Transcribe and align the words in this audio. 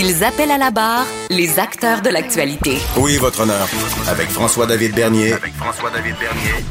Ils 0.00 0.22
appellent 0.22 0.52
à 0.52 0.58
la 0.58 0.70
barre 0.70 1.08
les 1.28 1.58
acteurs 1.58 2.02
de 2.02 2.08
l'actualité. 2.08 2.76
Oui, 2.98 3.16
votre 3.16 3.40
honneur. 3.40 3.66
Avec 4.06 4.28
François-David 4.28 4.94
Bernier. 4.94 5.32
Avec 5.32 5.52
François-David 5.54 6.14
Bernier. 6.20 6.64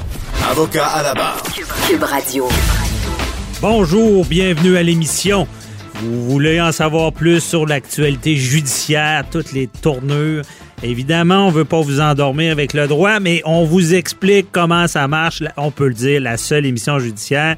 Avocat 0.50 0.86
à 0.86 1.04
la 1.04 1.14
barre. 1.14 1.44
Cube 1.90 2.04
Radio. 2.04 2.48
Bonjour, 3.60 4.26
bienvenue 4.26 4.78
à 4.78 4.84
l'émission. 4.84 5.46
Vous 5.96 6.30
voulez 6.30 6.62
en 6.62 6.72
savoir 6.72 7.12
plus 7.12 7.42
sur 7.42 7.66
l'actualité 7.66 8.38
judiciaire, 8.38 9.26
toutes 9.30 9.52
les 9.52 9.68
tournures? 9.68 10.46
Évidemment, 10.82 11.48
on 11.48 11.52
veut 11.52 11.66
pas 11.66 11.82
vous 11.82 12.00
endormir 12.00 12.54
avec 12.54 12.74
le 12.74 12.88
droit, 12.88 13.20
mais 13.20 13.42
on 13.44 13.66
vous 13.66 13.94
explique 13.94 14.54
comment 14.54 14.88
ça 14.88 15.06
marche. 15.10 15.44
On 15.58 15.72
peut 15.72 15.90
le 15.90 15.94
dire, 15.94 16.22
la 16.22 16.38
seule 16.38 16.66
émission 16.66 16.98
judiciaire 16.98 17.58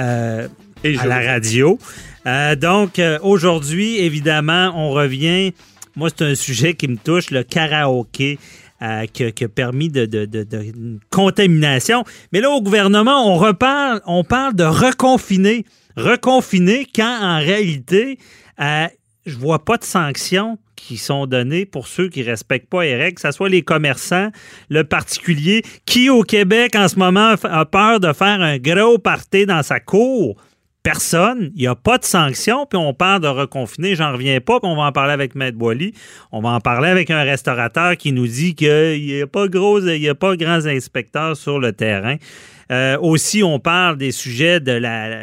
euh, 0.00 0.48
à 0.84 1.06
la 1.06 1.20
radio. 1.20 1.78
Euh, 2.26 2.56
donc, 2.56 2.98
euh, 2.98 3.18
aujourd'hui, 3.22 3.98
évidemment, 3.98 4.72
on 4.74 4.90
revient. 4.90 5.52
Moi, 5.96 6.08
c'est 6.16 6.24
un 6.24 6.34
sujet 6.34 6.74
qui 6.74 6.88
me 6.88 6.96
touche, 6.96 7.30
le 7.30 7.42
karaoké. 7.42 8.38
Euh, 8.80 9.06
qui, 9.06 9.24
a- 9.24 9.48
permis 9.48 9.88
de, 9.88 10.08
contamination. 11.10 12.04
Mais 12.30 12.40
là, 12.40 12.48
au 12.50 12.62
gouvernement, 12.62 13.26
on 13.26 13.36
reparle, 13.36 14.00
on 14.06 14.22
parle 14.22 14.54
de 14.54 14.62
reconfiner. 14.62 15.64
Reconfiner 15.96 16.86
quand, 16.94 17.18
en 17.20 17.38
réalité, 17.38 18.20
euh, 18.60 18.86
je 19.26 19.36
vois 19.36 19.64
pas 19.64 19.78
de 19.78 19.84
sanctions 19.84 20.58
qui 20.76 20.96
sont 20.96 21.26
données 21.26 21.66
pour 21.66 21.88
ceux 21.88 22.08
qui 22.08 22.22
respectent 22.22 22.68
pas 22.70 22.84
les 22.84 22.94
règles, 22.94 23.16
que 23.16 23.20
ce 23.22 23.32
soit 23.32 23.48
les 23.48 23.62
commerçants, 23.62 24.30
le 24.68 24.84
particulier, 24.84 25.62
qui 25.84 26.08
au 26.08 26.22
Québec 26.22 26.76
en 26.76 26.86
ce 26.86 27.00
moment 27.00 27.34
a 27.42 27.64
peur 27.66 27.98
de 27.98 28.12
faire 28.12 28.40
un 28.40 28.58
gros 28.58 28.98
party 28.98 29.44
dans 29.44 29.64
sa 29.64 29.80
cour 29.80 30.36
personne, 30.88 31.50
il 31.54 31.60
n'y 31.60 31.66
a 31.66 31.74
pas 31.74 31.98
de 31.98 32.04
sanction, 32.04 32.64
puis 32.64 32.78
on 32.78 32.94
parle 32.94 33.20
de 33.20 33.28
reconfiner, 33.28 33.94
j'en 33.94 34.12
reviens 34.12 34.40
pas, 34.40 34.58
puis 34.58 34.70
on 34.70 34.74
va 34.74 34.84
en 34.84 34.92
parler 34.92 35.12
avec 35.12 35.34
Maître 35.34 35.58
Boily. 35.58 35.92
On 36.32 36.40
va 36.40 36.48
en 36.48 36.60
parler 36.60 36.88
avec 36.88 37.10
un 37.10 37.24
restaurateur 37.24 37.94
qui 37.98 38.10
nous 38.12 38.26
dit 38.26 38.54
qu'il 38.54 39.04
n'y 39.04 39.20
a 39.20 39.26
pas 39.26 39.48
gros, 39.48 39.80
il 39.80 40.00
y 40.00 40.08
a 40.08 40.14
pas 40.14 40.34
grands 40.36 40.64
inspecteurs 40.64 41.36
sur 41.36 41.58
le 41.58 41.74
terrain. 41.74 42.16
Euh, 42.72 42.96
aussi, 43.00 43.42
on 43.42 43.58
parle 43.58 43.98
des 43.98 44.12
sujets 44.12 44.60
de 44.60 44.80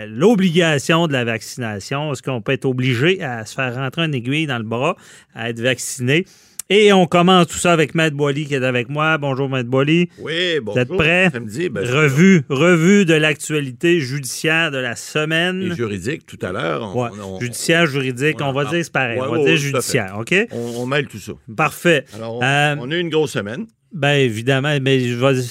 l'obligation 0.08 1.08
de 1.08 1.14
la 1.14 1.24
vaccination. 1.24 2.12
Est-ce 2.12 2.22
qu'on 2.22 2.42
peut 2.42 2.52
être 2.52 2.66
obligé 2.66 3.24
à 3.24 3.44
se 3.48 3.56
faire 3.56 3.74
rentrer 3.74 4.04
un 4.04 4.12
aiguille 4.12 4.46
dans 4.46 4.60
le 4.60 4.64
bras, 4.64 4.96
à 5.34 5.50
être 5.50 5.62
vacciné? 5.62 6.26
Et 6.68 6.92
on 6.94 7.06
commence 7.06 7.46
tout 7.48 7.60
ça 7.60 7.74
avec 7.74 7.94
Maître 7.94 8.16
Boily 8.18 8.46
qui 8.46 8.56
est 8.56 8.64
avec 8.64 8.90
moi. 8.90 9.20
Bonjour, 9.20 9.48
Maître 9.48 9.70
Boily. 9.70 10.10
Oui, 10.18 10.60
bonjour. 10.62 10.74
Vous 10.74 10.80
êtes 10.80 10.88
prêts? 10.98 11.30
Samedi, 11.32 11.70
ben, 11.70 11.88
Revue, 11.88 12.42
revue 12.50 13.06
de 13.06 13.14
l'actualité 13.14 14.00
judiciaire 14.00 14.72
de 14.72 14.80
la 14.80 14.96
semaine. 14.96 15.62
Et 15.62 15.76
juridique, 15.76 16.26
tout 16.26 16.40
à 16.42 16.52
l'heure. 16.52 16.96
Ouais. 16.96 17.10
Judiciaire, 17.40 17.86
juridique, 17.86 18.38
on 18.42 18.52
va 18.52 18.64
parle. 18.64 18.76
dire 18.78 18.84
c'est 18.86 18.92
pareil. 18.92 19.20
Ouais, 19.20 19.28
on 19.28 19.32
va 19.34 19.38
ouais, 19.42 19.46
dire 19.46 19.58
judiciaire, 19.58 20.16
OK? 20.20 20.34
On, 20.52 20.58
on 20.82 20.86
mêle 20.88 21.06
tout 21.08 21.20
ça. 21.20 21.34
Parfait. 21.56 22.04
Alors, 22.16 22.38
on, 22.38 22.42
Euh, 22.44 22.76
on 22.80 22.90
a 22.90 22.96
eu 22.96 23.00
une 23.00 23.10
grosse 23.10 23.34
semaine. 23.34 23.68
Ben 23.94 24.16
évidemment, 24.16 24.76
mais 24.82 25.02
je 25.02 25.14
vais- 25.14 25.42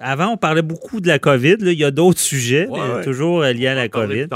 Avant, 0.00 0.28
on 0.32 0.36
parlait 0.36 0.62
beaucoup 0.62 1.00
de 1.00 1.08
la 1.08 1.18
COVID. 1.18 1.56
là. 1.60 1.72
Il 1.72 1.78
y 1.78 1.84
a 1.84 1.90
d'autres 1.90 2.20
sujets, 2.20 2.66
Ouais, 2.68 2.80
mais 2.88 2.94
ouais. 2.96 3.04
toujours 3.04 3.42
liés 3.42 3.68
à 3.68 3.74
la 3.74 3.88
COVID. 3.88 4.26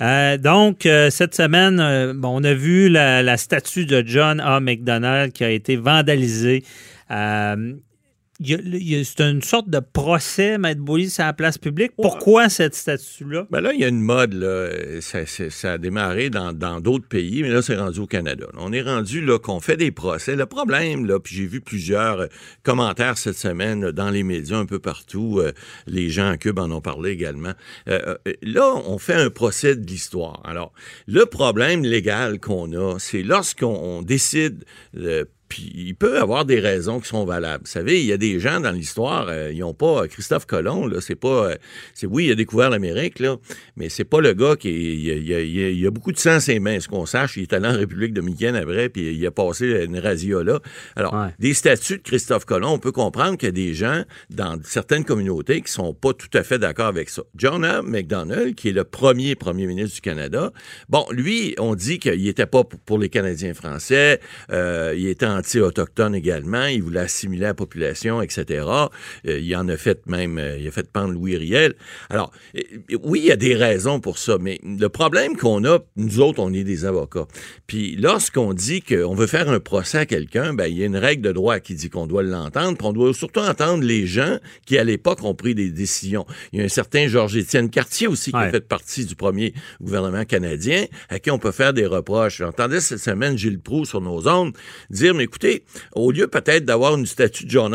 Euh, 0.00 0.36
donc, 0.38 0.86
euh, 0.86 1.10
cette 1.10 1.34
semaine, 1.34 1.78
euh, 1.80 2.12
bon, 2.14 2.40
on 2.40 2.44
a 2.44 2.54
vu 2.54 2.88
la, 2.88 3.22
la 3.22 3.36
statue 3.36 3.84
de 3.86 4.02
John 4.06 4.40
A. 4.40 4.60
McDonald 4.60 5.32
qui 5.32 5.44
a 5.44 5.50
été 5.50 5.76
vandalisée. 5.76 6.64
C'est 8.44 9.20
une 9.20 9.42
sorte 9.42 9.68
de 9.68 9.80
procès, 9.80 10.58
Maître 10.58 10.80
Boily, 10.80 11.10
sur 11.10 11.24
la 11.24 11.32
place 11.32 11.58
publique. 11.58 11.92
Pourquoi 11.96 12.48
cette 12.48 12.74
statue-là? 12.74 13.46
Ben 13.50 13.60
là, 13.60 13.72
il 13.72 13.80
y 13.80 13.84
a 13.84 13.88
une 13.88 14.00
mode, 14.00 14.34
là. 14.34 14.68
Ça, 15.00 15.72
a 15.72 15.78
démarré 15.78 16.30
dans 16.30 16.80
d'autres 16.80 17.06
pays, 17.06 17.42
mais 17.42 17.50
là, 17.50 17.62
c'est 17.62 17.76
rendu 17.76 18.00
au 18.00 18.06
Canada. 18.06 18.46
On 18.58 18.72
est 18.72 18.82
rendu 18.82 19.24
là 19.24 19.38
qu'on 19.38 19.60
fait 19.60 19.76
des 19.76 19.90
procès. 19.90 20.36
Le 20.36 20.46
problème, 20.46 21.06
là, 21.06 21.18
puis 21.20 21.36
j'ai 21.36 21.46
vu 21.46 21.60
plusieurs 21.60 22.20
euh, 22.20 22.26
commentaires 22.62 23.18
cette 23.18 23.36
semaine 23.36 23.84
euh, 23.84 23.92
dans 23.92 24.10
les 24.10 24.22
médias 24.22 24.58
un 24.58 24.66
peu 24.66 24.78
partout. 24.78 25.40
euh, 25.40 25.52
les 25.86 26.10
gens 26.10 26.32
en 26.32 26.36
Cube 26.36 26.58
en 26.58 26.70
ont 26.70 26.80
parlé 26.80 27.10
également. 27.10 27.52
Euh, 27.88 28.16
là, 28.42 28.74
on 28.86 28.98
fait 28.98 29.14
un 29.14 29.30
procès 29.30 29.76
de 29.76 29.86
l'histoire. 29.86 30.40
Alors, 30.44 30.72
le 31.06 31.26
problème 31.26 31.84
légal 31.84 32.40
qu'on 32.40 32.72
a, 32.72 32.98
c'est 32.98 33.22
lorsqu'on 33.22 33.72
on 33.72 34.02
décide 34.02 34.64
euh, 34.96 35.24
puis 35.52 35.70
il 35.74 35.94
peut 35.94 36.18
avoir 36.18 36.46
des 36.46 36.58
raisons 36.60 36.98
qui 36.98 37.08
sont 37.08 37.26
valables. 37.26 37.64
Vous 37.66 37.70
savez, 37.70 38.00
il 38.00 38.06
y 38.06 38.12
a 38.12 38.16
des 38.16 38.40
gens 38.40 38.58
dans 38.60 38.70
l'histoire, 38.70 39.26
euh, 39.28 39.50
ils 39.52 39.58
n'ont 39.58 39.74
pas 39.74 40.08
Christophe 40.08 40.46
Colomb, 40.46 40.86
là, 40.86 41.00
c'est 41.02 41.14
pas 41.14 41.50
euh, 41.50 41.56
c'est 41.92 42.06
oui, 42.06 42.26
il 42.26 42.32
a 42.32 42.34
découvert 42.34 42.70
l'Amérique 42.70 43.18
là, 43.18 43.36
mais 43.76 43.90
c'est 43.90 44.04
pas 44.04 44.20
le 44.22 44.32
gars 44.32 44.56
qui 44.56 44.68
est- 44.68 44.72
il, 44.96 45.10
a, 45.10 45.14
il 45.14 45.34
a- 45.34 45.40
il 45.42 45.64
a- 45.64 45.68
il 45.70 45.86
a 45.86 45.90
beaucoup 45.90 46.12
de 46.12 46.18
sang 46.18 46.30
à 46.36 46.40
ses 46.40 46.58
mains, 46.58 46.80
ce 46.80 46.88
qu'on 46.88 47.04
sache, 47.04 47.36
il 47.36 47.42
est 47.42 47.52
allé 47.52 47.68
en 47.68 47.76
République 47.76 48.14
dominicaine 48.14 48.56
après 48.56 48.88
puis 48.88 49.14
il 49.14 49.26
a 49.26 49.30
passé 49.30 49.84
une 49.84 49.98
razzia 49.98 50.42
là. 50.42 50.60
Alors, 50.96 51.12
Ouais. 51.12 51.28
des 51.38 51.52
statuts 51.52 51.98
de 51.98 52.02
Christophe 52.02 52.46
Colomb, 52.46 52.72
on 52.72 52.78
peut 52.78 52.92
comprendre 52.92 53.36
qu'il 53.36 53.48
y 53.48 53.50
a 53.50 53.52
des 53.52 53.74
gens 53.74 54.02
dans 54.30 54.58
certaines 54.64 55.04
communautés 55.04 55.60
qui 55.60 55.70
sont 55.70 55.92
pas 55.92 56.14
tout 56.14 56.30
à 56.32 56.42
fait 56.42 56.58
d'accord 56.58 56.86
avec 56.86 57.10
ça. 57.10 57.22
John 57.36 57.64
A. 57.64 57.82
Qui 58.56 58.68
est 58.68 58.72
le 58.72 58.84
premier 58.84 59.34
premier 59.34 59.66
ministre 59.66 59.96
du 59.96 60.00
Canada, 60.00 60.52
bon, 60.88 61.04
lui, 61.10 61.54
on 61.58 61.74
dit 61.74 61.98
qu'il 61.98 62.26
était 62.26 62.46
pas 62.46 62.64
pour- 62.64 62.98
les 62.98 63.08
Canadiens 63.08 63.54
français, 63.54 64.20
euh, 64.50 64.94
il 64.96 65.06
était 65.08 65.26
anti-autochtone 65.46 66.14
également, 66.14 66.66
il 66.66 66.82
voulait 66.82 67.00
assimiler 67.00 67.42
la 67.42 67.54
population, 67.54 68.22
etc. 68.22 68.64
Euh, 69.26 69.38
il 69.40 69.54
en 69.56 69.68
a 69.68 69.76
fait 69.76 70.06
même, 70.06 70.38
euh, 70.38 70.56
il 70.58 70.68
a 70.68 70.70
fait 70.70 70.88
pendre 70.90 71.12
Louis 71.12 71.36
Riel. 71.36 71.74
Alors, 72.10 72.30
euh, 72.56 72.60
oui, 73.02 73.20
il 73.20 73.26
y 73.26 73.32
a 73.32 73.36
des 73.36 73.54
raisons 73.54 73.98
pour 74.00 74.18
ça, 74.18 74.36
mais 74.40 74.60
le 74.62 74.88
problème 74.88 75.36
qu'on 75.36 75.64
a, 75.64 75.80
nous 75.96 76.20
autres, 76.20 76.38
on 76.40 76.52
est 76.52 76.62
des 76.64 76.84
avocats. 76.84 77.26
Puis 77.66 77.96
lorsqu'on 77.96 78.54
dit 78.54 78.82
qu'on 78.82 79.14
veut 79.14 79.26
faire 79.26 79.48
un 79.50 79.58
procès 79.60 79.98
à 79.98 80.06
quelqu'un, 80.06 80.54
ben 80.54 80.66
il 80.66 80.78
y 80.78 80.82
a 80.82 80.86
une 80.86 80.96
règle 80.96 81.22
de 81.22 81.32
droit 81.32 81.58
qui 81.60 81.74
dit 81.74 81.90
qu'on 81.90 82.06
doit 82.06 82.22
l'entendre, 82.22 82.78
puis 82.78 82.86
on 82.86 82.92
doit 82.92 83.12
surtout 83.12 83.40
entendre 83.40 83.82
les 83.82 84.06
gens 84.06 84.38
qui, 84.66 84.78
à 84.78 84.84
l'époque, 84.84 85.22
ont 85.24 85.34
pris 85.34 85.54
des 85.54 85.70
décisions. 85.70 86.24
Il 86.52 86.60
y 86.60 86.62
a 86.62 86.64
un 86.64 86.68
certain 86.68 87.08
Georges-Étienne 87.08 87.68
Cartier 87.70 88.06
aussi 88.06 88.30
qui 88.30 88.36
Ouais. 88.36 88.44
a 88.46 88.50
fait 88.50 88.66
partie 88.66 89.04
du 89.04 89.14
premier 89.16 89.52
gouvernement 89.80 90.24
canadien, 90.24 90.86
à 91.08 91.18
qui 91.18 91.30
on 91.30 91.38
peut 91.38 91.52
faire 91.52 91.72
des 91.72 91.86
reproches. 91.86 92.38
J'entendais 92.38 92.80
cette 92.80 92.98
semaine 92.98 93.36
Gilles 93.36 93.58
Proulx 93.60 93.88
sur 93.90 94.00
nos 94.00 94.26
ondes 94.28 94.52
dire, 94.90 95.14
mais 95.14 95.21
écoutez, 95.22 95.64
au 95.94 96.10
lieu 96.12 96.26
peut-être 96.26 96.64
d'avoir 96.64 96.96
une 96.96 97.06
statue 97.06 97.44
de 97.44 97.50
John. 97.50 97.72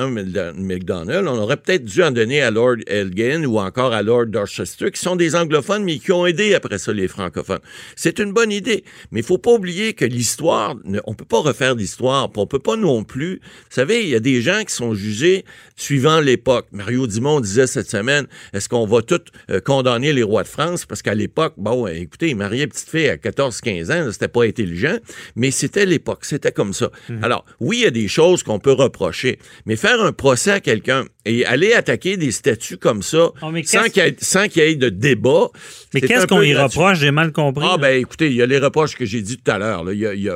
McDonnell, 0.56 1.28
on 1.28 1.38
aurait 1.38 1.58
peut-être 1.58 1.84
dû 1.86 2.04
en 2.04 2.12
donner 2.12 2.42
à 2.42 2.52
Lord 2.52 2.78
Elgin 2.88 3.46
ou 3.46 3.58
encore 3.60 3.94
à 3.94 4.02
Lord 4.04 4.28
Dorchester, 4.28 4.92
qui 4.92 5.00
sont 5.02 5.16
des 5.16 5.36
anglophones, 5.36 5.84
mais 5.84 5.98
qui 6.00 6.12
ont 6.12 6.26
aidé 6.26 6.54
après 6.54 6.78
ça 6.78 6.94
les 6.94 7.08
francophones. 7.08 7.60
C'est 7.96 8.20
une 8.20 8.34
bonne 8.34 8.52
idée, 8.52 8.84
mais 9.12 9.22
il 9.22 9.26
faut 9.26 9.38
pas 9.38 9.52
oublier 9.52 9.94
que 9.94 10.06
l'histoire, 10.06 10.76
ne- 10.84 11.00
on 11.06 11.14
peut 11.14 11.26
pas 11.26 11.40
refaire 11.40 11.76
l'histoire, 11.76 12.32
puis 12.32 12.42
on 12.42 12.48
peut 12.48 12.60
pas 12.60 12.76
non 12.76 13.04
plus. 13.04 13.36
Vous 13.42 13.42
savez, 13.76 14.04
il 14.04 14.10
y 14.10 14.16
a 14.16 14.20
des 14.20 14.42
gens 14.42 14.64
qui 14.66 14.74
sont 14.74 14.94
jugés 14.94 15.46
suivant 15.76 16.20
l'époque. 16.20 16.68
Mario 16.72 17.08
Dumont 17.08 17.40
disait 17.40 17.68
cette 17.68 17.90
semaine, 17.90 18.28
est-ce 18.54 18.68
qu'on 18.70 18.86
va 18.86 19.02
tous 19.02 19.22
euh, 19.50 19.60
condamner 19.60 20.14
les 20.14 20.24
rois 20.24 20.44
de 20.44 20.48
France? 20.48 20.86
Parce 20.86 21.02
qu'à 21.02 21.14
l'époque, 21.16 21.54
bon, 21.58 21.88
écoutez, 21.88 22.30
il 22.30 22.36
mariait 22.36 22.64
une 22.64 22.70
petite 22.70 22.90
fille 22.90 23.10
à 23.10 23.16
14-15 23.18 23.92
ans, 23.92 24.12
c'était 24.12 24.28
pas 24.28 24.44
intelligent, 24.44 24.98
mais 25.36 25.52
c'était 25.52 25.86
l'époque, 25.86 26.26
c'était 26.26 26.52
comme 26.52 26.74
ça. 26.74 26.92
Alors, 27.22 27.37
oui, 27.60 27.78
il 27.80 27.84
y 27.84 27.86
a 27.86 27.92
des 27.92 28.08
choses 28.08 28.44
qu'on 28.44 28.60
peut 28.60 28.72
reprocher, 28.74 29.40
mais 29.66 29.76
faire 29.76 30.02
un 30.02 30.12
procès 30.12 30.52
à 30.52 30.60
quelqu'un 30.60 31.06
et 31.26 31.46
aller 31.46 31.74
attaquer 31.74 32.16
des 32.18 32.32
statuts 32.32 32.78
comme 32.78 33.02
ça, 33.02 33.32
sans 33.66 33.84
qu'il 33.90 34.04
y, 34.04 34.60
ait- 34.60 34.72
y 34.72 34.78
de 34.78 34.90
débat. 34.90 35.48
Mais 35.94 36.02
qu'est-ce 36.02 36.26
qu'on 36.28 36.42
y 36.42 36.56
reproche? 36.56 37.00
J'ai 37.00 37.12
mal 37.12 37.32
compris. 37.34 37.66
Ah, 37.68 37.72
là. 37.72 37.78
ben 37.78 38.00
écoutez, 38.00 38.28
il 38.28 38.34
y 38.36 38.42
a 38.42 38.46
les 38.46 38.60
reproches 38.60 38.96
que 38.96 39.06
j'ai 39.06 39.22
dit 39.22 39.38
tout 39.38 39.52
à 39.52 39.58
l'heure. 39.58 39.84
Il, 39.92 40.32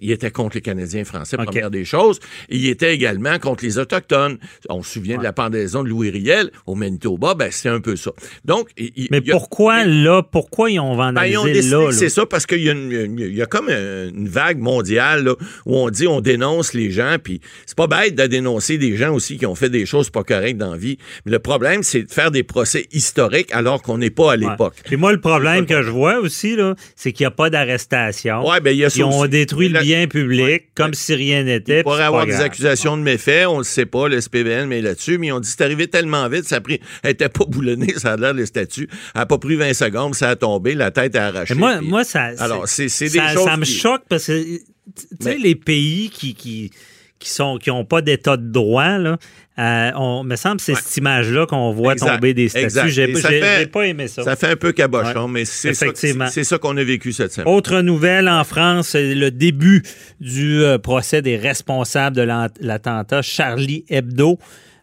il 0.00 0.10
était 0.10 0.30
contre 0.30 0.56
les 0.56 0.62
Canadiens 0.62 1.04
français, 1.04 1.36
OK. 1.38 1.44
première 1.46 1.70
des 1.70 1.84
choses. 1.84 2.18
Il 2.48 2.66
était 2.66 2.94
également 2.94 3.38
contre 3.38 3.64
les 3.64 3.78
Autochtones. 3.78 4.38
On 4.68 4.82
se 4.82 4.92
souvient 4.94 5.18
de 5.18 5.22
la 5.22 5.32
pendaison 5.32 5.82
de 5.82 5.88
Louis 5.88 6.10
Riel 6.10 6.50
au 6.66 6.74
Manitoba, 6.74 7.34
ben 7.34 7.48
c'est 7.50 7.68
un 7.68 7.80
peu 7.80 7.96
ça. 7.96 8.12
Donc, 8.44 8.68
mais 9.10 9.18
a- 9.18 9.32
pourquoi 9.32 9.84
là? 9.84 10.22
Pourquoi 10.22 10.70
ils 10.70 10.80
ont 10.80 10.90
ben, 10.96 10.96
vandalisé 11.12 11.32
ils 11.34 11.38
ont 11.38 11.44
décidé 11.44 11.70
là? 11.76 11.92
c'est 11.92 12.08
ça 12.08 12.24
parce 12.26 12.46
qu'il 12.46 12.62
y, 12.62 12.68
a 12.68 12.72
une- 12.72 12.90
une- 12.92 13.18
il 13.18 13.34
y 13.36 13.42
a 13.42 13.46
comme 13.46 13.68
une 13.68 14.28
vague 14.28 14.58
mondiale 14.58 15.24
là, 15.24 15.34
où 15.66 15.76
on 15.76 15.90
dit 15.90 16.06
on 16.06 16.20
dénonce 16.32 16.72
les 16.74 16.90
gens, 16.90 17.16
puis 17.22 17.40
c'est 17.66 17.76
pas 17.76 17.86
bête 17.86 18.14
de 18.14 18.26
dénoncer 18.26 18.78
des 18.78 18.96
gens 18.96 19.12
aussi 19.12 19.36
qui 19.38 19.46
ont 19.46 19.54
fait 19.54 19.68
des 19.70 19.86
choses 19.86 20.10
pas 20.10 20.24
correctes 20.24 20.58
dans 20.58 20.72
la 20.72 20.76
vie. 20.76 20.98
Mais 21.24 21.32
le 21.32 21.38
problème, 21.38 21.82
c'est 21.82 22.02
de 22.04 22.10
faire 22.12 22.30
des 22.30 22.42
procès 22.42 22.86
historiques 22.92 23.50
alors 23.52 23.82
qu'on 23.82 23.98
n'est 23.98 24.10
pas 24.10 24.32
à 24.32 24.36
l'époque. 24.36 24.74
Puis 24.84 24.96
moi, 24.96 25.12
le 25.12 25.20
problème 25.20 25.66
que 25.66 25.82
je 25.82 25.90
vois 25.90 26.18
aussi, 26.18 26.56
là, 26.56 26.74
c'est 26.96 27.12
qu'il 27.12 27.24
n'y 27.24 27.28
a 27.28 27.30
pas 27.32 27.50
d'arrestation. 27.50 28.46
Ouais, 28.48 28.60
ben, 28.60 28.70
il 28.70 28.78
y 28.78 28.84
a 28.84 28.88
Ils 28.94 29.04
ont 29.04 29.20
aussi. 29.20 29.28
détruit 29.30 29.68
le 29.68 29.80
bien 29.80 30.06
public 30.06 30.64
comme 30.74 30.94
si 30.94 31.14
rien 31.14 31.42
n'était. 31.44 31.78
Il 31.80 31.82
pourrait 31.84 32.04
avoir 32.04 32.26
des 32.26 32.40
accusations 32.40 32.96
de 32.96 33.02
méfaits, 33.02 33.46
on 33.48 33.58
le 33.58 33.64
sait 33.64 33.86
pas, 33.86 34.08
le 34.08 34.20
SPVN, 34.20 34.66
mais 34.66 34.80
là-dessus, 34.80 35.18
mais 35.18 35.28
ils 35.28 35.32
ont 35.32 35.40
dit 35.40 35.48
c'est 35.48 35.62
arrivé 35.62 35.86
tellement 35.88 36.28
vite, 36.28 36.44
ça 36.44 36.56
a 36.56 36.60
pris, 36.60 36.80
elle 37.02 37.10
était 37.12 37.28
pas 37.28 37.44
boulonnée, 37.46 37.94
ça 37.96 38.12
a 38.12 38.16
l'air 38.16 38.34
les 38.34 38.46
statues, 38.46 38.88
elle 39.14 39.20
a 39.22 39.26
pas 39.26 39.38
pris 39.38 39.56
20 39.56 39.74
secondes, 39.74 40.14
ça 40.14 40.30
a 40.30 40.36
tombé, 40.36 40.74
la 40.74 40.90
tête 40.90 41.16
a 41.16 41.26
arraché. 41.26 41.54
Mais 41.54 41.60
moi, 41.60 41.76
puis- 41.78 41.88
moi, 41.88 42.04
ça, 42.04 42.30
Alors, 42.38 42.68
c'est 42.68 42.88
c'est 42.88 43.06
des 43.10 43.18
ça, 43.18 43.32
choses 43.34 43.44
ça 43.44 43.56
me 43.56 43.64
qui- 43.64 43.72
choque 43.72 44.02
parce 44.08 44.26
que, 44.26 44.58
tu 44.96 45.16
sais, 45.20 45.38
les 45.38 45.54
pays 45.54 46.10
qui, 46.10 46.34
qui, 46.34 46.70
qui 47.18 47.28
sont 47.30 47.58
qui 47.58 47.70
ont 47.70 47.84
pas 47.84 48.02
d'état 48.02 48.36
de 48.36 48.50
droit, 48.50 48.98
là, 48.98 49.16
euh, 49.58 49.90
on 49.96 50.24
me 50.24 50.34
semble 50.36 50.56
que 50.56 50.62
c'est 50.62 50.74
cette 50.74 50.96
image-là 50.96 51.46
qu'on 51.46 51.72
voit 51.72 51.92
Exact, 51.92 52.14
tomber 52.14 52.34
des 52.34 52.48
statues. 52.48 52.88
J'ai 52.88 53.66
pas 53.66 53.86
aimé 53.86 54.08
ça. 54.08 54.22
Ça 54.24 54.34
fait 54.34 54.48
un 54.48 54.56
peu 54.56 54.72
cabochon, 54.72 55.26
Ouais. 55.26 55.30
mais 55.30 55.44
c'est 55.44 55.74
ça, 55.74 56.58
qu'on 56.58 56.76
a 56.76 56.84
vécu 56.84 57.12
cette 57.12 57.32
semaine. 57.32 57.48
Autre 57.48 57.80
nouvelle 57.82 58.28
en 58.28 58.44
France, 58.44 58.88
c'est 58.88 59.14
le 59.14 59.30
début 59.30 59.82
du 60.20 60.62
euh, 60.64 60.78
procès 60.78 61.20
des 61.22 61.36
responsables 61.36 62.16
de 62.16 62.22
l'attentat 62.60 63.22
Charlie 63.22 63.84
Hebdo. 63.88 64.38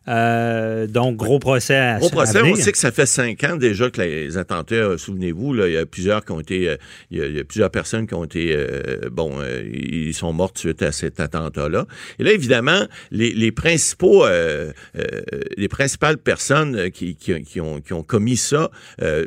Euh, 0.10 0.88
donc, 0.88 1.18
gros 1.18 1.38
procès 1.38 1.76
à 1.76 2.00
Au 2.02 2.10
procès, 2.10 2.38
à 2.38 2.42
venir. 2.42 2.56
on 2.58 2.60
sait 2.60 2.72
que 2.72 2.78
ça 2.80 2.92
fait 2.92 3.06
cinq 3.06 3.44
ans 3.44 3.58
déjà 3.58 3.90
que 3.92 4.02
les 4.02 4.38
attentats, 4.38 4.74
euh, 4.76 4.98
souvenez-vous, 4.98 5.56
il 5.66 5.74
y 5.74 5.78
a 5.78 5.86
plusieurs 5.86 6.26
qui 6.26 6.32
ont 6.32 6.40
été, 6.40 6.68
euh, 6.70 6.78
il, 7.12 7.20
y 7.20 7.22
a, 7.22 7.28
il 7.28 7.36
y 7.38 7.40
a 7.40 7.44
plusieurs 7.44 7.70
personnes 7.70 8.08
qui 8.08 8.16
ont 8.16 8.24
été, 8.24 8.54
euh, 8.56 9.10
bon, 9.12 9.34
euh, 9.40 9.62
ils 9.72 10.14
sont 10.16 10.34
mortes 10.34 10.58
suite 10.58 10.82
à 10.82 10.92
cet 10.92 11.20
attentat-là. 11.20 11.86
Et 12.18 12.24
là, 12.24 12.32
évidemment, 12.32 12.88
les, 13.12 13.34
les 13.34 13.52
principaux, 13.52 14.26
les 15.58 15.68
principales 15.68 16.18
personnes 16.18 16.90
qui, 16.92 17.16
qui, 17.16 17.42
qui 17.44 17.62
ont, 17.62 17.80
qui 17.82 17.94
ont 17.94 18.04
commis 18.04 18.38
ça, 18.38 18.72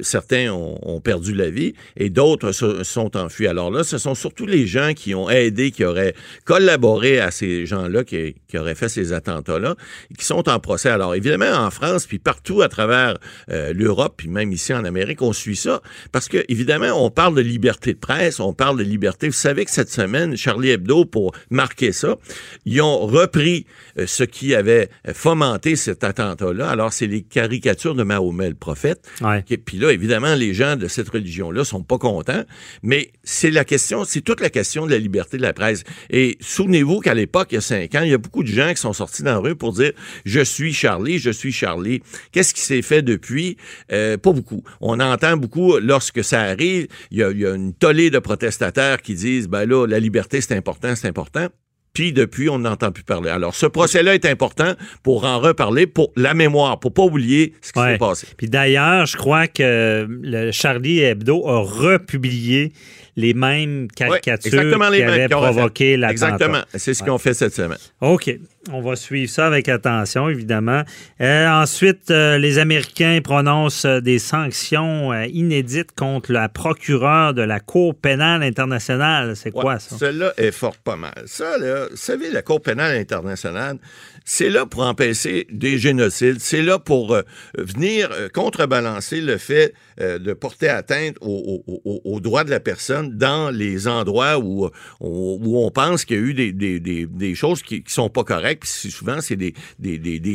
certains 0.03 0.53
ont, 0.53 0.79
ont 0.83 1.01
perdu 1.01 1.33
la 1.35 1.51
vie 1.51 1.75
et 1.97 2.11
d'autres 2.11 2.51
se- 2.53 2.83
sont 2.83 3.17
enfuis. 3.17 3.47
Alors 3.47 3.71
là, 3.71 3.85
ce 3.85 3.99
sont 3.99 4.15
surtout 4.17 4.47
les 4.47 4.67
gens 4.67 4.95
qui 4.95 5.15
ont 5.15 5.31
aidé, 5.31 5.71
qui 5.71 5.85
auraient 5.85 6.15
collaboré 6.45 7.21
à 7.21 7.31
ces 7.31 7.67
gens-là 7.67 8.03
qui, 8.05 8.35
qui 8.49 8.59
auraient 8.59 8.75
fait 8.75 8.89
ces 8.89 9.13
attentats-là, 9.13 9.77
qui 10.19 10.25
sont 10.25 10.49
en 10.49 10.59
procès. 10.59 10.72
Alors 10.85 11.15
évidemment, 11.15 11.53
en 11.53 11.71
France, 11.71 12.07
puis 12.07 12.19
partout 12.19 12.63
à 12.63 12.69
travers 12.69 13.19
euh, 13.51 13.73
l'Europe, 13.73 14.15
puis 14.17 14.29
même 14.29 14.53
ici 14.53 14.73
en 14.73 14.85
Amérique, 14.85 15.23
on 15.23 15.33
suit 15.33 15.57
ça 15.57 15.83
parce 16.13 16.29
que 16.29 16.45
évidemment, 16.49 17.05
on 17.05 17.11
parle 17.11 17.35
de 17.35 17.41
liberté 17.41 17.93
de 17.95 17.99
presse, 17.99 18.41
on 18.41 18.53
parle 18.53 18.79
de 18.79 18.85
liberté. 18.85 19.29
Vous 19.29 19.35
savez 19.35 19.65
que 19.65 19.71
cette 19.71 19.91
semaine, 19.91 20.37
Charlie 20.37 20.71
Hebdo, 20.71 21.05
pour 21.05 21.33
marquer 21.51 21.93
ça, 21.93 22.17
ils 22.65 22.81
ont 22.81 23.07
repris 23.07 23.67
euh, 23.99 24.07
ce 24.07 24.25
qui 24.25 24.55
avait 24.55 24.89
fomenté 25.13 25.77
cet 25.77 26.05
attentat-là. 26.05 26.69
Alors 26.69 26.93
c'est 26.93 27.07
les 27.07 27.23
caricatures 27.23 27.95
de 27.95 28.03
Mahomet, 28.03 28.51
le 28.51 28.55
prophète. 28.55 29.09
Ouais. 29.21 29.45
Et 29.49 29.59
puis 29.59 29.79
là, 29.79 29.93
évidemment, 29.93 30.35
les 30.35 30.55
gens 30.55 30.77
de 30.77 30.89
cette 30.89 31.09
religion-là 31.09 31.65
sont 31.65 31.83
pas 31.83 31.99
contents, 31.99 32.45
mais 32.83 33.13
c'est 33.25 33.51
la 33.51 33.65
question, 33.65 34.05
c'est 34.05 34.21
toute 34.21 34.41
la 34.41 34.51
question 34.51 34.87
de 34.87 34.91
la 34.91 34.99
liberté 34.99 35.37
de 35.37 35.43
la 35.43 35.53
presse. 35.53 35.85
Et 36.11 36.39
souvenez-vous 36.41 37.01
qu'à 37.01 37.15
l'époque, 37.15 37.49
il 37.51 37.57
y 37.57 37.59
a 37.59 37.61
cinq 37.61 37.95
ans, 37.95 38.03
il 38.03 38.11
y 38.11 38.15
a 38.15 38.19
beaucoup 38.19 38.43
de 38.43 38.49
gens 38.49 38.71
qui 38.71 38.81
sont 38.81 38.93
sortis 38.93 39.23
dans 39.23 39.33
la 39.33 39.39
rue 39.39 39.57
pour 39.57 39.73
dire 39.73 39.93
«Je 40.25 40.43
suis 40.53 40.73
Charlie, 40.73 41.19
je 41.19 41.31
suis 41.31 41.53
Charlie». 41.53 42.03
Qu'est-ce 42.33 42.53
qui 42.55 42.61
s'est 42.61 42.83
fait 42.83 43.03
depuis? 43.03 43.57
Euh, 43.93 44.17
pas 44.17 44.33
beaucoup. 44.33 44.63
On 44.81 45.01
entend 45.01 45.37
beaucoup, 45.37 45.79
lorsque 45.79 46.23
ça 46.23 46.41
arrive, 46.43 46.87
il 47.11 47.19
y 47.19 47.23
a, 47.23 47.31
il 47.31 47.39
y 47.41 47.47
a 47.47 47.55
une 47.55 47.73
tollée 47.75 48.11
de 48.11 48.19
protestataires 48.19 49.01
qui 49.03 49.15
disent 49.15 49.49
«Ben 49.49 49.65
là, 49.69 49.87
la 49.87 49.99
liberté, 49.99 50.41
c'est 50.41 50.57
important, 50.57 50.95
c'est 50.95 51.09
important». 51.09 51.47
Puis 51.95 52.15
depuis, 52.15 52.49
on 52.49 52.59
n'entend 52.61 52.91
plus 52.91 53.05
parler. 53.05 53.29
Alors, 53.29 53.55
ce 53.55 53.67
procès-là 53.67 54.15
est 54.15 54.25
important 54.25 54.73
pour 55.03 55.27
en 55.27 55.39
reparler, 55.41 55.87
pour 55.87 56.11
la 56.17 56.33
mémoire, 56.33 56.81
pour 56.81 56.95
pas 56.95 57.03
oublier 57.03 57.53
ce 57.61 57.71
qui 57.71 57.79
Ouais. 57.81 57.93
s'est 57.93 57.99
passé. 57.99 58.27
Puis 58.39 58.49
d'ailleurs, 58.49 59.05
je 59.05 59.15
crois 59.19 59.47
que 59.47 60.07
le 60.09 60.53
Charlie 60.53 61.01
Hebdo 61.01 61.47
a 61.47 61.61
republié 61.61 62.73
les 63.17 63.35
mêmes 63.35 63.89
caricatures 63.95 64.53
Ouais, 64.55 64.59
exactement 64.61 64.89
les 64.89 64.99
qui 65.01 65.05
mêmes 65.05 65.13
avaient 65.15 65.29
provoqué 65.29 65.99
l'attentat. 65.99 66.13
Exactement. 66.33 66.63
C'est 66.75 66.95
ce 66.95 67.03
qu'ils 67.03 67.13
ont 67.13 67.19
fait 67.19 67.35
cette 67.35 67.55
semaine. 67.55 67.77
OK. 68.01 68.39
On 68.71 68.81
va 68.81 68.95
suivre 68.95 69.29
ça 69.29 69.47
avec 69.47 69.69
attention, 69.69 70.29
évidemment. 70.29 70.83
Euh, 71.21 71.49
ensuite, 71.49 72.13
euh, 72.13 72.39
les 72.39 72.59
Américains 72.59 73.19
prononcent 73.23 73.85
euh, 73.87 74.01
des 74.01 74.21
sanctions 74.21 75.13
euh, 75.13 75.27
inédites 75.27 75.91
contre 75.97 76.33
la 76.33 76.49
procureure 76.49 77.35
de 77.35 77.43
la 77.43 77.59
Cour 77.59 77.97
pénale 77.97 78.45
internationale. 78.45 79.35
C'est 79.35 79.51
quoi 79.51 79.81
ça? 79.81 79.97
Cela 79.99 80.33
est 80.37 80.53
fort 80.53 80.77
pas 80.77 80.95
mal. 80.95 81.25
Ça, 81.27 81.59
là, 81.59 81.89
vous 81.91 81.97
savez, 81.97 82.31
la 82.31 82.43
Cour 82.43 82.63
pénale 82.63 82.97
internationale, 82.97 83.79
c'est 84.25 84.51
là 84.51 84.67
pour 84.67 84.83
empêcher 84.83 85.47
des 85.51 85.79
génocides. 85.79 86.41
C'est 86.41 86.63
là 86.63 86.79
pour 86.79 87.15
euh, 87.15 87.23
venir 87.57 88.11
euh, 88.13 88.29
contrebalancer 88.29 89.21
le 89.21 89.39
fait 89.39 89.75
euh, 90.01 90.19
de 90.19 90.33
porter 90.33 90.69
atteinte 90.69 91.17
aux, 91.21 92.21
droits 92.21 92.45
de 92.45 92.51
la 92.51 92.61
personne 92.61 93.17
dans 93.17 93.51
les 93.51 93.89
endroits 93.89 94.39
où, 94.39 94.67
où, 95.01 95.39
où 95.43 95.59
on 95.59 95.71
pense 95.71 96.05
qu'il 96.05 96.17
y 96.17 96.21
a 96.21 96.23
eu 96.23 96.35
des, 96.35 96.53
des, 96.53 96.81
des, 96.81 97.07
des 97.07 97.35
choses 97.35 97.63
qui, 97.63 97.83
qui 97.83 97.93
sont 97.93 98.09
pas 98.09 98.25
correctes. 98.25 98.63
Puis 98.63 98.91
souvent, 98.91 99.21
c'est 99.21 99.37
des, 99.37 99.55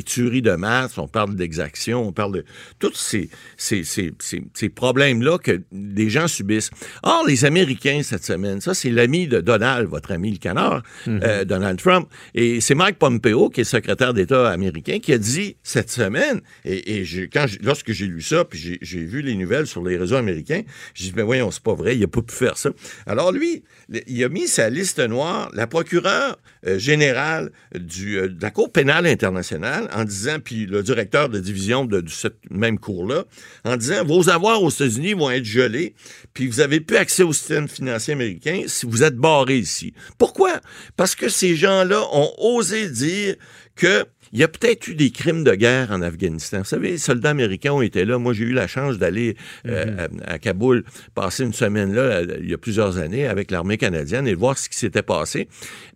tueries 0.03 0.41
de 0.41 0.51
masse. 0.51 0.97
On 0.97 1.07
parle 1.07 1.35
d'exactions, 1.35 2.07
on 2.07 2.11
parle 2.11 2.33
de 2.33 2.45
tous 2.79 2.95
ces, 2.95 3.29
ces, 3.55 3.83
ces, 3.83 4.13
ces, 4.19 4.43
ces 4.53 4.69
problèmes-là 4.69 5.37
que 5.37 5.61
des 5.71 6.09
gens 6.09 6.27
subissent. 6.27 6.69
Or, 7.03 7.23
les 7.27 7.45
Américains, 7.45 8.01
cette 8.03 8.25
semaine, 8.25 8.61
ça, 8.61 8.73
c'est 8.73 8.89
l'ami 8.89 9.27
de 9.27 9.39
Donald, 9.39 9.87
votre 9.87 10.11
ami 10.11 10.31
le 10.31 10.37
canard, 10.37 10.83
euh, 11.07 11.45
Donald 11.45 11.79
Trump. 11.79 12.09
Et 12.33 12.61
c'est 12.61 12.75
Mike 12.75 12.99
Pompeo, 12.99 13.49
qui 13.49 13.61
est 13.61 13.76
secrétaire 13.77 14.13
d'État 14.13 14.49
américain, 14.49 14.99
qui 14.99 15.13
a 15.13 15.17
dit 15.17 15.57
cette 15.63 15.89
semaine, 15.89 16.41
et, 16.65 17.03
quand 17.31 17.45
lorsque 17.61 17.91
j'ai 17.91 18.07
lu 18.07 18.21
ça, 18.21 18.43
puis 18.45 18.79
j'ai- 18.81 18.97
vu 19.07 19.21
les 19.21 19.35
nouvelles 19.35 19.67
sur 19.67 19.83
les 19.83 19.95
réseaux 19.97 20.15
américains, 20.15 20.63
j'ai 20.93 21.05
dit, 21.05 21.13
mais 21.15 21.23
voyons, 21.23 21.51
c'est 21.51 21.63
pas 21.63 21.75
vrai, 21.75 21.95
il 21.95 22.03
a 22.03 22.07
pas 22.07 22.21
pu 22.21 22.33
faire 22.33 22.57
ça. 22.57 22.71
Alors 23.05 23.31
lui, 23.31 23.63
il 24.07 24.23
a 24.23 24.29
mis 24.29 24.47
sa 24.47 24.69
liste 24.69 24.99
noire, 24.99 25.49
la 25.53 25.67
procureure 25.67 26.37
euh, 26.65 26.79
générale 26.79 27.51
du, 27.75 28.17
euh, 28.17 28.27
de 28.27 28.41
la 28.41 28.51
Cour 28.51 28.71
pénale 28.71 29.05
internationale, 29.05 29.87
en 29.93 30.03
disant, 30.03 30.39
puis 30.43 30.65
le 30.65 30.83
directeur 30.83 31.29
de 31.29 31.39
division 31.39 31.85
de, 31.85 32.01
de 32.01 32.09
cette 32.09 32.39
même 32.49 32.79
cour-là, 32.79 33.25
en 33.63 33.77
disant, 33.77 34.03
vos 34.03 34.29
avoirs 34.29 34.61
aux 34.63 34.69
États-Unis 34.71 35.13
vont 35.13 35.29
être 35.29 35.45
gelés, 35.45 35.93
puis 36.33 36.47
vous 36.47 36.59
avez 36.59 36.79
plus 36.79 36.97
accès 36.97 37.23
au 37.23 37.33
système 37.33 37.67
financier 37.67 38.13
américain 38.13 38.63
si 38.67 38.85
vous 38.85 39.03
êtes 39.03 39.15
barré 39.15 39.57
ici. 39.57 39.93
Pourquoi? 40.17 40.59
Parce 40.95 41.15
que 41.15 41.29
ces 41.29 41.55
gens-là 41.55 42.01
ont 42.11 42.31
osé 42.39 42.89
dire 42.89 43.35
que 43.77 44.05
il 44.33 44.39
y 44.39 44.43
a 44.43 44.47
peut-être 44.47 44.87
eu 44.87 44.95
des 44.95 45.09
crimes 45.11 45.43
de 45.43 45.53
guerre 45.53 45.91
en 45.91 46.01
Afghanistan. 46.01 46.59
Vous 46.59 46.65
savez, 46.65 46.91
les 46.91 46.97
soldats 46.97 47.29
américains 47.29 47.71
ont 47.71 47.81
été 47.81 48.03
là. 48.03 48.17
Moi, 48.17 48.33
j'ai 48.33 48.43
eu 48.43 48.51
la 48.51 48.67
chance 48.67 48.97
d'aller 48.97 49.37
euh, 49.67 50.07
à, 50.25 50.33
à 50.33 50.39
Kaboul, 50.39 50.83
passer 51.15 51.43
une 51.43 51.53
semaine 51.53 51.93
là, 51.93 52.01
euh, 52.01 52.37
il 52.41 52.49
y 52.49 52.53
a 52.53 52.57
plusieurs 52.57 52.97
années, 52.97 53.27
avec 53.27 53.51
l'armée 53.51 53.77
canadienne 53.77 54.27
et 54.27 54.33
voir 54.33 54.57
ce 54.57 54.69
qui 54.69 54.77
s'était 54.77 55.01
passé. 55.01 55.47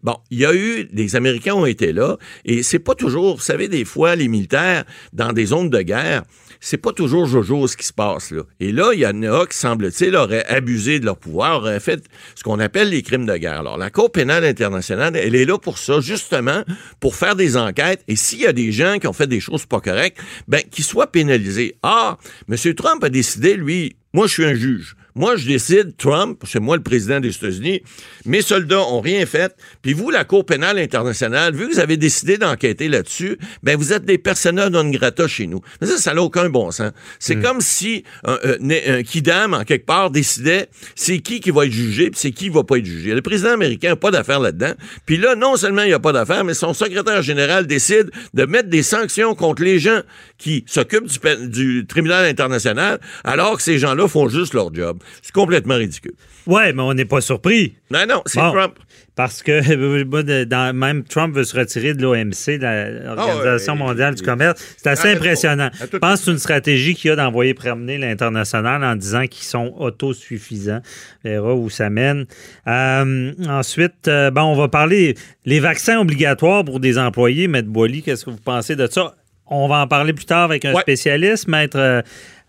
Bon, 0.03 0.15
il 0.29 0.39
y 0.39 0.45
a 0.45 0.53
eu, 0.55 0.85
des 0.85 1.15
Américains 1.15 1.55
ont 1.55 1.65
été 1.65 1.91
là, 1.91 2.17
et 2.45 2.63
c'est 2.63 2.79
pas 2.79 2.95
toujours, 2.95 3.35
vous 3.35 3.41
savez, 3.41 3.67
des 3.67 3.85
fois, 3.85 4.15
les 4.15 4.27
militaires, 4.27 4.85
dans 5.13 5.33
des 5.33 5.47
zones 5.47 5.69
de 5.69 5.81
guerre, 5.81 6.23
c'est 6.61 6.77
pas 6.77 6.93
toujours 6.93 7.25
jojo 7.25 7.67
ce 7.67 7.75
qui 7.75 7.85
se 7.85 7.91
passe 7.91 8.31
là. 8.31 8.43
Et 8.59 8.71
là, 8.71 8.91
il 8.93 8.99
y 8.99 9.07
en 9.07 9.23
a 9.23 9.45
qui, 9.47 9.57
semble-t-il, 9.57 10.15
auraient 10.15 10.45
abusé 10.45 10.99
de 10.99 11.05
leur 11.05 11.17
pouvoir, 11.17 11.57
auraient 11.57 11.79
fait 11.79 12.03
ce 12.35 12.43
qu'on 12.43 12.59
appelle 12.59 12.89
les 12.89 13.01
crimes 13.01 13.25
de 13.25 13.35
guerre. 13.35 13.59
Alors, 13.59 13.77
la 13.77 13.89
Cour 13.89 14.11
pénale 14.11 14.45
internationale, 14.45 15.17
elle 15.17 15.35
est 15.35 15.45
là 15.45 15.57
pour 15.57 15.79
ça, 15.79 15.99
justement, 15.99 16.63
pour 16.99 17.15
faire 17.15 17.35
des 17.35 17.57
enquêtes. 17.57 18.03
Et 18.07 18.15
s'il 18.15 18.39
y 18.39 18.45
a 18.45 18.53
des 18.53 18.71
gens 18.71 18.99
qui 18.99 19.07
ont 19.07 19.13
fait 19.13 19.27
des 19.27 19.39
choses 19.39 19.65
pas 19.65 19.81
correctes, 19.81 20.19
ben, 20.47 20.61
qu'ils 20.69 20.85
soient 20.85 21.11
pénalisés. 21.11 21.75
Ah, 21.81 22.17
M. 22.47 22.55
Trump 22.75 23.03
a 23.03 23.09
décidé, 23.09 23.55
lui, 23.55 23.95
moi, 24.13 24.27
je 24.27 24.33
suis 24.33 24.45
un 24.45 24.53
juge. 24.53 24.95
Moi, 25.15 25.35
je 25.35 25.47
décide, 25.47 25.95
Trump, 25.97 26.41
c'est 26.45 26.59
moi 26.59 26.77
le 26.77 26.83
président 26.83 27.19
des 27.19 27.35
États-Unis, 27.35 27.81
mes 28.25 28.41
soldats 28.41 28.81
ont 28.81 29.01
rien 29.01 29.25
fait, 29.25 29.55
puis 29.81 29.93
vous, 29.93 30.09
la 30.09 30.23
Cour 30.23 30.45
pénale 30.45 30.77
internationale, 30.79 31.53
vu 31.53 31.67
que 31.67 31.73
vous 31.73 31.79
avez 31.79 31.97
décidé 31.97 32.37
d'enquêter 32.37 32.87
là-dessus, 32.87 33.37
ben 33.63 33.77
vous 33.77 33.93
êtes 33.93 34.05
des 34.05 34.17
personnages 34.17 34.71
non 34.71 34.89
grata 34.89 35.27
chez 35.27 35.47
nous. 35.47 35.61
Mais 35.79 35.87
ça, 35.87 35.97
ça 35.97 36.13
n'a 36.13 36.21
aucun 36.21 36.49
bon 36.49 36.71
sens. 36.71 36.91
C'est 37.19 37.35
comme 37.41 37.61
si 37.61 38.03
un, 38.23 38.37
un, 38.43 38.97
un 38.97 39.03
kidam, 39.03 39.53
en 39.53 39.63
quelque 39.63 39.85
part, 39.85 40.11
décidait 40.11 40.67
c'est 40.95 41.19
qui 41.19 41.39
qui 41.39 41.51
va 41.51 41.65
être 41.65 41.71
jugé, 41.71 42.09
puis 42.09 42.19
c'est 42.19 42.31
qui 42.31 42.45
qui 42.45 42.49
va 42.49 42.63
pas 42.63 42.77
être 42.77 42.85
jugé. 42.85 43.13
Le 43.13 43.21
président 43.21 43.51
américain 43.51 43.89
n'a 43.89 43.95
pas 43.95 44.11
d'affaires 44.11 44.39
là-dedans. 44.39 44.73
Puis 45.05 45.17
là, 45.17 45.35
non 45.35 45.55
seulement 45.57 45.83
il 45.83 45.87
n'y 45.89 45.93
a 45.93 45.99
pas 45.99 46.11
d'affaires, 46.11 46.43
mais 46.43 46.53
son 46.53 46.73
secrétaire 46.73 47.21
général 47.21 47.67
décide 47.67 48.11
de 48.33 48.45
mettre 48.45 48.69
des 48.69 48.83
sanctions 48.83 49.35
contre 49.35 49.63
les 49.63 49.79
gens 49.79 50.01
qui 50.37 50.63
s'occupent 50.67 51.07
du, 51.07 51.81
du 51.81 51.85
tribunal 51.85 52.25
international, 52.25 52.99
alors 53.23 53.57
que 53.57 53.63
ces 53.63 53.77
gens-là 53.77 54.07
font 54.07 54.27
juste 54.27 54.53
leur 54.53 54.73
job. 54.73 54.99
C'est 55.21 55.31
complètement 55.33 55.75
ridicule. 55.75 56.13
Ouais, 56.47 56.73
mais 56.73 56.81
on 56.81 56.93
n'est 56.93 57.05
pas 57.05 57.21
surpris. 57.21 57.75
Non, 57.91 58.05
non, 58.07 58.21
c'est 58.25 58.39
Bon. 58.39 58.51
Trump. 58.51 58.73
Parce 59.15 59.43
que 59.43 60.43
dans- 60.45 60.73
même 60.75 61.03
Trump 61.03 61.35
veut 61.35 61.43
se 61.43 61.55
retirer 61.55 61.93
de 61.93 62.01
l'OMC, 62.01 62.57
de 62.57 63.05
l'Organisation 63.05 63.73
ouais, 63.73 63.79
mondiale 63.79 64.15
du 64.15 64.23
commerce. 64.23 64.75
C'est 64.77 64.89
assez 64.89 65.09
impressionnant. 65.11 65.69
pas. 65.69 65.85
Je 65.91 65.97
pense 65.97 66.19
que 66.19 66.25
c'est 66.25 66.31
une 66.31 66.37
stratégie 66.39 66.95
qu'il 66.95 67.09
y 67.09 67.11
a 67.11 67.15
d'envoyer 67.15 67.53
promener 67.53 67.97
l'international 67.97 68.83
en 68.83 68.95
disant 68.95 69.27
qu'ils 69.27 69.43
sont 69.45 69.73
autosuffisants. 69.77 70.81
On 71.25 71.29
verra 71.29 71.53
où 71.55 71.69
ça 71.69 71.89
mène. 71.89 72.25
Euh, 72.67 73.33
ensuite, 73.47 74.07
euh, 74.07 74.31
bon, 74.31 74.41
on 74.43 74.55
va 74.55 74.67
parler 74.69 75.15
les 75.45 75.59
vaccins 75.59 75.99
obligatoires 75.99 76.63
pour 76.63 76.79
des 76.79 76.97
employés. 76.97 77.47
Maître 77.47 77.67
Boily, 77.69 78.01
qu'est-ce 78.01 78.25
que 78.25 78.31
vous 78.31 78.37
pensez 78.37 78.75
de 78.75 78.87
ça? 78.87 79.15
On 79.53 79.67
va 79.67 79.79
en 79.81 79.87
parler 79.87 80.13
plus 80.13 80.25
tard 80.25 80.43
avec 80.43 80.63
un 80.63 80.73
Ouais. 80.73 80.81
spécialiste, 80.81 81.47
Maître. 81.49 81.77
euh, 81.77 82.01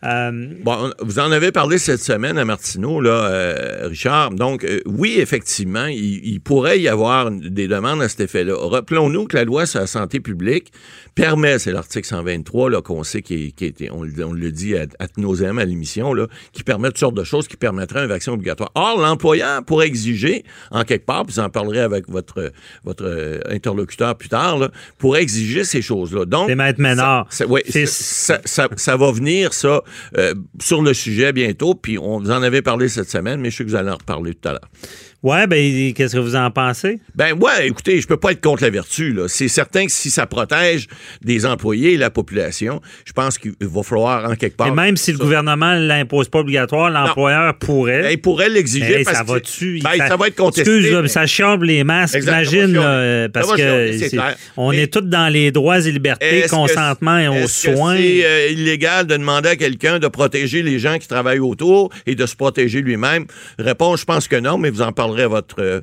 euh, 0.04 0.48
Bon, 0.62 0.90
on- 1.00 1.04
vous 1.04 1.18
en 1.18 1.30
avez 1.32 1.52
parlé 1.52 1.78
cette 1.78 2.00
semaine 2.02 2.38
à 2.38 2.44
Martineau, 2.44 3.00
là, 3.00 3.10
euh, 3.30 3.88
Richard. 3.88 4.30
Donc, 4.30 4.64
euh, 4.64 4.80
oui, 4.86 5.16
effectivement, 5.18 5.86
il, 5.86 6.20
il 6.26 6.40
pourrait 6.40 6.80
y 6.80 6.88
avoir 6.88 7.30
des 7.30 7.68
demandes 7.68 8.02
à 8.02 8.08
cet 8.08 8.20
effet-là. 8.20 8.54
Rappelons-nous 8.58 9.26
que 9.26 9.36
la 9.36 9.44
loi 9.44 9.66
sur 9.66 9.80
la 9.80 9.86
santé 9.86 10.20
publique 10.20 10.72
permet, 11.14 11.58
c'est 11.58 11.72
l'article 11.72 12.06
123 12.06 12.70
là, 12.70 12.82
qu'on 12.82 13.02
sait 13.02 13.22
qui, 13.22 13.52
qui 13.52 13.66
était, 13.66 13.90
on, 13.90 14.02
le- 14.02 14.24
on 14.24 14.32
le 14.32 14.50
dit 14.50 14.76
à, 14.76 14.86
à 14.98 15.06
nauseam 15.18 15.58
à 15.58 15.64
l'émission, 15.64 16.14
là, 16.14 16.26
qui 16.52 16.62
permet 16.62 16.88
toutes 16.88 16.98
sortes 16.98 17.14
de 17.16 17.24
choses 17.24 17.46
qui 17.48 17.56
permettraient 17.56 18.00
un 18.00 18.06
vaccin 18.06 18.32
obligatoire. 18.32 18.70
Or, 18.74 18.98
l'employeur 19.00 19.62
pourrait 19.64 19.86
exiger, 19.86 20.44
en 20.70 20.84
quelque 20.84 21.06
part, 21.06 21.24
vous 21.24 21.38
en 21.38 21.48
parlerez 21.50 21.80
avec 21.80 22.08
votre, 22.08 22.52
votre 22.84 23.04
euh, 23.04 23.40
interlocuteur 23.50 24.16
plus 24.16 24.28
tard, 24.30 24.58
là, 24.58 24.70
pourrait 24.98 25.22
exiger 25.22 25.64
ces 25.64 25.82
choses-là. 25.82 26.24
Donc, 26.24 26.48
C'est 26.48 26.54
Maître 26.56 26.80
Ménard. 26.80 27.26
ça- 27.30 27.44
ça- 27.44 27.50
oui, 27.50 27.60
C'est- 27.68 27.86
ça, 27.86 28.40
ça- 28.44 28.68
ça 28.76 28.96
va 28.96 29.12
venir, 29.12 29.52
ça, 29.52 29.82
euh, 30.16 30.34
sur 30.60 30.82
le 30.82 30.94
sujet 30.94 31.32
bientôt. 31.32 31.74
Puis 31.74 31.98
on 31.98 32.18
vous 32.20 32.30
en 32.30 32.42
avait 32.42 32.62
parlé 32.62 32.88
cette 32.88 33.10
semaine, 33.10 33.40
mais 33.40 33.50
je 33.50 33.58
sais 33.58 33.64
que 33.64 33.70
vous 33.70 33.76
allez 33.76 33.90
en 33.90 33.96
reparler 33.96 34.34
tout 34.34 34.48
à 34.48 34.52
l'heure. 34.52 34.68
Ouais, 35.22 35.46
ben, 35.46 35.92
qu'est-ce 35.94 36.14
que 36.14 36.20
vous 36.20 36.36
en 36.36 36.50
pensez? 36.50 36.98
Ben 37.14 37.32
ouais, 37.32 37.68
écoutez, 37.68 38.00
je 38.00 38.06
peux 38.06 38.16
pas 38.16 38.32
être 38.32 38.40
contre 38.40 38.62
la 38.62 38.70
vertu. 38.70 39.16
C'est 39.28 39.48
certain 39.48 39.86
que 39.86 39.92
si 39.92 40.10
ça 40.10 40.26
protège 40.26 40.86
des 41.22 41.46
employés 41.46 41.92
et 41.94 41.96
la 41.96 42.10
population, 42.10 42.80
je 43.04 43.12
pense 43.12 43.38
qu'il 43.38 43.52
va 43.60 43.82
falloir 43.82 44.30
en 44.30 44.34
quelque 44.34 44.56
part. 44.56 44.68
Et 44.68 44.70
même 44.72 44.96
si 44.96 45.12
le 45.12 45.18
ça. 45.18 45.24
gouvernement 45.24 45.74
ne 45.74 45.86
l'impose 45.86 46.28
pas 46.28 46.40
obligatoire, 46.40 46.90
l'employeur 46.90 47.54
pourrait. 47.58 48.02
Ben, 48.02 48.10
il 48.12 48.20
pourrait 48.20 48.48
l'exiger 48.48 48.98
Hey, 48.98 49.04
parce 49.04 49.18
ça 49.18 49.24
ben, 49.24 50.08
ça 50.08 50.16
va 50.16 50.28
être 50.28 50.36
contesté. 50.36 50.60
Excuse, 50.76 50.98
mais 51.02 51.08
ça 51.08 51.26
chiamble 51.26 51.66
les 51.66 51.84
masques. 51.84 52.18
Va 52.18 52.42
Imagine, 52.42 52.72
là, 52.74 53.28
parce 53.28 53.46
Ça 53.46 53.52
va 53.52 53.58
que 53.58 54.08
clair. 54.08 54.36
on 54.56 54.70
Mais- 54.70 54.82
est 54.82 54.92
tous 54.92 55.00
dans 55.02 55.28
les 55.32 55.50
droits 55.50 55.78
et 55.80 55.90
libertés, 55.92 56.44
consentement 56.50 57.18
et 57.18 57.28
aux 57.28 57.46
soins. 57.48 57.96
C'est 57.96 58.24
euh, 58.24 58.48
illégal 58.50 59.06
de 59.06 59.16
demander 59.16 59.50
à 59.50 59.56
quelqu'un 59.56 59.98
de 59.98 60.08
protéger 60.08 60.62
les 60.62 60.78
gens 60.78 60.98
qui 60.98 61.08
travaillent 61.08 61.38
autour 61.38 61.90
et 62.06 62.14
de 62.14 62.26
se 62.26 62.36
protéger 62.36 62.80
lui-même? 62.80 63.26
Réponse, 63.58 64.00
je 64.00 64.04
pense 64.04 64.28
que 64.28 64.36
non, 64.36 64.58
mais 64.58 64.70
vous 64.70 64.82
en 64.82 64.92
parlerez 65.12 65.22
à 65.24 65.28
votre, 65.28 65.56
euh, 65.60 65.80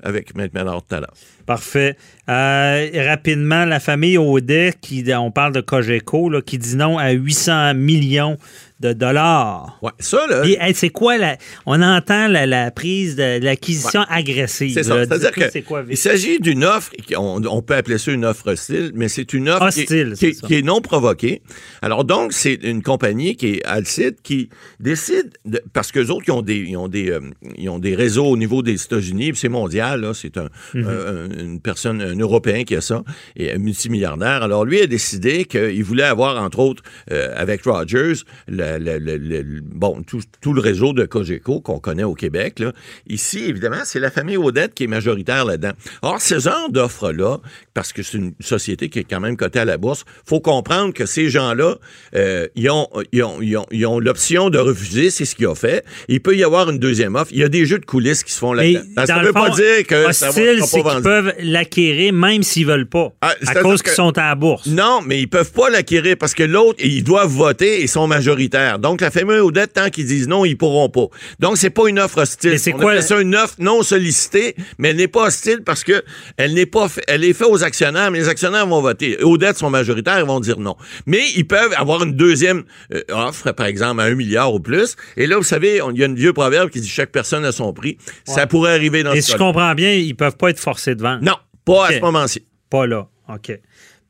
tout 0.82 0.96
à 0.96 1.00
l'heure. 1.00 1.14
Parfait. 1.46 1.96
Euh, 2.28 2.90
rapidement, 3.08 3.66
la 3.66 3.80
famille 3.80 4.18
Audet, 4.18 4.74
qui, 4.80 5.04
on 5.16 5.32
parle 5.32 5.54
de 5.54 5.62
Cogeco, 5.62 6.30
là, 6.30 6.42
qui 6.42 6.58
dit 6.58 6.76
non 6.76 6.98
à 6.98 7.12
800 7.12 7.74
millions 7.76 8.38
de 8.80 8.94
dollars. 8.94 9.78
Ouais, 9.82 9.92
ça, 10.00 10.26
là. 10.30 10.42
Puis, 10.42 10.56
hey, 10.60 10.74
c'est 10.74 10.90
quoi 10.90 11.18
la. 11.18 11.38
On 11.66 11.82
entend 11.82 12.28
la, 12.28 12.46
la 12.46 12.72
prise 12.72 13.16
de 13.16 13.40
l'acquisition 13.44 14.02
agressive. 14.10 14.74
C'est 14.74 14.84
ça. 14.84 15.04
C'est-à-dire 15.06 15.32
que 15.32 15.50
c'est 15.52 15.62
quoi, 15.64 15.84
il 15.90 15.98
s'agit 15.98 16.40
d'une 16.40 16.64
offre, 16.64 16.92
on, 17.18 17.42
on 17.46 17.62
peut 17.62 17.76
appeler 17.76 17.98
ça 17.98 18.12
une 18.12 18.26
offre 18.26 18.52
hostile, 18.52 18.92
mais 18.96 19.10
c'est 19.10 19.34
une 19.34 19.50
offre 19.50 19.70
qui, 19.72 19.82
Hostile, 19.82 20.12
qui- 20.12 20.18
c'est 20.18 20.34
ça. 20.34 20.48
qui 20.48 20.56
est 20.56 20.62
non 20.62 20.82
provoquée. 20.82 21.42
Alors 21.82 22.06
donc, 22.06 22.32
c'est 22.34 22.54
une 22.64 22.82
compagnie 22.82 23.36
qui 23.36 23.56
est 23.56 23.66
Alcide 23.66 24.16
qui 24.24 24.50
décide, 24.80 25.32
de- 25.46 25.62
parce 25.74 25.92
que 25.92 26.00
autres, 26.10 26.24
ils 26.28 26.32
ont 26.32 26.42
des, 26.42 26.58
ils 26.58 26.78
ont 26.78 26.88
des, 26.88 27.10
euh, 27.12 27.20
ils 27.58 27.70
ont 27.70 27.80
des 27.80 27.96
réseaux 27.96 28.26
au 28.28 28.38
niveau 28.38 28.62
des 28.64 28.82
États-Unis, 28.82 29.32
c'est 29.36 29.50
mondial, 29.50 30.02
là, 30.02 30.14
c'est 30.14 30.38
un, 30.38 30.48
Mhm. 30.74 30.88
un- 30.88 31.40
une 31.44 31.60
personne, 31.60 32.02
un 32.02 32.16
Européen 32.18 32.64
qui 32.64 32.76
a 32.76 32.82
ça, 32.82 33.04
et 33.36 33.52
un 33.52 33.58
multimilliardaire. 33.58 34.44
Alors 34.44 34.64
lui 34.66 34.82
a 34.82 34.88
décidé 34.88 35.46
qu'il 35.46 35.84
voulait 35.84 36.04
avoir, 36.04 36.42
entre 36.42 36.60
autres, 36.60 36.84
euh, 37.12 37.34
avec 37.36 37.64
Rogers, 37.66 38.14
le, 38.48 38.69
le- 38.78 39.00
le- 39.00 39.18
le- 39.18 39.42
le- 39.42 39.62
bon, 39.62 40.02
tout, 40.04 40.22
tout 40.42 40.54
le 40.54 40.62
réseau 40.62 40.94
de 40.94 41.06
Cogeco 41.06 41.62
qu'on 41.62 41.80
connaît 41.80 42.04
au 42.04 42.14
Québec. 42.14 42.60
Là. 42.60 42.74
Ici, 43.08 43.46
évidemment, 43.48 43.82
c'est 43.86 44.00
la 44.00 44.12
famille 44.12 44.38
Odette 44.38 44.74
qui 44.74 44.84
est 44.84 44.88
majoritaire 44.88 45.46
là-dedans. 45.46 45.72
Or, 46.02 46.22
ce 46.22 46.40
genre 46.40 46.70
d'offres-là, 46.70 47.38
parce 47.74 47.94
que 47.94 48.04
c'est 48.04 48.18
une 48.18 48.34
société 48.40 48.90
qui 48.90 49.00
est 49.00 49.04
quand 49.04 49.20
même 49.20 49.38
cotée 49.38 49.60
à 49.60 49.66
la 49.66 49.78
bourse, 49.78 50.06
faut 50.26 50.40
comprendre 50.42 50.94
que 50.94 51.06
ces 51.06 51.30
gens-là, 51.30 51.78
euh, 52.16 52.48
ils 52.56 52.70
ont, 52.70 52.88
ils 53.12 53.24
ont, 53.24 53.42
ils 53.42 53.58
ont, 53.58 53.66
ils 53.72 53.86
ont 53.86 54.00
l'option 54.00 54.50
de 54.50 54.58
refuser, 54.60 55.10
c'est 55.10 55.26
ce 55.26 55.36
qu'il 55.36 55.48
a 55.48 55.56
fait. 55.56 55.86
Il 56.08 56.22
peut 56.22 56.36
y 56.36 56.44
avoir 56.44 56.70
une 56.70 56.80
deuxième 56.80 57.16
offre. 57.16 57.32
Il 57.32 57.40
y 57.40 57.44
a 57.44 57.50
des 57.50 57.66
jeux 57.66 57.80
de 57.80 57.86
coulisses 57.86 58.24
qui 58.24 58.34
se 58.34 58.40
font 58.40 58.54
là-dedans. 58.54 59.06
Ça 59.06 59.20
ne 59.22 59.26
veut 59.26 59.34
pas 59.34 59.50
dire 59.52 59.88
que 59.88 60.12
ça 60.12 60.28
va 60.32 60.34
pas 60.34 60.68
qu'ils 60.68 60.84
vendu. 60.84 61.02
peuvent 61.04 61.34
l'acquérir 61.40 62.14
même 62.14 62.44
s'ils 62.44 62.66
veulent 62.66 62.90
pas. 62.90 63.14
Ah, 63.22 63.34
à 63.48 63.56
cause 63.56 63.82
qu'ils 63.82 63.94
sont 63.94 64.18
à 64.18 64.30
la 64.30 64.36
bourse. 64.36 64.68
Non, 64.68 65.00
mais 65.06 65.22
ils 65.22 65.28
peuvent 65.30 65.52
pas 65.52 65.70
l'acquérir 65.70 66.18
parce 66.20 66.34
que 66.34 66.44
l'autre, 66.44 66.80
ils 66.84 67.04
doivent 67.04 67.30
voter 67.32 67.82
et 67.82 67.88
sont 67.88 68.08
majoritaires. 68.08 68.59
Donc, 68.80 69.02
la 69.02 69.12
famille 69.12 69.38
Odette, 69.40 69.74
tant 69.74 69.90
qu'ils 69.90 70.06
disent 70.06 70.28
non, 70.28 70.46
ils 70.46 70.56
pourront 70.58 70.90
pas. 70.90 71.08
Donc, 71.40 71.58
c'est 71.58 71.70
pas 71.70 71.88
une 71.88 72.00
offre 72.00 72.20
hostile. 72.22 72.52
Mais 72.52 72.58
c'est 72.58 72.72
quoi 72.72 73.02
ça 73.02 73.20
une 73.22 73.36
offre 73.36 73.56
non 73.60 73.82
sollicitée, 73.84 74.56
mais 74.78 74.90
elle 74.90 74.98
n'est 74.98 75.08
pas 75.08 75.28
hostile 75.28 75.62
parce 75.66 75.84
que 75.84 76.04
elle 76.38 76.54
n'est 76.54 76.66
pas, 76.66 76.88
fait- 76.90 77.04
elle 77.08 77.24
est 77.24 77.34
faite 77.34 77.48
aux 77.50 77.64
actionnaires, 77.64 78.12
mais 78.12 78.20
les 78.20 78.30
actionnaires 78.30 78.68
vont 78.68 78.82
voter. 78.82 79.18
Odette 79.24 79.58
sont 79.58 79.70
majoritaires, 79.70 80.20
ils 80.20 80.26
vont 80.26 80.40
dire 80.40 80.60
non. 80.60 80.76
Mais 81.06 81.22
ils 81.36 81.48
peuvent 81.48 81.74
avoir 81.78 82.04
une 82.04 82.14
deuxième 82.14 82.64
euh, 82.94 83.02
offre, 83.10 83.52
par 83.52 83.66
exemple, 83.66 84.02
à 84.02 84.06
un 84.06 84.16
milliard 84.16 84.54
ou 84.54 84.60
plus. 84.60 84.96
Et 85.18 85.28
là, 85.28 85.38
vous 85.38 85.44
savez, 85.44 85.82
il 85.92 85.98
y 85.98 86.04
a 86.04 86.08
un 86.08 86.14
vieux 86.14 86.34
proverbe 86.34 86.70
qui 86.70 86.82
dit 86.82 86.88
chaque 86.90 87.12
personne 87.12 87.46
a 87.46 87.52
son 87.52 87.74
prix. 87.74 87.98
Ça 88.26 88.48
pourrait 88.48 88.74
arriver 88.74 89.04
dans 89.04 89.14
Et 89.14 89.22
ce 89.22 89.28
si 89.28 89.32
je 89.34 89.38
comprends 89.38 89.74
bien, 89.76 89.94
ils 89.94 90.16
peuvent 90.16 90.38
pas 90.38 90.50
être 90.50 90.60
forcés 90.60 90.96
de 90.96 91.02
vendre. 91.02 91.24
Non, 91.24 91.36
pas 91.66 91.88
à 91.88 91.94
ce 91.94 92.00
moment-ci. 92.00 92.46
Pas 92.70 92.86
là. 92.86 93.08
OK. 93.28 93.52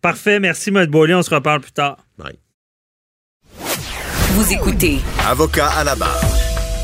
Parfait. 0.01 0.39
Merci, 0.39 0.69
M. 0.69 0.85
Beaulieu. 0.87 1.15
On 1.17 1.21
se 1.21 1.29
reparle 1.33 1.61
plus 1.61 1.71
tard. 1.71 1.97
Bye. 2.17 2.39
Vous 4.39 4.53
écoutez 4.53 4.99
Avocat 5.27 5.67
à 5.67 5.83
la 5.83 5.95
barre. 5.95 6.21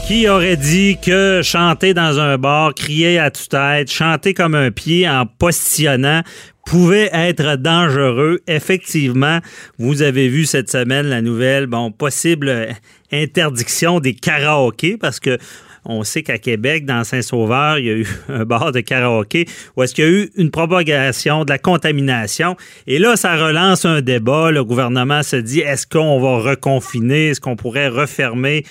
Qui 0.05 0.27
aurait 0.27 0.57
dit 0.57 0.97
que 1.01 1.39
chanter 1.41 1.93
dans 1.93 2.19
un 2.19 2.37
bar, 2.37 2.73
crier 2.73 3.17
à 3.17 3.31
tue-tête, 3.31 3.89
chanter 3.89 4.33
comme 4.33 4.55
un 4.55 4.71
pied 4.71 5.07
en 5.07 5.25
postillonnant 5.25 6.19
pouvait 6.65 7.09
être 7.13 7.55
dangereux? 7.55 8.41
Effectivement, 8.47 9.39
vous 9.77 10.01
avez 10.01 10.27
vu 10.27 10.43
cette 10.45 10.69
semaine 10.69 11.07
la 11.07 11.21
nouvelle, 11.21 11.67
bon, 11.67 11.93
possible 11.93 12.75
interdiction 13.13 14.01
des 14.01 14.15
karaokés 14.15 14.97
parce 14.97 15.21
que 15.21 15.37
on 15.85 16.03
sait 16.03 16.23
qu'à 16.23 16.37
Québec, 16.37 16.85
dans 16.85 17.03
Saint-Sauveur, 17.03 17.79
il 17.79 17.85
y 17.85 17.89
a 17.89 17.93
eu 17.93 18.07
un 18.29 18.45
bar 18.45 18.71
de 18.71 18.81
karaoké 18.81 19.45
où 19.75 19.83
est-ce 19.83 19.93
qu'il 19.93 20.03
y 20.03 20.07
a 20.07 20.11
eu 20.11 20.31
une 20.35 20.51
propagation 20.51 21.45
de 21.45 21.51
la 21.51 21.57
contamination. 21.57 22.55
Et 22.87 22.99
là, 22.99 23.15
ça 23.15 23.35
relance 23.35 23.85
un 23.85 24.01
débat. 24.01 24.51
Le 24.51 24.63
gouvernement 24.63 25.23
se 25.23 25.35
dit, 25.35 25.59
est-ce 25.59 25.87
qu'on 25.87 26.19
va 26.19 26.39
reconfiner? 26.39 27.29
Est-ce 27.29 27.41
qu'on 27.41 27.55
pourrait 27.55 27.87
refermer 27.87 28.65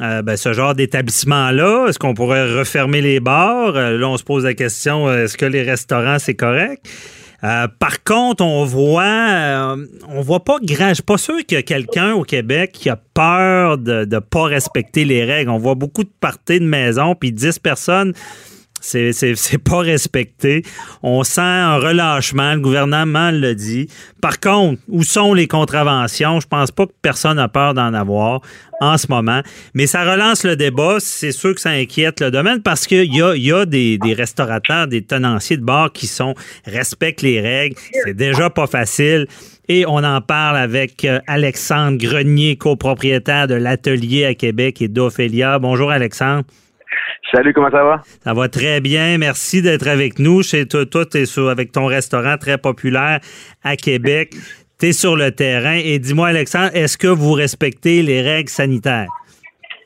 euh, 0.00 0.22
ben, 0.22 0.36
ce 0.36 0.52
genre 0.52 0.74
d'établissement-là? 0.74 1.86
Est-ce 1.88 1.98
qu'on 1.98 2.14
pourrait 2.14 2.52
refermer 2.52 3.00
les 3.00 3.20
bars? 3.20 3.76
Euh, 3.76 3.98
là, 3.98 4.08
on 4.08 4.16
se 4.16 4.24
pose 4.24 4.44
la 4.44 4.54
question, 4.54 5.08
euh, 5.08 5.24
est-ce 5.24 5.36
que 5.36 5.46
les 5.46 5.62
restaurants, 5.62 6.18
c'est 6.18 6.34
correct? 6.34 6.88
Euh, 7.42 7.68
par 7.78 8.04
contre, 8.04 8.44
on 8.44 8.64
voit, 8.64 9.02
euh, 9.02 9.86
on 10.08 10.20
voit 10.20 10.44
pas 10.44 10.58
grand. 10.62 10.90
Je 10.90 10.94
suis 10.94 11.02
pas 11.02 11.18
sûr 11.18 11.38
qu'il 11.46 11.56
y 11.56 11.58
a 11.58 11.62
quelqu'un 11.62 12.12
au 12.12 12.22
Québec 12.22 12.72
qui 12.72 12.90
a 12.90 12.96
peur 12.96 13.78
de 13.78 14.04
ne 14.04 14.18
pas 14.18 14.44
respecter 14.44 15.04
les 15.04 15.24
règles. 15.24 15.50
On 15.50 15.58
voit 15.58 15.74
beaucoup 15.74 16.04
de 16.04 16.10
parties 16.20 16.60
de 16.60 16.66
maison, 16.66 17.14
puis 17.14 17.32
10 17.32 17.58
personnes. 17.58 18.12
C'est, 18.80 19.58
pas 19.58 19.80
respecté. 19.80 20.62
On 21.02 21.22
sent 21.22 21.40
un 21.40 21.76
relâchement. 21.76 22.54
Le 22.54 22.60
gouvernement 22.60 23.30
le 23.30 23.54
dit. 23.54 23.88
Par 24.20 24.40
contre, 24.40 24.80
où 24.88 25.02
sont 25.02 25.34
les 25.34 25.46
contraventions? 25.46 26.40
Je 26.40 26.46
pense 26.46 26.70
pas 26.70 26.86
que 26.86 26.92
personne 27.02 27.38
a 27.38 27.48
peur 27.48 27.74
d'en 27.74 27.92
avoir 27.94 28.40
en 28.80 28.96
ce 28.96 29.06
moment. 29.08 29.42
Mais 29.74 29.86
ça 29.86 30.10
relance 30.10 30.44
le 30.44 30.56
débat. 30.56 30.96
C'est 30.98 31.32
sûr 31.32 31.54
que 31.54 31.60
ça 31.60 31.70
inquiète 31.70 32.20
le 32.20 32.30
domaine 32.30 32.62
parce 32.62 32.86
qu'il 32.86 33.14
y 33.14 33.52
a, 33.52 33.66
des 33.66 34.14
restaurateurs, 34.16 34.86
des 34.86 35.02
tenanciers 35.02 35.58
de 35.58 35.64
bars 35.64 35.92
qui 35.92 36.06
sont 36.06 36.34
respectent 36.64 37.22
les 37.22 37.40
règles. 37.40 37.76
C'est 38.04 38.16
déjà 38.16 38.50
pas 38.50 38.66
facile. 38.66 39.26
Et 39.68 39.84
on 39.86 40.02
en 40.02 40.20
parle 40.20 40.56
avec 40.56 41.04
euh, 41.04 41.20
Alexandre 41.28 41.96
Grenier, 41.96 42.56
copropriétaire 42.56 43.46
de 43.46 43.54
l'atelier 43.54 44.24
à 44.24 44.34
Québec 44.34 44.82
et 44.82 44.88
d'Ophélia. 44.88 45.60
Bonjour 45.60 45.92
Alexandre. 45.92 46.42
Salut, 47.32 47.52
comment 47.52 47.70
ça 47.70 47.84
va? 47.84 48.00
Ça 48.24 48.34
va 48.34 48.48
très 48.48 48.80
bien. 48.80 49.16
Merci 49.16 49.62
d'être 49.62 49.86
avec 49.86 50.18
nous. 50.18 50.42
Chez 50.42 50.66
toi, 50.66 50.84
toi 50.84 51.06
tu 51.06 51.18
es 51.18 51.38
avec 51.48 51.70
ton 51.70 51.86
restaurant 51.86 52.36
très 52.36 52.58
populaire 52.58 53.20
à 53.62 53.76
Québec. 53.76 54.34
Tu 54.80 54.86
es 54.86 54.92
sur 54.92 55.14
le 55.16 55.30
terrain. 55.30 55.76
Et 55.76 56.00
dis-moi, 56.00 56.28
Alexandre, 56.28 56.70
est-ce 56.74 56.98
que 56.98 57.06
vous 57.06 57.32
respectez 57.32 58.02
les 58.02 58.20
règles 58.20 58.48
sanitaires? 58.48 59.06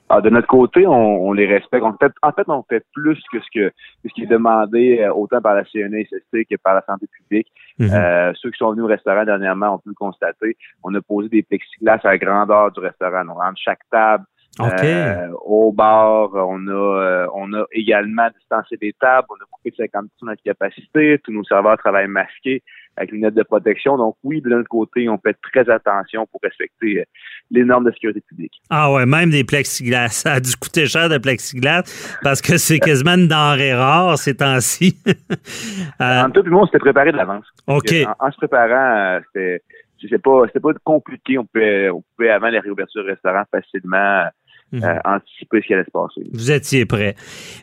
Ah, 0.08 0.22
de 0.22 0.30
notre 0.30 0.46
côté, 0.46 0.86
on, 0.86 1.26
on 1.26 1.32
les 1.32 1.46
respecte. 1.46 1.84
On 1.84 1.92
fait, 2.00 2.12
en 2.22 2.32
fait, 2.32 2.48
on 2.48 2.62
fait 2.62 2.84
plus 2.94 3.20
que 3.32 3.40
ce, 3.40 3.46
que, 3.52 3.68
que 3.68 4.08
ce 4.08 4.14
qui 4.14 4.22
est 4.22 4.26
demandé 4.26 5.00
euh, 5.00 5.12
autant 5.12 5.40
par 5.42 5.54
la 5.54 5.64
CNESST 5.64 6.48
que 6.48 6.56
par 6.62 6.74
la 6.74 6.82
santé 6.86 7.06
publique. 7.06 7.48
Mhm. 7.78 7.90
Euh, 7.92 8.32
ceux 8.40 8.50
qui 8.50 8.58
sont 8.58 8.70
venus 8.70 8.84
au 8.84 8.88
restaurant 8.88 9.24
dernièrement 9.24 9.74
ont 9.74 9.78
pu 9.78 9.88
le 9.88 9.94
constater. 9.94 10.56
On 10.82 10.94
a 10.94 11.00
posé 11.02 11.28
des 11.28 11.42
plexiglas 11.42 12.00
à 12.04 12.08
la 12.08 12.18
grandeur 12.18 12.70
du 12.72 12.80
restaurant. 12.80 13.24
Donc, 13.24 13.36
entre 13.42 13.58
chaque 13.62 13.80
table, 13.90 14.24
Euh, 14.60 15.28
au 15.44 15.72
bar, 15.72 16.30
on 16.34 16.66
a 16.68 16.70
euh, 16.70 17.26
on 17.34 17.52
a 17.54 17.64
également 17.72 18.28
distancé 18.38 18.76
des 18.76 18.92
tables, 18.92 19.26
on 19.30 19.34
a 19.34 19.46
coupé 19.50 19.70
de 19.70 19.76
50 19.76 20.04
de 20.04 20.26
notre 20.26 20.42
capacité, 20.42 21.18
tous 21.24 21.32
nos 21.32 21.44
serveurs 21.44 21.76
travaillent 21.78 22.06
masqués 22.06 22.62
avec 22.96 23.10
une 23.10 23.16
lunettes 23.16 23.34
de 23.34 23.42
protection. 23.42 23.96
Donc 23.96 24.16
oui, 24.22 24.40
de 24.40 24.48
l'autre 24.48 24.68
côté, 24.68 25.08
on 25.08 25.18
fait 25.18 25.36
très 25.52 25.68
attention 25.68 26.26
pour 26.30 26.40
respecter 26.42 27.00
euh, 27.00 27.04
les 27.50 27.64
normes 27.64 27.84
de 27.84 27.90
sécurité 27.90 28.20
publique. 28.20 28.52
Ah 28.70 28.92
ouais, 28.92 29.06
même 29.06 29.30
des 29.30 29.42
plexiglas. 29.42 30.10
Ça 30.10 30.34
a 30.34 30.40
dû 30.40 30.54
coûter 30.56 30.86
cher 30.86 31.08
de 31.08 31.18
plexiglas 31.18 31.82
parce 32.22 32.40
que 32.40 32.56
c'est 32.56 32.78
quasiment 32.78 33.14
une 33.14 33.26
denrée 33.26 33.74
rare 33.74 34.16
ces 34.18 34.36
temps-ci. 34.36 34.96
en 36.00 36.30
tout 36.30 36.42
le 36.42 36.50
monde 36.50 36.66
s'était 36.66 36.78
préparé 36.78 37.10
de 37.10 37.16
l'avance. 37.16 37.46
OK. 37.66 37.92
En, 38.20 38.30
se 38.30 38.36
préparant, 38.36 39.18
c'était 39.34 40.18
pas 40.22 40.42
c'était 40.46 40.60
pas 40.60 40.70
compliqué. 40.84 41.38
On 41.38 41.44
pouvait, 41.44 41.90
on 41.90 42.04
pouvait 42.16 42.30
avant 42.30 42.48
les 42.48 42.60
réouvertures 42.60 43.02
de 43.02 43.10
restaurants 43.10 43.44
facilement 43.50 44.28
Mhm. 44.72 44.82
Euh, 44.82 44.98
anticiper 45.04 45.60
ce 45.62 45.66
qui 45.66 45.74
allait 45.74 45.84
se 45.84 45.90
passer. 45.90 46.22
Vous 46.32 46.50
étiez 46.50 46.84
prêt. 46.84 47.14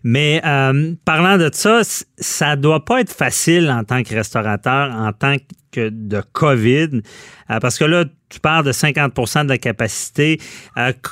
Mais 0.04 0.42
euh, 0.46 0.94
parlant 1.06 1.38
de 1.38 1.50
ça, 1.52 1.82
ça 1.84 2.56
doit 2.56 2.86
pas 2.86 3.02
être 3.02 3.12
facile 3.12 3.70
en 3.70 3.84
tant 3.84 4.02
que 4.04 4.16
restaurateur, 4.16 4.92
en 4.92 5.12
tant 5.12 5.36
que 5.74 5.90
de 5.90 6.22
COVID, 6.34 7.02
euh, 7.50 7.60
parce 7.60 7.78
que 7.78 7.86
là, 7.86 8.06
tu 8.30 8.40
parles 8.40 8.66
de 8.66 8.72
50% 8.72 9.44
de 9.44 9.50
la 9.50 9.58
capacité. 9.58 10.38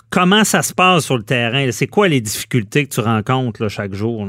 comment 0.09 0.43
ça 0.43 0.61
se 0.61 0.73
passe 0.73 1.05
sur 1.05 1.17
le 1.17 1.23
terrain? 1.23 1.69
C'est 1.71 1.87
quoi 1.87 2.07
les 2.07 2.21
difficultés 2.21 2.85
que 2.85 2.93
tu 2.93 3.01
rencontres 3.01 3.67
chaque 3.67 3.93
jour? 3.93 4.27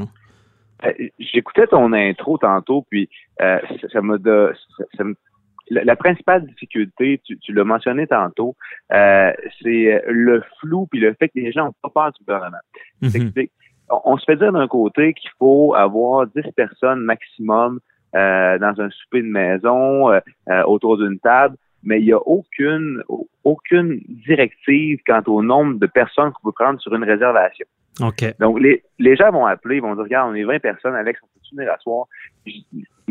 J'écoutais 1.19 1.67
ton 1.67 1.93
intro 1.93 2.37
tantôt, 2.37 2.85
puis 2.89 3.09
ça, 3.39 3.59
ça 3.93 4.01
me 4.01 5.15
la, 5.69 5.95
principale 5.95 6.45
difficulté, 6.45 7.21
tu, 7.23 7.53
l'as 7.53 7.63
mentionné 7.63 8.07
tantôt, 8.07 8.55
euh, 8.93 9.31
c'est 9.61 10.03
le 10.07 10.43
flou 10.59 10.87
puis 10.87 10.99
le 10.99 11.13
fait 11.13 11.29
que 11.29 11.39
les 11.39 11.51
gens 11.51 11.65
n'ont 11.65 11.75
pas 11.81 11.89
peur 11.89 12.11
du 12.11 12.23
gouvernement. 12.23 12.57
Mhm. 13.01 13.31
on, 13.89 14.17
se 14.17 14.25
fait 14.25 14.35
dire 14.35 14.51
d'un 14.51 14.67
côté 14.67 15.13
qu'il 15.13 15.29
faut 15.39 15.73
avoir 15.75 16.27
10 16.27 16.51
personnes 16.55 17.01
maximum 17.01 17.79
euh, 18.15 18.57
dans 18.59 18.81
un 18.81 18.89
souper 18.89 19.21
de 19.21 19.27
maison, 19.27 20.11
euh, 20.11 20.19
autour 20.65 20.97
d'une 20.97 21.19
table, 21.19 21.55
mais 21.83 21.99
il 21.99 22.05
n'y 22.05 22.13
a 22.13 22.19
aucune 22.19 23.03
aucune 23.43 24.01
directive 24.07 24.99
quant 25.05 25.23
au 25.27 25.41
nombre 25.41 25.79
de 25.79 25.87
personnes 25.87 26.31
qu'on 26.31 26.49
peut 26.49 26.55
prendre 26.55 26.79
sur 26.79 26.93
une 26.93 27.03
réservation. 27.03 27.65
OK. 28.01 28.35
Donc, 28.39 28.59
les, 28.59 28.83
les 28.99 29.15
gens 29.15 29.31
vont 29.31 29.45
appeler, 29.45 29.77
ils 29.77 29.81
vont 29.81 29.95
dire, 29.95 30.03
regarde, 30.03 30.31
on 30.31 30.35
est 30.35 30.43
20 30.43 30.59
personnes, 30.59 30.95
Alex, 30.95 31.19
on 31.23 31.27
peut 31.27 31.41
venir 31.55 31.73
à 31.73 31.77
soir? 31.79 32.05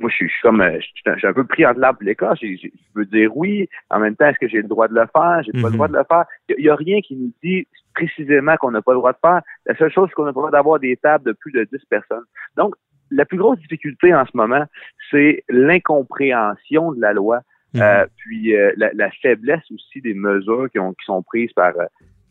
Moi, 0.00 0.10
je 0.10 0.16
suis, 0.16 0.30
comme, 0.42 0.60
euh, 0.60 0.78
je 0.80 1.18
suis 1.18 1.26
un 1.26 1.32
peu 1.32 1.44
pris 1.44 1.64
entre 1.66 1.78
l'arbre 1.78 1.98
et 2.02 2.06
l'écorce. 2.06 2.40
Je 2.40 2.68
veux 2.94 3.04
dire 3.04 3.36
oui. 3.36 3.68
En 3.90 4.00
même 4.00 4.16
temps, 4.16 4.26
est-ce 4.26 4.38
que 4.38 4.48
j'ai 4.48 4.62
le 4.62 4.68
droit 4.68 4.88
de 4.88 4.94
le 4.94 5.06
faire? 5.12 5.42
J'ai 5.44 5.52
pas 5.52 5.68
le 5.68 5.74
droit 5.74 5.88
de 5.88 5.96
le 5.96 6.04
faire. 6.08 6.24
Il 6.48 6.62
n'y 6.64 6.68
a, 6.68 6.74
rien 6.74 7.00
qui 7.00 7.14
nous 7.14 7.32
dit 7.42 7.66
précisément 7.94 8.56
qu'on 8.56 8.70
n'a 8.70 8.82
pas 8.82 8.92
le 8.92 8.98
droit 8.98 9.12
de 9.12 9.18
faire. 9.20 9.42
La 9.66 9.76
seule 9.76 9.92
chose, 9.92 10.08
c'est 10.08 10.14
qu'on 10.14 10.24
a 10.24 10.28
le 10.28 10.32
droit 10.32 10.50
d'avoir 10.50 10.80
des 10.80 10.96
tables 10.96 11.24
de 11.24 11.32
plus 11.32 11.52
de 11.52 11.64
10 11.70 11.84
personnes. 11.88 12.24
Donc, 12.56 12.74
la 13.10 13.24
plus 13.24 13.38
grosse 13.38 13.58
difficulté 13.58 14.14
en 14.14 14.24
ce 14.24 14.34
moment, 14.34 14.64
c'est 15.10 15.44
l'incompréhension 15.48 16.92
de 16.92 17.00
la 17.00 17.12
loi, 17.12 17.40
mhm. 17.74 17.82
euh, 17.82 18.06
puis 18.16 18.56
euh, 18.56 18.72
la, 18.76 19.10
faiblesse 19.22 19.64
aussi 19.72 20.00
des 20.00 20.14
mesures 20.14 20.70
qui, 20.70 20.78
ont, 20.78 20.92
qui 20.92 21.04
sont 21.04 21.22
prises 21.22 21.52
par, 21.52 21.72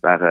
par, 0.01 0.21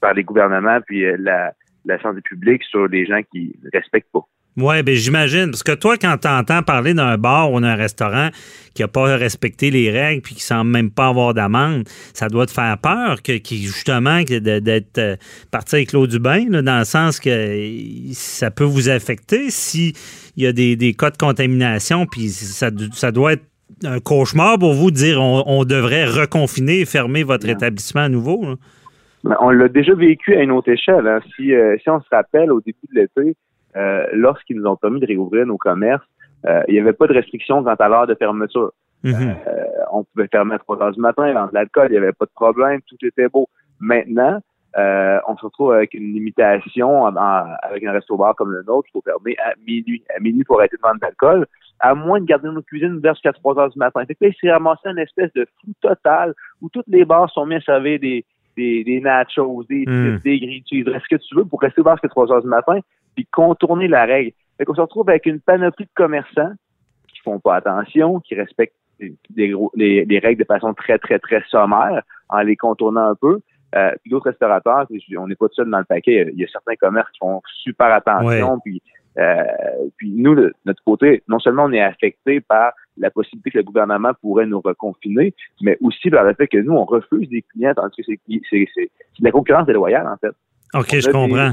par 0.00 0.14
les 0.14 0.22
gouvernements, 0.22 0.80
puis 0.82 1.04
la, 1.18 1.54
la 1.84 2.00
santé 2.00 2.20
publique 2.20 2.62
sur 2.64 2.86
les 2.88 3.06
gens 3.06 3.22
qui 3.32 3.56
ne 3.62 3.70
respectent 3.72 4.12
pas. 4.12 4.26
Oui, 4.56 4.82
ben 4.82 4.94
j'imagine. 4.94 5.50
Parce 5.50 5.62
que 5.62 5.72
toi, 5.72 5.96
quand 5.96 6.16
tu 6.18 6.28
entends 6.28 6.62
parler 6.62 6.92
d'un 6.92 7.16
bar 7.16 7.50
ou 7.52 7.60
d'un 7.60 7.74
restaurant 7.74 8.28
qui 8.74 8.82
n'a 8.82 8.88
pas 8.88 9.16
respecté 9.16 9.70
les 9.70 9.90
règles 9.90 10.20
puis 10.20 10.34
qui 10.34 10.42
semble 10.42 10.70
même 10.70 10.90
pas 10.90 11.08
avoir 11.08 11.32
d'amende, 11.32 11.84
ça 12.12 12.28
doit 12.28 12.44
te 12.44 12.50
faire 12.50 12.76
peur 12.78 13.22
que, 13.22 13.32
justement 13.50 14.20
d'être 14.22 14.98
euh, 14.98 15.16
parti 15.50 15.76
avec 15.76 15.92
l'eau 15.92 16.06
du 16.06 16.18
bain, 16.18 16.44
dans 16.50 16.78
le 16.78 16.84
sens 16.84 17.18
que 17.18 17.58
ça 18.12 18.50
peut 18.50 18.64
vous 18.64 18.90
affecter 18.90 19.50
s'il 19.50 19.94
y 20.36 20.46
a 20.46 20.52
des, 20.52 20.94
cas 20.98 21.10
de 21.10 21.16
contamination, 21.16 22.06
puis 22.06 22.28
ça, 22.28 22.70
ça 22.92 23.10
doit 23.10 23.34
être 23.34 23.44
un 23.84 24.00
cauchemar 24.00 24.58
pour 24.58 24.74
vous 24.74 24.90
de 24.90 24.96
dire 24.96 25.20
on, 25.20 25.64
devrait 25.64 26.04
reconfiner 26.04 26.80
et 26.80 26.84
fermer 26.84 27.22
votre 27.22 27.48
établissement 27.48 28.02
à 28.02 28.08
nouveau. 28.10 28.44
Ben, 29.24 29.36
on 29.40 29.50
l'a 29.50 29.68
déjà 29.68 29.94
vécu 29.94 30.34
à 30.34 30.42
une 30.42 30.50
autre 30.50 30.70
échelle. 30.70 31.06
Hein. 31.06 31.20
Si, 31.36 31.54
euh, 31.54 31.76
si 31.82 31.88
on 31.88 32.00
se 32.00 32.08
rappelle, 32.10 32.52
au 32.52 32.60
début 32.60 32.78
de 32.92 33.00
l'été, 33.00 33.36
euh, 33.76 34.06
lorsqu'ils 34.12 34.56
nous 34.56 34.66
ont 34.66 34.76
permis 34.76 35.00
de 35.00 35.06
réouvrir 35.06 35.46
nos 35.46 35.56
commerces, 35.56 36.04
euh, 36.46 36.62
il 36.68 36.74
n'y 36.74 36.80
avait 36.80 36.92
pas 36.92 37.06
de 37.06 37.14
restriction 37.14 37.62
quant 37.62 37.74
à 37.74 37.88
l'heure 37.88 38.06
de 38.06 38.14
fermeture. 38.14 38.72
Mhm. 39.04 39.36
Euh, 39.46 39.64
on 39.92 40.04
pouvait 40.04 40.28
fermer 40.28 40.54
à 40.54 40.58
3 40.58 40.82
heures 40.82 40.92
du 40.92 41.00
matin, 41.00 41.32
vendre 41.32 41.50
de 41.50 41.54
l'alcool, 41.54 41.88
il 41.88 41.92
n'y 41.92 41.98
avait 41.98 42.12
pas 42.12 42.24
de 42.24 42.30
problème, 42.34 42.80
tout 42.88 42.96
était 43.02 43.28
beau. 43.28 43.48
Maintenant, 43.80 44.40
on 44.74 45.36
se 45.36 45.44
retrouve 45.44 45.72
avec 45.72 45.92
une 45.94 46.14
limitation 46.14 47.04
avec 47.06 47.84
un 47.84 47.92
resto-bar 47.92 48.34
comme 48.36 48.52
le 48.52 48.62
nôtre, 48.62 48.88
il 48.88 48.92
faut 48.92 49.02
fermer 49.02 49.36
à 49.38 49.52
minuit. 49.66 50.02
À 50.16 50.20
minuit 50.20 50.44
pour 50.44 50.58
arrêter 50.58 50.76
de 50.76 50.82
vendre 50.82 50.96
de 50.96 51.06
l'alcool, 51.06 51.46
à 51.80 51.94
moins 51.94 52.20
de 52.20 52.26
garder 52.26 52.48
nos 52.48 52.62
cuisines 52.62 52.94
ouvertes 52.94 53.16
jusqu'à 53.16 53.32
3 53.32 53.58
heures 53.58 53.70
du 53.70 53.78
matin. 53.78 54.04
Fait 54.06 54.14
que 54.14 54.24
là, 54.24 54.30
il 54.30 54.34
s'est 54.40 54.52
ramassé 54.52 54.88
une 54.88 54.98
espèce 54.98 55.32
de 55.34 55.46
flou 55.60 55.72
total 55.80 56.32
où 56.60 56.68
toutes 56.68 56.86
les 56.88 57.04
bars 57.04 57.30
sont 57.30 57.44
mis 57.44 57.56
à 57.56 57.60
servir 57.60 57.98
des, 57.98 58.24
des, 58.56 58.84
des 58.84 59.00
nachos, 59.00 59.64
des 59.68 59.84
mm. 59.86 60.18
des 60.24 60.38
grilles 60.38 60.64
ce 60.66 61.08
que 61.08 61.20
tu 61.20 61.34
veux 61.34 61.44
pour 61.44 61.60
rester 61.60 61.80
ouvert 61.80 61.94
jusqu'à 61.94 62.08
3 62.08 62.32
heures 62.32 62.42
du 62.42 62.48
matin 62.48 62.78
puis 63.14 63.26
contourner 63.26 63.88
la 63.88 64.04
règle. 64.04 64.32
Fait 64.58 64.64
qu'on 64.64 64.74
se 64.74 64.80
retrouve 64.80 65.08
avec 65.08 65.26
une 65.26 65.40
panoplie 65.40 65.86
de 65.86 65.90
commerçants 65.94 66.52
qui 67.08 67.20
font 67.20 67.40
pas 67.40 67.56
attention, 67.56 68.20
qui 68.20 68.34
respectent 68.34 68.76
les, 69.34 70.20
règles 70.22 70.40
de 70.40 70.46
façon 70.46 70.74
très, 70.74 70.98
très, 70.98 71.18
très 71.18 71.42
sommaire 71.48 72.02
en 72.28 72.40
les 72.42 72.56
contournant 72.56 73.10
un 73.10 73.14
peu. 73.14 73.40
Euh, 73.74 73.90
puis 74.02 74.10
d'autres 74.10 74.30
restaurateurs, 74.30 74.86
on 75.18 75.26
n'est 75.26 75.34
pas 75.34 75.48
tout 75.48 75.54
seul 75.54 75.70
dans 75.70 75.78
le 75.78 75.84
paquet. 75.84 76.30
Il 76.32 76.38
y 76.38 76.44
a 76.44 76.48
certains 76.48 76.76
commerces 76.76 77.10
qui 77.12 77.18
font 77.18 77.40
super 77.62 77.92
attention. 77.92 78.60
Puis, 78.60 78.82
euh, 79.18 79.42
puis 79.96 80.12
nous, 80.14 80.34
de 80.34 80.52
notre 80.66 80.82
côté, 80.84 81.22
non 81.26 81.38
seulement 81.38 81.64
on 81.64 81.72
est 81.72 81.80
affecté 81.80 82.40
par 82.40 82.72
la 82.98 83.10
possibilité 83.10 83.50
que 83.50 83.58
le 83.58 83.64
gouvernement 83.64 84.12
pourrait 84.20 84.46
nous 84.46 84.60
reconfiner, 84.60 85.34
mais 85.62 85.78
aussi 85.80 86.10
par 86.10 86.24
le 86.24 86.34
fait 86.34 86.46
que 86.46 86.58
nous, 86.58 86.74
on 86.74 86.84
refuse 86.84 87.28
des 87.30 87.42
clients, 87.42 87.72
tandis 87.74 87.96
que 87.96 88.12
c'est 88.50 88.90
la 89.20 89.30
concurrence 89.30 89.66
déloyale, 89.66 90.06
en 90.06 90.16
fait. 90.18 90.34
OK, 90.74 91.00
je 91.00 91.10
comprends 91.10 91.52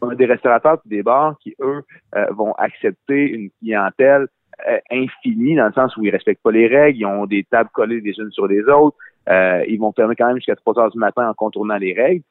on 0.00 0.10
a 0.10 0.14
des 0.14 0.26
restaurateurs 0.26 0.78
et 0.86 0.88
des 0.88 1.02
bars 1.02 1.36
qui, 1.40 1.54
eux, 1.60 1.82
euh, 2.14 2.26
vont 2.30 2.52
accepter 2.52 3.28
une 3.30 3.50
clientèle 3.60 4.26
euh, 4.68 4.78
infinie 4.90 5.56
dans 5.56 5.66
le 5.66 5.72
sens 5.72 5.96
où 5.96 6.04
ils 6.04 6.10
respectent 6.10 6.42
pas 6.42 6.50
les 6.50 6.66
règles, 6.66 6.98
ils 6.98 7.06
ont 7.06 7.26
des 7.26 7.44
tables 7.44 7.70
collées 7.72 8.00
les 8.00 8.18
unes 8.18 8.30
sur 8.30 8.46
les 8.46 8.62
autres, 8.64 8.96
euh, 9.28 9.64
ils 9.68 9.78
vont 9.78 9.92
fermer 9.92 10.14
quand 10.16 10.26
même 10.26 10.36
jusqu'à 10.36 10.56
3 10.56 10.78
heures 10.78 10.90
du 10.90 10.98
matin 10.98 11.28
en 11.28 11.34
contournant 11.34 11.76
les 11.76 11.92
règles. 11.92 12.22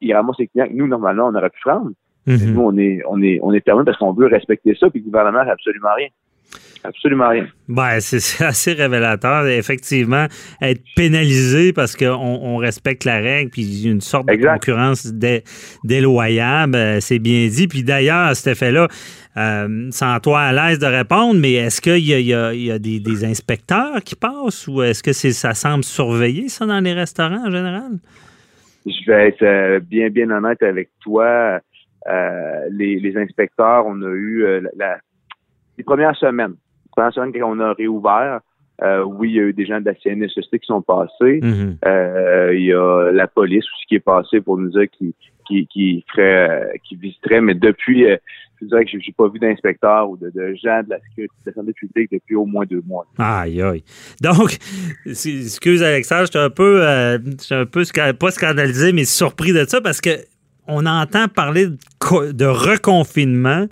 ils 0.00 0.14
ramassent 0.14 0.38
les 0.38 0.48
clients 0.48 0.66
que 0.66 0.72
nous, 0.72 0.86
normalement, 0.86 1.26
on 1.26 1.34
aurait 1.34 1.50
pu 1.50 1.60
prendre. 1.64 1.90
Mm-hmm. 2.26 2.52
Nous, 2.52 2.60
on 2.60 2.76
est, 2.78 3.02
on 3.06 3.22
est, 3.22 3.38
on 3.42 3.52
est 3.52 3.64
fermé 3.64 3.84
parce 3.84 3.98
qu'on 3.98 4.12
veut 4.12 4.26
respecter 4.26 4.74
ça, 4.74 4.88
puis 4.90 5.00
le 5.00 5.06
gouvernement 5.06 5.44
n'a 5.44 5.52
absolument 5.52 5.94
rien. 5.94 6.08
Absolument 6.84 7.30
rien. 7.30 7.46
Ben, 7.66 7.98
c'est 7.98 8.44
assez 8.44 8.74
révélateur, 8.74 9.46
effectivement, 9.46 10.26
être 10.60 10.82
pénalisé 10.94 11.72
parce 11.72 11.96
qu'on 11.96 12.12
on 12.12 12.58
respecte 12.58 13.04
la 13.04 13.16
règle, 13.16 13.50
puis 13.50 13.84
une 13.86 14.02
sorte 14.02 14.28
de 14.28 14.36
concurrence 14.36 15.10
déloyale, 15.82 16.70
ben, 16.70 17.00
c'est 17.00 17.18
bien 17.18 17.48
dit. 17.48 17.68
Puis 17.68 17.84
d'ailleurs, 17.84 18.26
à 18.26 18.34
cet 18.34 18.52
effet-là, 18.52 18.88
euh, 19.38 19.88
sans 19.90 20.20
toi 20.20 20.40
à 20.40 20.52
l'aise 20.52 20.78
de 20.78 20.86
répondre, 20.86 21.40
mais 21.40 21.54
est-ce 21.54 21.80
qu'il 21.80 22.04
y 22.04 22.34
a, 22.34 22.78
des, 22.78 23.24
inspecteurs 23.24 24.02
qui 24.04 24.14
passent 24.14 24.68
ou 24.68 24.82
est-ce 24.82 25.02
que 25.02 25.12
ça 25.12 25.54
semble 25.54 25.84
surveiller 25.84 26.48
ça 26.48 26.66
dans 26.66 26.80
les 26.80 26.92
restaurants 26.92 27.46
en 27.46 27.50
général? 27.50 27.92
Je 28.86 29.10
vais 29.10 29.28
être 29.28 29.42
euh, 29.42 29.80
bien, 29.80 30.10
bien 30.10 30.30
honnête 30.30 30.62
avec 30.62 30.90
toi. 31.00 31.60
Euh, 32.06 32.68
les, 32.70 33.16
inspecteurs, 33.16 33.86
on 33.86 34.02
a 34.02 34.10
eu 34.10 34.44
la 34.76 34.98
les 35.78 35.84
premières 35.84 36.16
semaines, 36.16 36.52
les 36.52 36.90
premières 36.90 37.12
semaines 37.12 37.32
quand 37.32 37.50
on 37.50 37.60
a 37.60 37.72
réouvert, 37.72 38.40
euh, 38.82 39.04
oui, 39.04 39.30
il 39.30 39.34
y 39.36 39.38
a 39.38 39.42
eu 39.42 39.52
des 39.52 39.66
gens 39.66 39.80
de 39.80 39.86
la 39.86 39.94
CNSST 39.94 40.58
qui 40.58 40.66
sont 40.66 40.82
passés. 40.82 41.40
Mm-hmm. 41.40 41.76
euh, 41.86 42.54
il 42.54 42.64
y 42.64 42.72
a 42.72 43.12
la 43.12 43.28
police 43.28 43.64
aussi 43.64 43.86
qui 43.88 43.94
est 43.96 44.00
passée 44.00 44.40
pour 44.40 44.58
nous 44.58 44.70
dire 44.70 44.88
qui 44.90 45.14
qui 45.46 45.66
qui 45.66 46.04
ferait, 46.12 46.80
qui 46.88 46.96
visiterait, 46.96 47.40
mais 47.40 47.54
depuis, 47.54 48.06
euh, 48.06 48.16
je 48.60 48.66
dirais 48.66 48.84
que 48.84 48.98
j'ai 48.98 49.12
pas 49.12 49.28
vu 49.28 49.38
d'inspecteur 49.38 50.08
ou 50.08 50.16
de, 50.16 50.30
gens 50.54 50.82
de 50.82 50.90
la 50.90 50.98
sécurité 51.00 51.34
de 51.44 51.50
la 51.50 51.54
santé 51.54 51.72
publique 51.72 52.10
depuis 52.10 52.34
au 52.34 52.46
moins 52.46 52.64
deux 52.64 52.82
mois. 52.86 53.06
Aïe 53.18 53.62
aïe. 53.62 53.84
Donc, 54.20 54.56
excuse 55.06 55.82
Alexandre, 55.82 56.26
j'étais 56.26 56.38
un 56.38 56.50
peu, 56.50 56.82
euh, 56.82 57.18
un 57.50 57.66
peu 57.66 57.82
pas 58.18 58.30
scandalisé, 58.30 58.92
mais 58.92 59.04
surpris 59.04 59.52
de 59.52 59.64
ça 59.66 59.80
parce 59.80 60.00
que 60.00 60.10
on 60.66 60.86
entend 60.86 61.28
parler 61.28 61.66
de, 61.66 62.32
de 62.32 62.46
reconfinement 62.46 63.66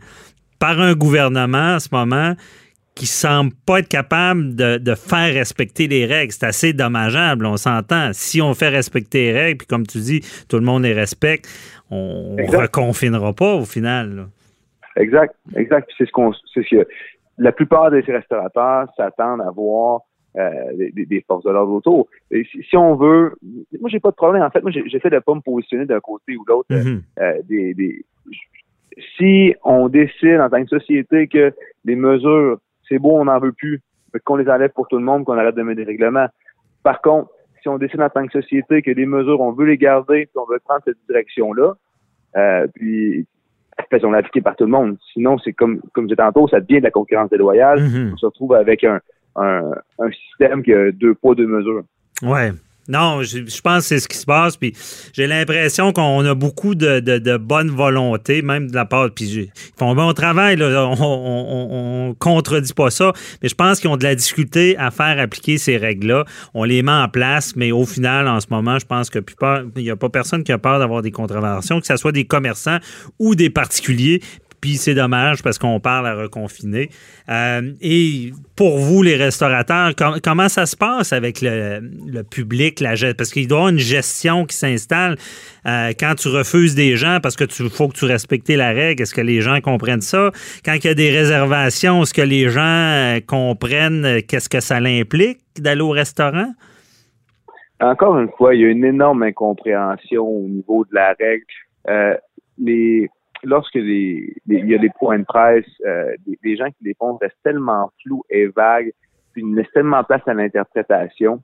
par 0.62 0.79
un 0.79 0.94
gouvernement 0.94 1.75
en 1.75 1.81
ce 1.81 1.88
moment 1.90 2.35
qui 2.94 3.07
semble 3.07 3.51
pas 3.66 3.81
être 3.81 3.88
capable 3.88 4.55
de, 4.55 4.94
faire 4.94 5.35
respecter 5.35 5.88
les 5.88 6.07
règles. 6.07 6.31
C'est 6.31 6.46
assez 6.46 6.72
dommageable, 6.72 7.46
on 7.46 7.57
s'entend. 7.57 8.11
Si 8.12 8.40
on 8.40 8.55
fait 8.55 8.68
respecter 8.68 9.33
les 9.33 9.33
règles, 9.33 9.59
puis 9.59 9.66
comme 9.66 9.85
tu 9.85 9.98
dis, 9.98 10.20
tout 10.48 10.59
le 10.59 10.62
monde 10.62 10.85
les 10.85 10.92
respecte, 10.92 11.48
on 11.90 12.37
ne 12.38 12.57
reconfinera 12.57 13.33
pas 13.33 13.55
au 13.57 13.64
final. 13.64 14.29
Exact, 14.94 15.35
exact. 15.57 15.90
C'est 15.98 16.07
ce 16.07 16.12
qu'on, 16.12 16.33
c'est 16.55 16.62
ce 16.62 16.77
que 16.77 16.88
la 17.38 17.51
plupart 17.51 17.90
des 17.90 18.01
restaurateurs 18.03 18.87
s'attendent 18.96 19.40
à 19.40 19.51
voir 19.51 20.03
des, 20.37 21.25
forces 21.27 21.44
de 21.44 21.51
l'ordre 21.51 21.72
autour. 21.72 22.07
si, 22.31 22.77
on 22.77 22.94
veut, 22.94 23.35
moi 23.81 23.90
j'ai 23.90 23.98
pas 23.98 24.11
de 24.11 24.16
problème. 24.16 24.44
En 24.44 24.51
fait, 24.51 24.62
moi 24.62 24.70
j'essaie 24.70 25.11
de 25.11 25.18
pas 25.18 25.35
me 25.35 25.40
positionner 25.40 25.87
d'un 25.87 26.01
côté 26.01 26.37
ou 26.37 26.44
l'autre 26.46 26.68
mm-hmm. 26.70 27.46
des, 27.48 28.05
si 29.16 29.55
on 29.64 29.88
décide 29.88 30.40
en 30.40 30.50
tant 30.50 30.62
que 30.62 30.68
société 30.68 31.28
que 31.28 31.52
les 31.85 31.96
mesures, 31.96 32.59
c'est 32.88 32.98
beau, 32.98 33.12
on 33.12 33.24
n'en 33.24 33.38
veut 33.38 33.52
plus, 33.52 33.81
qu'on 34.24 34.37
les 34.37 34.48
enlève 34.48 34.70
pour 34.70 34.88
tout 34.88 34.98
le 34.98 35.05
monde, 35.05 35.24
qu'on 35.24 35.38
arrête 35.38 35.55
de 35.55 35.62
mettre 35.62 35.78
des 35.78 35.85
règlements. 35.85 36.26
Par 36.83 37.00
contre, 37.00 37.31
si 37.62 37.68
on 37.68 37.78
décide 37.78 38.00
en 38.00 38.11
tant 38.11 38.26
que 38.26 38.33
société 38.33 38.83
que 38.83 38.90
les 38.90 39.07
mesures, 39.07 39.40
on 39.40 39.52
veut 39.52 39.66
les 39.66 39.78
garder, 39.78 40.26
puis 40.26 40.37
on 40.37 40.50
veut 40.50 40.59
prendre 40.64 40.83
cette 40.85 40.98
direction-là, 41.09 41.74
euh, 42.37 42.66
puis 42.74 43.26
faisons 43.90 44.11
l'appliquer 44.11 44.40
par 44.40 44.57
tout 44.57 44.64
le 44.64 44.70
monde. 44.70 44.96
Sinon, 45.12 45.38
c'est 45.38 45.52
comme 45.52 45.81
comme 45.92 46.05
je 46.05 46.14
disais 46.14 46.16
tantôt, 46.16 46.48
ça 46.48 46.61
devient 46.61 46.78
de 46.78 46.85
la 46.85 46.90
concurrence 46.90 47.31
déloyale. 47.31 47.81
Mm-hmm. 47.81 48.12
On 48.12 48.16
se 48.16 48.26
retrouve 48.26 48.55
avec 48.55 48.85
un, 48.85 49.00
un, 49.37 49.70
un 49.98 50.11
système 50.11 50.62
qui 50.62 50.72
a 50.72 50.90
deux 50.92 51.14
poids, 51.14 51.35
deux 51.35 51.46
mesures. 51.46 51.85
Ouais. 52.22 52.50
Non, 52.88 53.23
je, 53.23 53.61
pense 53.61 53.83
que 53.83 53.88
c'est 53.88 54.01
ce 54.01 54.09
qui 54.09 54.16
se 54.16 54.27
passe. 54.27 54.57
Puis 54.57 54.75
j'ai 55.12 55.27
l'impression 55.27 55.92
qu'on 55.92 56.25
a 56.25 56.35
beaucoup 56.35 56.75
de, 56.75 56.99
de, 56.99 57.37
bonne 57.37 57.71
volonté, 57.71 58.42
même 58.42 58.71
de 58.71 58.75
la 58.75 58.85
part. 58.85 59.11
Puis 59.14 59.25
ils 59.27 59.53
font 59.79 59.95
bon 59.95 60.12
travail, 60.12 60.61
on, 60.61 60.97
on, 61.01 62.14
contredit 62.18 62.73
pas 62.75 62.90
ça. 62.90 63.12
Mais 63.42 63.49
je 63.49 63.55
pense 63.55 63.79
qu'ils 63.79 63.90
ont 63.90 63.97
de 63.97 64.05
la 64.05 64.14
difficulté 64.14 64.77
à 64.79 64.90
faire 64.90 65.18
appliquer 65.21 65.59
ces 65.59 65.77
règles-là. 65.77 66.25
On 66.55 66.64
les 66.64 66.83
met 66.83 66.92
en 66.92 67.09
place, 67.09 67.55
mais 67.55 67.71
au 67.71 67.87
final, 67.87 68.27
en 68.27 68.40
ce 68.40 68.47
moment, 68.51 68.79
je 68.79 68.87
pense 68.87 69.11
que 69.11 69.21
il 69.77 69.83
n'y 69.83 69.90
a 69.90 69.97
pas 69.97 70.09
personne 70.09 70.42
qui 70.42 70.53
a 70.53 70.59
peur 70.59 70.79
d'avoir 70.79 71.03
des 71.03 71.12
contraventions, 71.12 71.81
que 71.81 71.87
ce 71.87 71.97
soit 71.97 72.12
des 72.12 72.25
commerçants 72.25 72.79
ou 73.18 73.35
des 73.35 73.51
particuliers. 73.51 74.21
Puis 74.62 74.77
c'est 74.77 74.94
dommage 74.94 75.42
parce 75.42 75.59
qu'on 75.59 75.81
parle 75.81 76.07
à 76.07 76.14
reconfiner. 76.14 76.88
Euh, 77.29 77.72
et 77.83 78.31
pour 78.55 78.79
vous, 78.79 79.03
les 79.03 79.16
restaurateurs, 79.16 79.90
comment 80.22 80.48
ça 80.48 80.66
se 80.66 80.77
passe 80.77 81.12
avec 81.12 81.40
le, 81.42 82.22
public, 82.22 82.79
la 82.79 82.92
parce 83.18 83.33
qu'il 83.33 83.48
doit 83.48 83.57
y 83.57 83.61
avoir 83.61 83.72
une 83.72 83.81
gestion 83.81 84.44
qui 84.46 84.57
s'installe 84.57 85.16
euh, 85.66 85.90
quand 85.98 86.14
tu 86.14 86.29
refuses 86.29 86.77
des 86.77 86.94
gens 86.94 87.18
parce 87.20 87.35
que 87.35 87.42
tu 87.42 87.68
faut 87.68 87.88
que 87.88 87.96
tu 87.96 88.05
respectes 88.05 88.48
la 88.51 88.68
règle. 88.68 89.03
Est-ce 89.03 89.14
que 89.14 89.20
les 89.20 89.40
gens 89.40 89.61
comprennent 89.61 90.01
ça? 90.01 90.31
Quand 90.64 90.75
il 90.75 90.85
y 90.87 90.90
a 90.90 90.94
des 90.94 91.11
réservations, 91.11 92.03
est-ce 92.03 92.14
que 92.14 92.22
les 92.22 92.48
gens 92.48 92.61
euh, 92.62 93.18
comprennent 93.27 94.22
qu'est-ce 94.29 94.48
que 94.48 94.61
ça 94.61 94.77
implique 94.77 95.40
d'aller 95.59 95.83
au 95.83 95.90
restaurant? 95.90 96.53
Encore 97.81 98.16
une 98.16 98.31
fois, 98.38 98.55
il 98.55 98.61
y 98.61 98.64
a 98.64 98.68
une 98.68 98.85
énorme 98.85 99.25
incompréhension 99.25 100.22
au 100.22 100.46
niveau 100.46 100.85
de 100.85 100.94
la 100.94 101.16
règle. 101.18 102.20
les 102.59 103.11
lorsque 103.44 103.74
les, 103.74 104.35
il 104.48 104.68
y 104.68 104.74
a 104.74 104.78
des 104.78 104.90
points 104.98 105.18
de 105.18 105.24
presse, 105.24 105.66
euh, 105.87 106.14
des, 106.42 106.57
gens 106.57 106.66
qui 106.66 106.85
les 106.85 106.94
font 106.94 107.16
restent 107.16 107.37
tellement 107.42 107.90
flous 108.02 108.24
et 108.31 108.46
vagues, 108.46 108.92
puis 109.33 109.42
ils 109.42 109.55
laissent 109.55 109.72
tellement 109.72 110.05
place 110.05 110.22
à 110.26 110.35
l'interprétation 110.35 111.40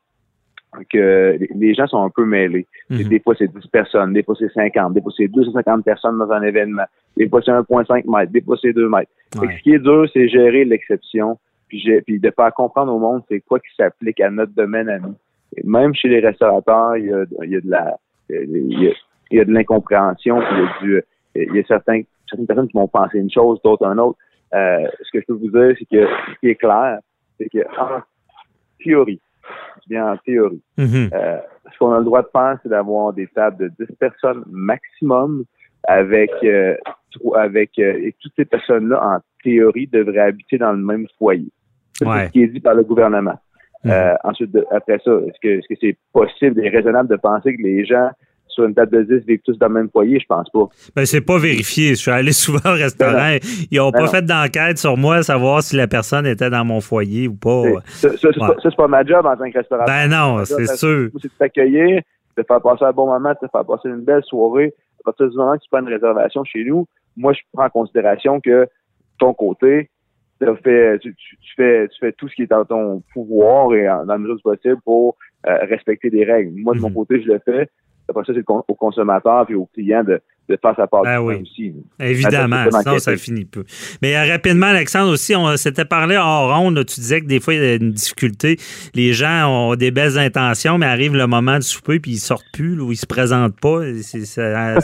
que 0.91 1.39
les 1.55 1.75
gens 1.75 1.87
sont 1.87 2.03
un 2.03 2.11
peu 2.11 2.27
mêlés. 2.27 2.67
Mhm. 2.91 3.05
Des 3.05 3.21
fois, 3.21 3.35
c'est 3.39 3.49
10 3.49 3.67
personnes, 3.69 4.13
des 4.13 4.23
fois, 4.23 4.37
c'est 4.39 4.53
50, 4.53 4.93
des 4.93 5.01
fois, 5.01 5.13
c'est 5.17 5.29
250 5.29 5.85
personnes 5.85 6.19
dans 6.19 6.31
un 6.31 6.43
événement, 6.43 6.85
des 7.17 7.29
fois, 7.29 7.41
c'est 7.43 7.51
1,5 7.51 8.05
mètres, 8.07 8.33
des 8.33 8.43
fois, 8.43 8.57
c'est 8.61 8.73
2 8.73 8.89
mètres. 8.89 9.11
ce 9.35 9.63
qui 9.63 9.73
est 9.73 9.79
dur, 9.79 10.07
c'est 10.13 10.29
gérer 10.29 10.65
l'exception, 10.65 11.39
puis, 11.69 11.83
puis 12.07 12.21
de 12.21 12.31
faire 12.31 12.53
comprendre 12.55 12.93
au 12.93 12.99
monde 12.99 13.23
c'est 13.29 13.41
quoi 13.41 13.61
qui 13.61 13.75
s'applique 13.77 14.21
à 14.21 14.31
notre 14.31 14.53
domaine 14.53 14.89
à 14.89 14.99
nous. 14.99 15.15
Et 15.57 15.63
même 15.65 15.95
chez 15.95 16.09
les 16.09 16.21
restaurateurs, 16.21 16.97
il 16.97 17.07
y 17.07 17.13
a, 17.13 17.25
il 17.45 17.51
y 17.51 17.57
a 17.57 17.61
de 17.61 17.71
la 17.71 17.97
il 18.31 18.83
y 18.83 18.89
a, 18.89 18.93
il 19.31 19.39
y 19.39 19.41
a 19.41 19.45
de 19.45 19.53
l'incompréhension, 19.53 20.39
puis 20.41 20.49
il 20.53 20.59
y 20.59 20.97
a 20.97 21.01
du 21.01 21.03
il 21.35 21.55
y 21.55 21.59
a 21.59 21.65
certains, 21.65 22.03
certaines 22.29 22.47
personnes 22.47 22.69
qui 22.69 22.77
vont 22.77 22.89
penser 22.89 23.19
une 23.19 23.31
chose, 23.31 23.61
d'autres 23.63 23.87
une 23.87 24.01
autre. 24.01 24.19
Euh, 24.55 24.87
ce 25.03 25.11
que 25.13 25.21
je 25.21 25.27
peux 25.27 25.35
vous 25.35 25.51
dire, 25.51 25.75
c'est 25.79 25.85
que 25.85 26.07
ce 26.07 26.41
qui 26.41 26.49
est 26.49 26.55
clair, 26.55 26.99
c'est 27.39 27.49
que 27.49 27.59
en 27.79 28.01
théorie, 28.83 29.21
bien 29.89 30.13
en 30.13 30.17
théorie, 30.17 30.63
mm-hmm. 30.79 31.11
euh, 31.13 31.39
ce 31.73 31.79
qu'on 31.79 31.93
a 31.93 31.99
le 31.99 32.05
droit 32.05 32.23
de 32.23 32.29
faire, 32.33 32.59
c'est 32.63 32.69
d'avoir 32.69 33.13
des 33.13 33.27
tables 33.29 33.71
de 33.79 33.85
10 33.87 33.97
personnes 33.97 34.45
maximum 34.47 35.45
avec 35.87 36.31
euh, 36.45 36.77
avec 37.37 37.79
et 37.79 38.15
toutes 38.21 38.33
ces 38.37 38.45
personnes-là, 38.45 39.01
en 39.03 39.19
théorie, 39.43 39.87
devraient 39.87 40.19
habiter 40.21 40.59
dans 40.59 40.73
le 40.73 40.79
même 40.79 41.07
foyer. 41.19 41.51
C'est 41.93 42.05
ce 42.05 42.31
qui 42.31 42.43
est 42.43 42.49
dit 42.49 42.61
par 42.61 42.75
le 42.75 42.85
gouvernement. 42.85 43.39
Mm-hmm. 43.85 44.17
ensuite, 44.25 44.59
après 44.71 44.99
ça, 45.05 45.13
est-ce 45.13 45.41
que 45.41 45.49
est-ce 45.49 45.69
que 45.69 45.75
c'est 45.81 45.97
possible 46.13 46.65
et 46.65 46.69
raisonnable 46.69 47.09
de 47.09 47.17
penser 47.17 47.57
que 47.57 47.63
les 47.63 47.85
gens 47.85 48.11
sur 48.49 48.65
une 48.65 48.75
table 48.75 49.07
de 49.07 49.19
10 49.19 49.27
vivent 49.27 49.41
tous 49.45 49.59
dans 49.59 49.69
le 49.69 49.75
même 49.75 49.91
foyer, 49.91 50.19
je 50.21 50.27
pense 50.27 50.49
pas. 50.51 50.69
Ben, 50.95 51.07
c'est 51.07 51.21
pas 51.21 51.39
vérifié. 51.39 51.91
Je 51.91 52.01
suis 52.01 52.11
allé 52.11 52.33
souvent 52.33 52.71
au 52.71 52.75
restaurant. 52.75 53.37
Ils 53.71 53.79
n'ont 53.79 53.93
pas 53.93 54.09
fait 54.09 54.23
d'enquête 54.23 54.79
sur 54.79 54.97
moi, 54.97 55.23
savoir 55.23 55.63
si 55.63 55.77
la 55.77 55.87
personne 55.87 56.27
était 56.27 56.51
dans 56.51 56.65
mon 56.65 56.81
foyer 56.81 57.29
ou 57.29 57.35
pas. 57.35 57.65
Ça, 57.87 58.09
c'est 58.17 58.77
pas, 58.77 58.89
ma 58.89 59.05
job 59.05 59.27
en 59.27 59.37
tant 59.37 59.51
que 59.51 59.59
restaurateur. 59.59 59.95
Ben 59.95 60.09
non, 60.09 60.45
c'est 60.45 60.67
sûr. 60.77 61.11
C'est 61.21 61.29
de 61.29 61.39
t'accueillir, 61.39 62.03
de 62.37 62.43
faire 62.43 62.61
passer 62.61 62.85
un 62.85 62.93
bon 62.93 63.07
moment, 63.07 63.31
de 63.31 63.49
faire 63.49 63.65
passer 63.65 63.89
une 63.89 64.05
belle 64.05 64.25
soirée. 64.25 64.75
À 65.01 65.05
partir 65.05 65.29
du 65.29 65.37
moment 65.37 65.57
que 65.57 65.63
tu 65.63 65.69
prends 65.71 65.81
une 65.81 65.89
réservation 65.89 66.45
chez 66.45 66.65
nous, 66.65 66.87
moi, 67.17 67.33
je 67.33 67.41
prends 67.53 67.67
en 67.67 67.71
considération 67.71 68.41
que 68.41 68.67
ton 69.19 69.35
côté, 69.35 69.91
tu, 70.41 70.47
fais, 70.63 70.99
tu, 70.99 71.15
fais, 71.57 71.89
tu 71.89 71.99
fais 71.99 72.13
tout 72.13 72.29
ce 72.29 72.35
qui 72.35 72.43
est 72.43 72.51
dans 72.51 72.65
ton 72.65 73.03
pouvoir 73.13 73.75
et 73.75 73.87
dans 73.87 74.05
la 74.05 74.19
mesure 74.19 74.37
du 74.37 74.43
possible 74.43 74.79
pour 74.85 75.17
euh, 75.47 75.59
respecter 75.69 76.11
des 76.11 76.25
règles. 76.25 76.53
Moi, 76.61 76.75
de 76.75 76.81
mon 76.81 76.89
mhm. 76.89 76.95
côté, 76.95 77.23
je 77.23 77.29
le 77.29 77.41
fais. 77.45 77.69
Après 78.09 78.25
ça, 78.25 78.33
c'est 78.35 78.45
au 78.49 78.75
consommateur 78.75 79.47
et 79.51 79.55
au 79.55 79.67
client 79.67 80.03
de, 80.03 80.21
de 80.49 80.59
faire 80.61 80.75
sa 80.77 80.87
part 80.87 81.03
ben 81.03 81.21
oui. 81.21 81.43
aussi. 81.43 81.75
Évidemment, 82.01 82.65
sinon 82.71 82.99
ça 82.99 83.17
finit 83.17 83.45
peu. 83.45 83.65
Mais 84.03 84.17
euh, 84.17 84.33
rapidement, 84.33 84.67
Alexandre, 84.67 85.13
aussi, 85.13 85.37
on 85.37 85.57
s'était 85.57 85.85
parlé 85.85 86.17
hors 86.17 86.57
ronde, 86.57 86.85
tu 86.87 87.01
disais 87.01 87.21
que 87.21 87.27
des 87.27 87.41
fois, 87.41 87.55
il 87.55 87.63
y 87.63 87.67
a 87.67 87.75
une 87.75 87.93
difficulté. 87.93 88.57
Les 88.95 89.13
gens 89.13 89.47
ont 89.49 89.75
des 89.75 89.91
belles 89.91 90.19
intentions, 90.19 90.79
mais 90.79 90.87
arrive 90.87 91.15
le 91.15 91.27
moment 91.27 91.57
du 91.57 91.67
souper, 91.67 92.01
puis 92.01 92.13
ils 92.13 92.19
sortent 92.19 92.51
plus, 92.53 92.81
ou 92.81 92.93
ils 92.93 92.97
se 92.97 93.07
présentent 93.07 93.61
pas. 93.61 93.81
C'est 94.03 94.41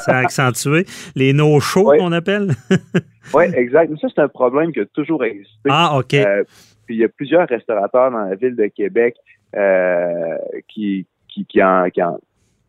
accentué. 0.06 0.84
Les 1.16 1.32
no-shows 1.32 1.92
qu'on 1.98 2.12
appelle. 2.12 2.50
oui, 3.34 3.44
exact. 3.54 3.90
Mais 3.90 3.98
ça, 3.98 4.08
c'est 4.14 4.20
un 4.20 4.28
problème 4.28 4.72
qui 4.72 4.80
a 4.80 4.87
toujours 4.87 5.24
existé. 5.24 5.68
Ah, 5.68 5.98
OK. 5.98 6.14
Euh, 6.14 6.44
puis 6.87 6.96
il 6.96 7.00
y 7.00 7.04
a 7.04 7.08
plusieurs 7.08 7.48
restaurateurs 7.48 8.10
dans 8.10 8.24
la 8.24 8.34
ville 8.34 8.56
de 8.56 8.66
Québec 8.66 9.16
euh, 9.56 10.37
qui, 10.68 11.06
qui, 11.28 11.46
qui, 11.46 11.62
en, 11.62 11.88
qui, 11.88 12.02
en, 12.02 12.18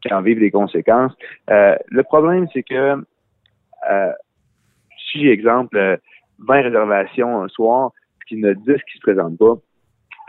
qui 0.05 0.13
en 0.13 0.21
vivent 0.21 0.39
les 0.39 0.51
conséquences. 0.51 1.13
Euh, 1.49 1.75
le 1.87 2.03
problème, 2.03 2.47
c'est 2.53 2.63
que 2.63 3.03
euh, 3.89 4.11
si, 5.11 5.27
exemple, 5.27 5.99
20 6.39 6.61
réservations 6.61 7.43
un 7.43 7.47
soir, 7.47 7.91
puis 8.19 8.29
qu'il 8.29 8.39
y 8.39 8.47
en 8.47 8.51
a 8.51 8.53
10 8.53 8.63
qui 8.65 8.97
se 8.97 9.01
présentent 9.01 9.37
pas, 9.37 9.55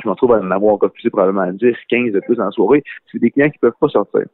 je 0.02 0.08
me 0.08 0.12
retrouve 0.12 0.34
à 0.34 0.38
en 0.38 0.50
avoir 0.50 0.74
encore 0.74 0.90
plus, 0.92 1.10
probablement 1.10 1.50
10, 1.52 1.74
15 1.88 2.12
de 2.12 2.20
plus 2.20 2.40
en 2.40 2.50
soirée, 2.50 2.82
c'est 3.10 3.18
des 3.18 3.30
clients 3.30 3.50
qui 3.50 3.58
peuvent 3.58 3.72
pas 3.80 3.88
sortir. 3.88 4.24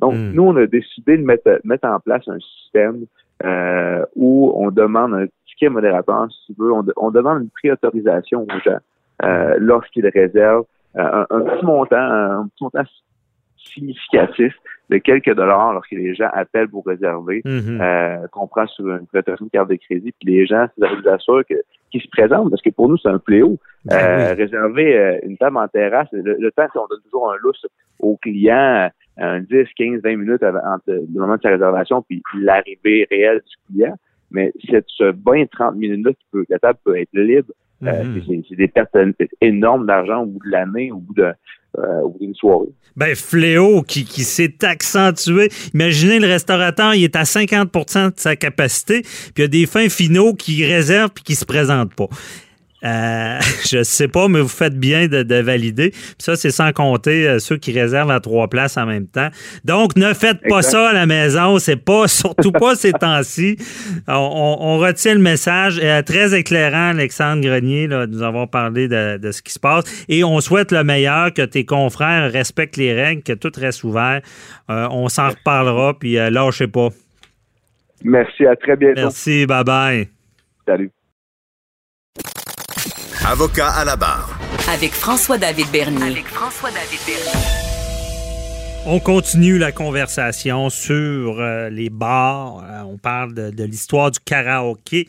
Donc, 0.00 0.14
hmm. 0.14 0.32
nous, 0.32 0.42
on 0.42 0.56
a 0.56 0.66
décidé 0.66 1.16
de 1.16 1.22
mettre, 1.22 1.60
mettre 1.64 1.86
en 1.86 2.00
place 2.00 2.26
un 2.26 2.38
système 2.40 3.06
euh, 3.44 4.04
où 4.16 4.52
on 4.56 4.70
demande 4.70 5.14
un 5.14 5.26
ticket 5.46 5.68
modérateur, 5.68 6.26
si 6.30 6.54
tu 6.54 6.60
veux, 6.60 6.72
on, 6.72 7.10
demande 7.10 7.42
une 7.42 7.50
préautorisation 7.50 8.42
aux 8.42 8.60
gens 8.64 8.78
euh, 9.24 9.56
lorsqu'ils 9.58 10.08
réservent 10.08 10.66
un, 10.96 11.26
un, 11.30 11.40
petit 11.40 11.64
montant, 11.64 11.96
un 11.96 12.48
petit 12.48 12.64
montant 12.64 12.84
significatif 13.72 14.54
de 14.90 14.98
quelques 14.98 15.34
dollars 15.34 15.72
lorsque 15.72 15.92
les 15.92 16.14
gens 16.14 16.28
appellent 16.32 16.68
pour 16.68 16.84
réserver, 16.86 17.40
mm-hmm. 17.44 17.80
euh, 17.80 18.26
qu'on 18.28 18.46
prend 18.46 18.66
sur 18.66 18.86
une 18.88 19.06
présentation 19.06 19.46
de 19.46 19.50
carte 19.50 19.70
de 19.70 19.76
crédit, 19.76 20.12
puis 20.20 20.34
les 20.34 20.46
gens, 20.46 20.66
ça 20.78 20.88
vous 20.94 21.08
assure 21.08 21.42
que 21.48 21.54
qui 21.92 22.00
se 22.00 22.08
présentent, 22.08 22.50
parce 22.50 22.62
que 22.62 22.70
pour 22.70 22.88
nous, 22.88 22.96
c'est 22.96 23.08
un 23.08 23.18
fléau. 23.18 23.58
Ben 23.84 23.96
euh, 23.96 24.34
réserver 24.34 24.96
euh, 24.96 25.18
une 25.24 25.36
table 25.36 25.56
en 25.58 25.68
terrasse, 25.68 26.08
le, 26.12 26.50
temps, 26.52 26.66
on 26.74 26.86
donne 26.88 27.02
toujours 27.04 27.32
un 27.32 27.36
lousse 27.42 27.66
aux 27.98 28.16
clients, 28.16 28.88
un 29.18 29.40
10, 29.40 29.66
15, 29.76 30.00
20 30.02 30.16
minutes 30.16 30.42
avant, 30.42 30.60
entre 30.64 30.84
le 30.88 31.20
moment 31.20 31.36
de 31.36 31.42
sa 31.42 31.50
réservation 31.50 32.02
puis 32.02 32.22
l'arrivée 32.38 33.06
réelle 33.10 33.40
du 33.40 33.74
client. 33.74 33.94
Mais 34.32 34.52
cette, 34.68 34.86
ce 34.88 35.04
20, 35.04 35.50
30 35.50 35.76
minutes-là, 35.76 36.42
la 36.48 36.58
table 36.58 36.78
peut 36.84 36.98
être 36.98 37.12
libre, 37.12 37.52
mm-hmm. 37.82 38.44
c'est 38.48 38.56
des 38.56 38.68
pertes 38.68 38.96
énormes 39.40 39.86
d'argent 39.86 40.22
au 40.22 40.26
bout 40.26 40.40
de 40.44 40.50
l'année, 40.50 40.90
au 40.90 40.98
bout 40.98 41.14
de 41.14 41.32
euh, 41.78 42.02
d'une 42.20 42.34
soirée. 42.34 42.68
Ben, 42.96 43.14
fléau 43.14 43.80
qui, 43.80 44.04
qui 44.04 44.24
s'est 44.24 44.62
accentué. 44.62 45.48
Imaginez 45.72 46.20
le 46.20 46.26
restaurateur, 46.26 46.94
il 46.94 47.02
est 47.02 47.16
à 47.16 47.22
50% 47.22 48.14
de 48.14 48.20
sa 48.20 48.36
capacité, 48.36 49.00
puis 49.00 49.32
il 49.38 49.40
y 49.40 49.44
a 49.44 49.48
des 49.48 49.64
fins 49.64 49.88
finaux 49.88 50.34
qui 50.34 50.66
réservent 50.66 51.12
puis 51.14 51.24
qui 51.24 51.34
se 51.34 51.46
présentent 51.46 51.94
pas. 51.94 52.08
Euh, 52.84 53.38
je 53.70 53.82
sais 53.82 54.08
pas, 54.08 54.28
mais 54.28 54.40
vous 54.40 54.48
faites 54.48 54.78
bien 54.78 55.06
de, 55.06 55.40
valider. 55.40 55.92
ça, 56.18 56.36
c'est 56.36 56.50
sans 56.50 56.72
compter 56.72 57.28
euh, 57.28 57.38
ceux 57.38 57.56
qui 57.56 57.72
réservent 57.72 58.10
à 58.10 58.20
trois 58.20 58.48
places 58.48 58.76
en 58.76 58.86
même 58.86 59.06
temps. 59.06 59.28
Donc, 59.64 59.96
ne 59.96 60.12
faites 60.14 60.40
pas 60.48 60.62
ça 60.62 60.90
à 60.90 60.92
la 60.92 61.06
maison. 61.06 61.58
C'est 61.58 61.76
pas, 61.76 62.08
surtout 62.08 62.52
pas 62.52 62.74
ces 62.74 62.92
temps-ci. 62.92 63.56
On, 64.08 64.78
retient 64.78 65.14
le 65.14 65.20
message. 65.20 65.80
Euh, 65.82 66.02
très 66.02 66.36
éclairant, 66.36 66.90
Alexandre 66.90 67.42
Grenier, 67.42 67.86
là, 67.86 68.06
de 68.06 68.12
nous 68.12 68.22
avoir 68.22 68.48
parlé 68.48 68.88
de, 68.88 69.30
ce 69.30 69.42
qui 69.42 69.52
se 69.52 69.60
passe. 69.60 69.84
Et 70.08 70.24
on 70.24 70.40
souhaite 70.40 70.72
le 70.72 70.82
meilleur, 70.82 71.32
que 71.32 71.42
tes 71.42 71.64
confrères 71.64 72.30
respectent 72.32 72.76
les 72.76 72.92
règles, 72.92 73.22
que 73.22 73.32
tout 73.32 73.52
reste 73.56 73.84
ouvert. 73.84 74.20
on 74.68 75.08
s'en 75.08 75.28
reparlera, 75.28 75.98
puis 75.98 76.14
lâchez 76.14 76.66
pas. 76.66 76.88
Merci, 78.04 78.46
à 78.46 78.56
très 78.56 78.76
bientôt. 78.76 79.02
Merci, 79.02 79.46
bye 79.46 79.64
bye. 79.64 80.08
Salut. 80.66 80.90
Avocat 83.26 83.68
à 83.68 83.84
la 83.84 83.96
barre. 83.96 84.38
Avec 84.68 84.92
François-David 84.92 85.66
Bernier. 85.72 86.02
Avec 86.02 86.26
François-David 86.26 86.98
Bernier. 87.06 87.46
On 88.84 88.98
continue 88.98 89.58
la 89.58 89.70
conversation 89.70 90.68
sur 90.70 91.38
euh, 91.38 91.70
les 91.70 91.88
bars. 91.88 92.64
Euh, 92.68 92.80
on 92.82 92.98
parle 92.98 93.34
de, 93.34 93.50
de 93.50 93.64
l'histoire 93.64 94.10
du 94.10 94.18
karaoké. 94.20 95.08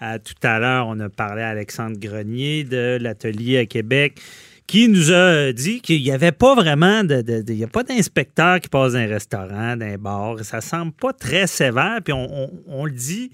Euh, 0.00 0.18
tout 0.18 0.34
à 0.46 0.58
l'heure, 0.58 0.86
on 0.88 0.98
a 1.00 1.08
parlé 1.10 1.42
à 1.42 1.48
Alexandre 1.50 1.96
Grenier 1.98 2.64
de 2.64 2.98
l'atelier 3.00 3.58
à 3.58 3.66
Québec 3.66 4.18
qui 4.66 4.88
nous 4.88 5.12
a 5.12 5.52
dit 5.52 5.80
qu'il 5.82 6.02
n'y 6.02 6.10
avait 6.10 6.32
pas 6.32 6.54
vraiment 6.54 7.04
de, 7.04 7.20
de- 7.20 7.42
de- 7.42 7.52
il 7.52 7.58
y 7.58 7.64
a 7.64 7.68
pas 7.68 7.82
d'inspecteur 7.82 8.60
qui 8.60 8.68
passe 8.68 8.92
dans 8.92 8.98
un 8.98 9.06
restaurant, 9.06 9.76
dans 9.76 9.84
un 9.84 9.98
bar. 9.98 10.36
Ça 10.42 10.60
semble 10.62 10.92
pas 10.92 11.12
très 11.12 11.46
sévère. 11.46 11.98
Puis 12.02 12.14
on, 12.14 12.44
on- 12.44 12.50
on 12.68 12.84
le 12.86 12.92
dit. 12.92 13.30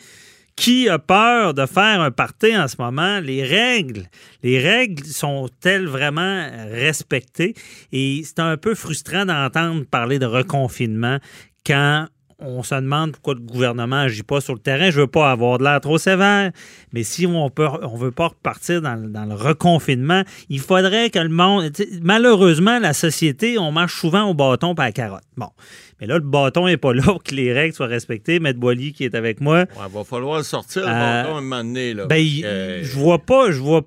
Qui 0.59 0.89
a 0.89 0.99
peur 0.99 1.55
de 1.55 1.67
faire 1.67 2.01
un 2.01 2.11
party 2.11 2.57
en 2.57 2.67
ce 2.67 2.75
moment? 2.79 3.21
Les 3.21 3.45
règles, 3.45 4.07
les 4.43 4.59
règles 4.59 5.05
sont-elles 5.05 5.87
vraiment 5.87 6.49
respectées? 6.73 7.55
Et 7.93 8.23
c'est 8.25 8.41
un 8.41 8.57
peu 8.57 8.75
frustrant 8.75 9.25
d'entendre 9.25 9.85
parler 9.85 10.19
de 10.19 10.27
reconfinement 10.27 11.19
quand 11.65 12.07
on 12.41 12.63
se 12.63 12.75
demande 12.75 13.13
pourquoi 13.13 13.35
le 13.35 13.41
gouvernement 13.41 13.97
n'agit 13.97 14.23
pas 14.23 14.41
sur 14.41 14.55
le 14.55 14.61
terrain. 14.61 14.91
Je 14.91 15.01
veux 15.01 15.07
pas 15.07 15.31
avoir 15.31 15.59
de 15.59 15.65
l'air 15.65 15.81
trop 15.81 15.99
sévère, 15.99 16.53
mais 16.93 17.03
si 17.03 17.27
on 17.27 17.51
on 17.57 17.97
veut 17.97 18.13
pas 18.13 18.29
repartir 18.29 18.81
dans, 18.81 18.95
le- 18.95 19.09
dans 19.09 19.25
le 19.25 19.35
reconfinement, 19.35 20.23
il 20.49 20.61
faudrait 20.61 21.11
que 21.11 21.19
le 21.21 21.29
monde. 21.31 21.71
Malheureusement, 22.03 22.79
la 22.79 22.93
société, 22.95 23.59
on 23.59 23.73
marche 23.73 23.95
souvent 24.01 24.25
au 24.25 24.35
bâton 24.35 24.75
par 24.75 24.87
la 24.87 24.93
carotte. 24.93 25.25
Bon. 25.37 25.51
Mais 26.01 26.07
là, 26.07 26.15
le 26.15 26.25
bâton 26.25 26.67
n'est 26.67 26.77
pas 26.77 26.93
là 26.93 27.03
pour 27.03 27.23
que 27.23 27.35
les 27.35 27.53
règles 27.53 27.75
soient 27.75 27.87
respectées. 27.87 28.39
Maître 28.41 28.59
Boily 28.59 28.93
qui 28.93 29.05
est 29.05 29.15
avec 29.15 29.41
moi. 29.41 29.65
Il 29.75 29.93
va 29.93 30.05
falloir 30.05 30.39
le 30.39 30.45
sortir, 30.45 30.83
le 30.83 30.89
Euh, 30.89 30.93
bâton, 31.23 31.35
à 31.35 31.39
un 31.39 31.41
moment 31.41 31.65
donné. 31.65 31.95
Là. 31.95 32.07
Ben, 32.07 32.25
Euh, 32.45 32.81
je 32.83 32.97
vois 32.97 33.19
pas, 33.19 33.51
je 33.51 33.59
vois. 33.59 33.83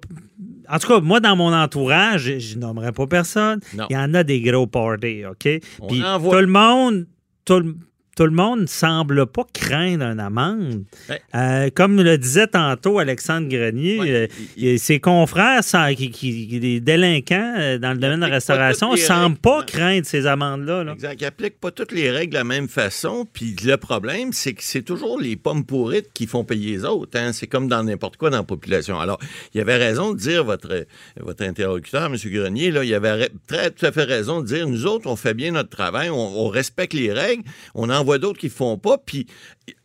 En 0.70 0.80
tout 0.80 0.88
cas, 0.88 1.00
moi, 1.00 1.20
dans 1.20 1.36
mon 1.36 1.54
entourage, 1.54 2.38
je, 2.38 2.58
nommerai 2.58 2.92
pas 2.92 3.08
personne. 3.08 3.60
Non. 3.76 3.88
Il 3.90 3.94
y 3.94 3.98
en 3.98 4.14
a 4.14 4.24
des 4.24 4.42
gros 4.42 4.68
parties, 4.68 5.26
OK? 5.26 5.48
On 5.80 5.88
Puis 5.88 6.02
tout 6.02 6.32
le 6.32 6.48
monde, 6.48 7.08
tout 7.46 7.60
le, 7.60 7.76
tout 8.18 8.26
le 8.26 8.32
monde 8.32 8.68
semble 8.68 9.26
pas 9.26 9.46
craindre 9.54 10.04
une 10.04 10.20
amende. 10.20 10.84
Ouais. 11.10 11.22
Euh, 11.34 11.70
comme 11.74 12.02
le 12.02 12.18
disait 12.18 12.48
tantôt 12.48 13.00
Alexandre 13.00 13.48
Grenier, 13.48 14.00
Ouais, 14.00 14.12
euh, 14.12 14.28
il- 14.58 14.80
ses 14.80 15.00
confrères, 15.00 15.62
qui, 15.96 16.12
qui- 16.12 16.60
des 16.60 16.80
délinquants 16.80 17.54
euh, 17.58 17.78
dans 17.78 17.92
le 17.94 17.98
domaine 17.98 18.20
de 18.20 18.26
la 18.26 18.32
restauration, 18.34 18.94
les 18.94 19.02
semblent 19.02 19.38
pas 19.38 19.64
craindre 19.64 20.06
ces 20.06 20.28
amendes-là. 20.28 20.84
là. 20.84 20.94
Exact. 20.94 21.16
Ils 21.20 21.24
n'appliquent 21.24 21.60
pas 21.60 21.72
toutes 21.72 21.92
les 21.94 22.12
règles 22.12 22.34
de 22.34 22.38
la 22.38 22.44
même 22.44 22.68
façon. 22.68 23.26
Puis 23.32 23.56
le 23.64 23.78
problème, 23.78 24.34
c'est 24.34 24.54
que 24.54 24.64
c'est 24.64 24.82
toujours 24.82 25.20
les 25.20 25.36
pommes 25.36 25.66
pourrites 25.66 26.10
qui 26.14 26.28
font 26.28 26.44
payer 26.44 26.72
les 26.72 26.86
autres. 26.86 27.18
hein. 27.18 27.32
C'est 27.34 27.48
comme 27.48 27.68
dans 27.68 27.84
n'importe 27.84 28.18
quoi 28.18 28.30
dans 28.30 28.38
la 28.38 28.44
population. 28.44 29.00
Alors, 29.00 29.20
il 29.54 29.62
avait 29.62 29.78
raison 29.78 30.14
de 30.14 30.18
dire, 30.20 30.44
votre, 30.44 30.86
votre 31.20 31.44
interlocuteur, 31.44 32.06
M. 32.06 32.16
Grenier, 32.26 32.72
là, 32.72 32.84
il 32.84 32.94
avait 32.94 33.30
très, 33.48 33.72
tout 33.72 33.86
à 33.86 33.92
fait 33.92 34.04
raison 34.04 34.42
de 34.42 34.48
dire, 34.48 34.68
nous 34.68 34.86
autres, 34.86 35.08
on 35.08 35.16
fait 35.16 35.34
bien 35.34 35.52
notre 35.52 35.70
travail, 35.70 36.10
on, 36.10 36.46
on 36.46 36.50
respecte 36.50 36.94
les 36.94 37.12
règles, 37.14 37.44
on 37.76 37.90
en 37.90 38.01
voit 38.04 38.18
d'autres 38.18 38.40
qui 38.40 38.48
ne 38.48 38.52
font 38.52 38.78
pas. 38.78 38.98
Puis, 38.98 39.28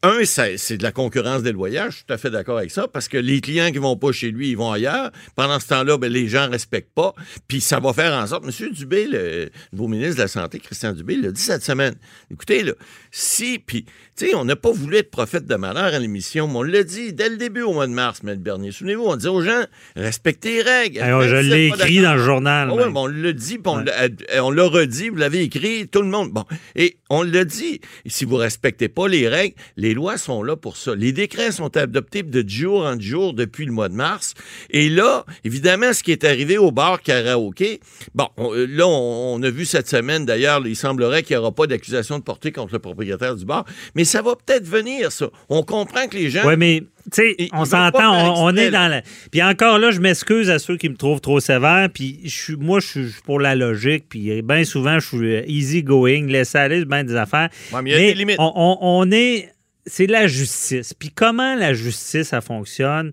un, 0.03 0.25
c'est 0.25 0.77
de 0.77 0.83
la 0.83 0.93
concurrence 0.93 1.43
déloyale. 1.43 1.91
Je 1.91 1.97
suis 1.97 2.05
tout 2.05 2.13
à 2.15 2.19
fait 2.19 2.31
d'accord 2.31 2.59
avec 2.59 2.71
ça, 2.71 2.89
parce 2.89 3.09
que 3.09 3.17
les 3.19 3.41
clients 3.41 3.71
qui 3.71 3.79
vont 3.79 3.97
pas 3.97 4.13
chez 4.13 4.31
lui, 4.31 4.51
ils 4.51 4.57
vont 4.57 4.71
ailleurs. 4.73 5.11
Pendant 5.35 5.59
ce 5.61 5.69
temps-là, 5.69 5.99
ben, 5.99 6.11
les 6.13 6.29
gens 6.29 6.49
respectent 6.51 6.95
pas. 6.95 7.15
Puis 7.49 7.61
ça 7.61 7.81
va 7.81 7.93
faire 7.93 8.13
en 8.15 8.27
sorte. 8.27 8.45
M. 8.45 8.71
Dubé, 8.73 9.07
le 9.07 9.51
nouveau 9.73 9.89
ministre 9.89 10.17
de 10.17 10.23
la 10.23 10.29
Santé, 10.29 10.59
Christian 10.59 10.93
Dubé, 10.93 11.17
l'a 11.17 11.31
dit 11.31 11.41
cette 11.41 11.63
semaine. 11.65 11.95
Écoutez, 12.31 12.63
là, 12.63 12.73
si, 13.11 13.59
puis, 13.59 13.85
tu 14.17 14.29
sais, 14.29 14.35
on 14.35 14.45
n'a 14.45 14.57
pas 14.57 14.71
voulu 14.73 14.97
être 14.97 15.11
prophète 15.11 15.47
de 15.47 15.55
malheur 15.57 15.85
à 15.95 15.99
l'émission, 15.99 16.49
mais 16.49 16.57
on 16.57 16.63
l'a 16.63 16.83
dit 16.83 17.13
dès 17.13 17.29
le 17.29 17.37
début 17.37 17.63
au 17.63 17.73
mois 17.73 17.87
de 17.87 17.93
mars, 17.93 18.21
M. 18.27 18.35
Bernier. 18.37 18.73
Souvenez-vous, 18.73 19.05
on 19.05 19.17
disait 19.17 19.29
aux 19.29 19.43
gens, 19.43 19.65
respectez 19.95 20.57
les 20.57 20.63
règles. 20.63 21.01
Alors, 21.01 21.23
je 21.23 21.37
l'ai 21.37 21.67
écrit 21.67 22.01
dans 22.03 22.15
le 22.15 22.23
journal. 22.23 22.69
Ah 22.71 22.75
ouais, 22.75 22.91
mais 22.91 22.99
on 22.99 23.07
l'a 23.07 23.33
dit, 23.33 23.59
puis 23.59 23.63
on 23.67 23.79
Ouais. 23.79 23.85
l'a- 23.85 24.03
euh, 24.03 24.41
on 24.41 24.51
l'a 24.51 24.65
redit, 24.65 25.09
vous 25.09 25.17
l'avez 25.17 25.43
écrit, 25.43 25.89
tout 25.89 26.03
le 26.03 26.09
monde. 26.09 26.31
Bon, 26.31 26.45
et 26.75 26.97
on 27.11 27.23
l'a 27.23 27.45
dit. 27.45 27.81
Et 28.05 28.11
si 28.11 28.25
vous 28.25 28.37
respectez 28.37 28.89
pas 28.89 29.09
les 29.09 29.29
règles, 29.29 29.55
les 29.77 29.95
lois 29.95 30.17
sont 30.19 30.43
là 30.43 30.57
pour 30.57 30.77
ça. 30.77 30.95
Les 30.95 31.13
décrets 31.13 31.53
sont 31.53 31.77
adoptés 31.77 32.23
de 32.23 32.49
jour 32.49 32.85
en 32.85 32.99
jour 32.99 33.35
depuis 33.35 33.67
le 33.67 33.73
mois 33.73 33.89
de 33.89 33.95
mars. 33.95 34.35
Et 34.71 34.89
là, 34.89 35.25
évidemment, 35.45 35.93
ce 35.93 36.03
qui 36.03 36.13
est 36.13 36.25
arrivé 36.25 36.57
au 36.59 36.71
bar 36.71 37.03
karaoké, 37.03 37.81
bon, 38.15 38.29
on- 38.37 38.55
euh, 38.55 38.67
là, 38.67 38.87
on, 38.87 39.35
on 39.37 39.43
a 39.43 39.51
vu 39.51 39.65
cette 39.65 39.89
semaine, 39.89 40.25
d'ailleurs, 40.25 40.67
il 40.67 40.77
semblerait 40.77 41.23
qu'il 41.23 41.37
n'y 41.37 41.41
aura 41.41 41.53
pas 41.53 41.67
d'accusation 41.67 42.19
de 42.19 42.25
portée 42.25 42.53
contre 42.53 42.73
le 42.73 42.79
propriétaire 42.79 43.37
du 43.37 43.45
bar, 43.45 43.65
mais 43.95 44.05
ça 44.05 44.23
va 44.23 44.35
peut-être 44.35 44.67
venir, 44.67 45.13
ça. 45.13 45.29
On 45.49 45.63
comprend 45.63 46.07
que 46.09 46.17
les 46.17 46.31
gens... 46.31 46.47
Oui, 46.47 46.55
mais 46.57 46.83
tu 47.13 47.23
sais, 47.37 47.49
on 47.53 47.65
s'entend, 47.65 48.43
on, 48.43 48.57
est 48.57 48.71
dans 48.71 48.89
la. 48.91 49.03
Puis 49.31 49.41
encore 49.41 49.79
là, 49.79 49.93
je 49.93 50.01
m'excuse 50.01 50.51
à 50.51 50.59
ceux 50.59 50.77
qui 50.77 50.89
me 50.89 50.97
trouvent 50.97 51.21
trop 51.21 51.39
sévère. 51.39 51.89
Puis 51.95 52.19
je 52.25 52.31
suis, 52.35 52.57
moi, 52.57 52.81
je 52.81 52.87
suis 52.87 53.23
pour 53.25 53.39
la 53.39 53.55
logique. 53.55 54.07
Puis 54.09 54.43
bien 54.43 54.65
souvent, 54.65 54.99
je 54.99 55.07
suis 55.07 55.37
easy 55.47 55.85
going, 55.85 56.27
laisser 56.27 56.59
aller, 56.59 56.85
bien 56.85 57.05
des 57.05 57.15
affaires. 57.15 57.49
Ouais, 57.73 57.81
mais 57.83 57.91
il 57.91 57.93
y 57.93 57.97
a 57.97 57.99
des 57.99 58.15
limites. 58.15 58.37
On, 58.41 58.53
on- 58.57 58.79
on 58.81 59.11
est, 59.13 59.53
c'est 59.87 60.07
la 60.07 60.27
justice. 60.27 60.95
Puis 60.95 61.11
comment 61.11 61.55
la 61.55 61.75
justice, 61.75 62.29
ça 62.29 62.41
fonctionne, 62.41 63.13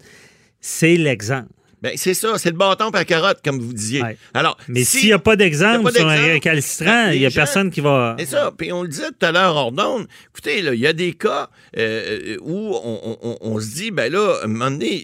c'est 0.59 0.97
l'exemple. 0.97 1.52
Ben, 1.83 1.91
c'est 1.97 2.13
ça, 2.13 2.37
c'est 2.37 2.49
le 2.49 2.55
bâton 2.55 2.89
par 2.91 3.05
carotte, 3.05 3.39
comme 3.43 3.59
vous 3.59 3.73
disiez. 3.73 4.01
Ouais. 4.01 4.17
Alors, 4.33 4.57
Mais 4.69 4.83
si- 4.85 4.99
s'il 4.99 5.07
n'y 5.07 5.13
a 5.13 5.19
pas 5.19 5.35
d'exemple 5.35 5.91
sur 5.91 6.07
un 6.07 6.15
récalcitrant, 6.15 7.09
Les 7.09 7.15
il 7.17 7.19
n'y 7.19 7.25
a 7.25 7.29
gens- 7.29 7.35
personne 7.35 7.69
qui 7.71 7.81
va. 7.81 8.15
C'est 8.17 8.25
ça. 8.25 8.51
Puis 8.57 8.71
on 8.71 8.83
le 8.83 8.87
disait 8.87 9.09
tout 9.09 9.25
à 9.25 9.31
l'heure 9.33 9.55
hors 9.55 9.71
d'onde. 9.73 10.07
Écoutez, 10.31 10.59
il 10.59 10.79
y 10.79 10.87
a 10.87 10.93
des 10.93 11.11
cas 11.13 11.49
euh, 11.77 12.37
où 12.41 12.73
on, 12.83 13.17
on- 13.21 13.37
on- 13.41 13.59
se 13.59 13.75
dit, 13.75 13.91
ben 13.91 14.11
là, 14.11 14.37
à 14.41 14.45
un 14.45 14.47
moment 14.47 14.71
donné, 14.71 15.03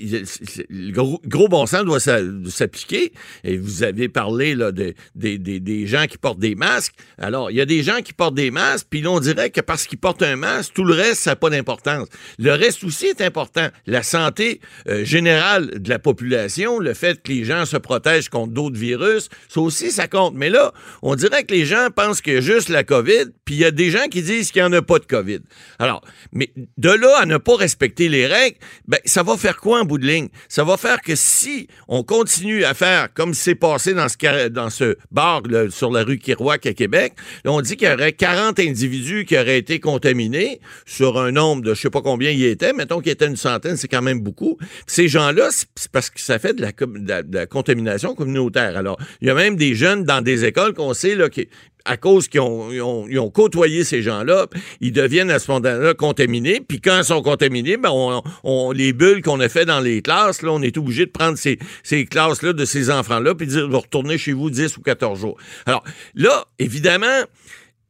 le 0.69 0.91
gros, 0.91 1.19
gros 1.25 1.47
bon 1.49 1.65
sens 1.65 1.83
doit 1.83 1.99
s'a- 1.99 2.21
doit 2.23 2.51
s'appliquer. 2.51 3.11
Et 3.43 3.57
vous 3.57 3.83
avez 3.83 4.07
parlé 4.09 4.55
là, 4.55 4.71
de- 4.71 4.93
des- 5.15 5.37
des- 5.37 5.59
des 5.59 5.85
gens 5.87 6.05
qui 6.07 6.17
portent 6.17 6.39
des 6.39 6.55
masques. 6.55 6.93
Alors, 7.17 7.51
il 7.51 7.57
y 7.57 7.61
a 7.61 7.65
des 7.65 7.83
gens 7.83 8.01
qui 8.01 8.13
portent 8.13 8.35
des 8.35 8.51
masques, 8.51 8.87
puis 8.89 9.01
là, 9.01 9.11
on 9.11 9.19
dirait 9.19 9.49
que 9.49 9.61
parce 9.61 9.85
qu'ils 9.85 9.99
portent 9.99 10.23
un 10.23 10.35
masque, 10.37 10.73
tout 10.73 10.83
le 10.85 10.93
reste, 10.93 11.21
ça 11.23 11.31
n'a 11.31 11.35
pas 11.35 11.49
d'importance. 11.49 12.07
Le 12.37 12.51
reste 12.53 12.83
aussi 12.85 13.07
est 13.07 13.21
important. 13.21 13.67
La 13.85 14.03
santé 14.03 14.61
euh, 14.87 15.03
générale 15.03 15.81
de 15.81 15.89
la 15.89 15.99
population, 15.99 16.68
le 16.77 16.93
fait 16.93 17.23
que 17.23 17.31
les 17.31 17.45
gens 17.45 17.65
se 17.65 17.77
protègent 17.77 18.29
contre 18.29 18.53
d'autres 18.53 18.77
virus, 18.77 19.29
ça 19.47 19.61
aussi, 19.61 19.89
ça 19.89 20.07
compte. 20.07 20.35
Mais 20.35 20.49
là, 20.49 20.73
on 21.01 21.15
dirait 21.15 21.43
que 21.43 21.53
les 21.53 21.65
gens 21.65 21.87
pensent 21.95 22.21
qu'il 22.21 22.33
y 22.33 22.37
a 22.37 22.41
juste 22.41 22.69
la 22.69 22.83
COVID, 22.83 23.25
puis 23.45 23.55
il 23.55 23.61
y 23.61 23.65
a 23.65 23.71
des 23.71 23.89
gens 23.89 24.07
qui 24.11 24.21
disent 24.21 24.51
qu'il 24.51 24.61
n'y 24.61 24.67
en 24.67 24.73
a 24.73 24.81
pas 24.81 24.99
de 24.99 25.05
COVID. 25.05 25.39
Alors, 25.79 26.01
mais 26.31 26.51
de 26.77 26.89
là 26.91 27.19
à 27.19 27.25
ne 27.25 27.37
pas 27.37 27.55
respecter 27.55 28.09
les 28.09 28.27
règles, 28.27 28.57
ben, 28.87 28.99
ça 29.05 29.23
va 29.23 29.37
faire 29.37 29.57
quoi 29.57 29.79
en 29.79 29.85
bout 29.85 29.97
de 29.97 30.05
ligne? 30.05 30.29
Ça 30.47 30.63
va 30.63 30.77
faire 30.77 31.01
que 31.01 31.15
si 31.15 31.67
on 31.87 32.03
continue 32.03 32.63
à 32.63 32.73
faire 32.73 33.13
comme 33.13 33.33
c'est 33.33 33.55
passé 33.55 33.93
dans 33.93 34.69
ce, 34.69 34.97
bar 35.11 35.41
sur 35.69 35.91
la 35.91 36.03
rue 36.03 36.17
Kirouac 36.17 36.65
à 36.65 36.73
Québec, 36.73 37.13
on 37.45 37.61
dit 37.61 37.77
qu'il 37.77 37.87
y 37.87 37.91
aurait 37.91 38.13
40 38.13 38.59
individus 38.59 39.25
qui 39.25 39.37
auraient 39.37 39.57
été 39.57 39.79
contaminés 39.79 40.59
sur 40.85 41.19
un 41.19 41.31
nombre 41.31 41.63
de 41.63 41.73
je 41.73 41.81
sais 41.81 41.89
pas 41.89 42.01
combien 42.01 42.31
il 42.31 42.43
était, 42.43 42.73
mettons 42.73 42.99
qu'il 42.99 43.11
était 43.11 43.27
une 43.27 43.37
centaine, 43.37 43.77
c'est 43.77 43.87
quand 43.87 44.01
même 44.01 44.19
beaucoup. 44.19 44.57
Ces 44.87 45.07
gens-là, 45.07 45.49
c'est 45.51 45.91
parce 45.91 46.09
que 46.09 46.19
ça 46.19 46.39
fait 46.39 46.58
de 46.59 47.07
la- 47.07 47.23
de 47.23 47.35
la 47.35 47.45
contamination 47.47 48.13
communautaire. 48.15 48.77
Alors, 48.77 48.97
il 49.21 49.27
y 49.27 49.31
a 49.31 49.33
même 49.33 49.55
des 49.55 49.75
jeunes 49.75 50.03
dans 50.03 50.21
des 50.21 50.45
écoles 50.45 50.73
qu'on 50.73 50.93
sait 50.93 51.15
là, 51.15 51.29
qui, 51.29 51.47
à 51.85 51.97
cause 51.97 52.27
qu'ils 52.27 52.41
ont, 52.41 52.71
ils 52.71 52.81
ont, 52.81 53.07
ils 53.09 53.17
ont 53.19 53.29
côtoyé 53.31 53.83
ces 53.83 54.01
gens-là, 54.01 54.47
ils 54.81 54.91
deviennent 54.91 55.31
à 55.31 55.39
ce 55.39 55.49
moment-là 55.51 55.93
contaminés. 55.93 56.61
Puis 56.67 56.81
quand 56.81 56.97
ils 56.97 57.03
sont 57.05 57.21
contaminés, 57.21 57.77
ben 57.77 57.89
on, 57.91 58.21
on- 58.43 58.71
les 58.71 58.93
bulles 58.93 59.21
qu'on 59.21 59.39
a 59.39 59.49
fait 59.49 59.65
dans 59.65 59.79
les 59.79 60.01
classes, 60.01 60.41
là, 60.41 60.51
on 60.51 60.61
est 60.61 60.77
obligé 60.77 61.05
de 61.05 61.11
prendre 61.11 61.37
ces, 61.37 61.57
ces 61.83 62.05
classes-là 62.05 62.53
de 62.53 62.65
ces 62.65 62.91
enfants-là 62.91 63.33
puis 63.33 63.47
de 63.47 63.51
dire, 63.51 63.69
vous 63.69 63.79
retournez 63.79 64.17
chez 64.17 64.33
vous 64.33 64.49
10 64.49 64.77
ou 64.77 64.81
14 64.81 65.19
jours. 65.19 65.37
Alors 65.65 65.83
là, 66.15 66.45
évidemment, 66.59 67.23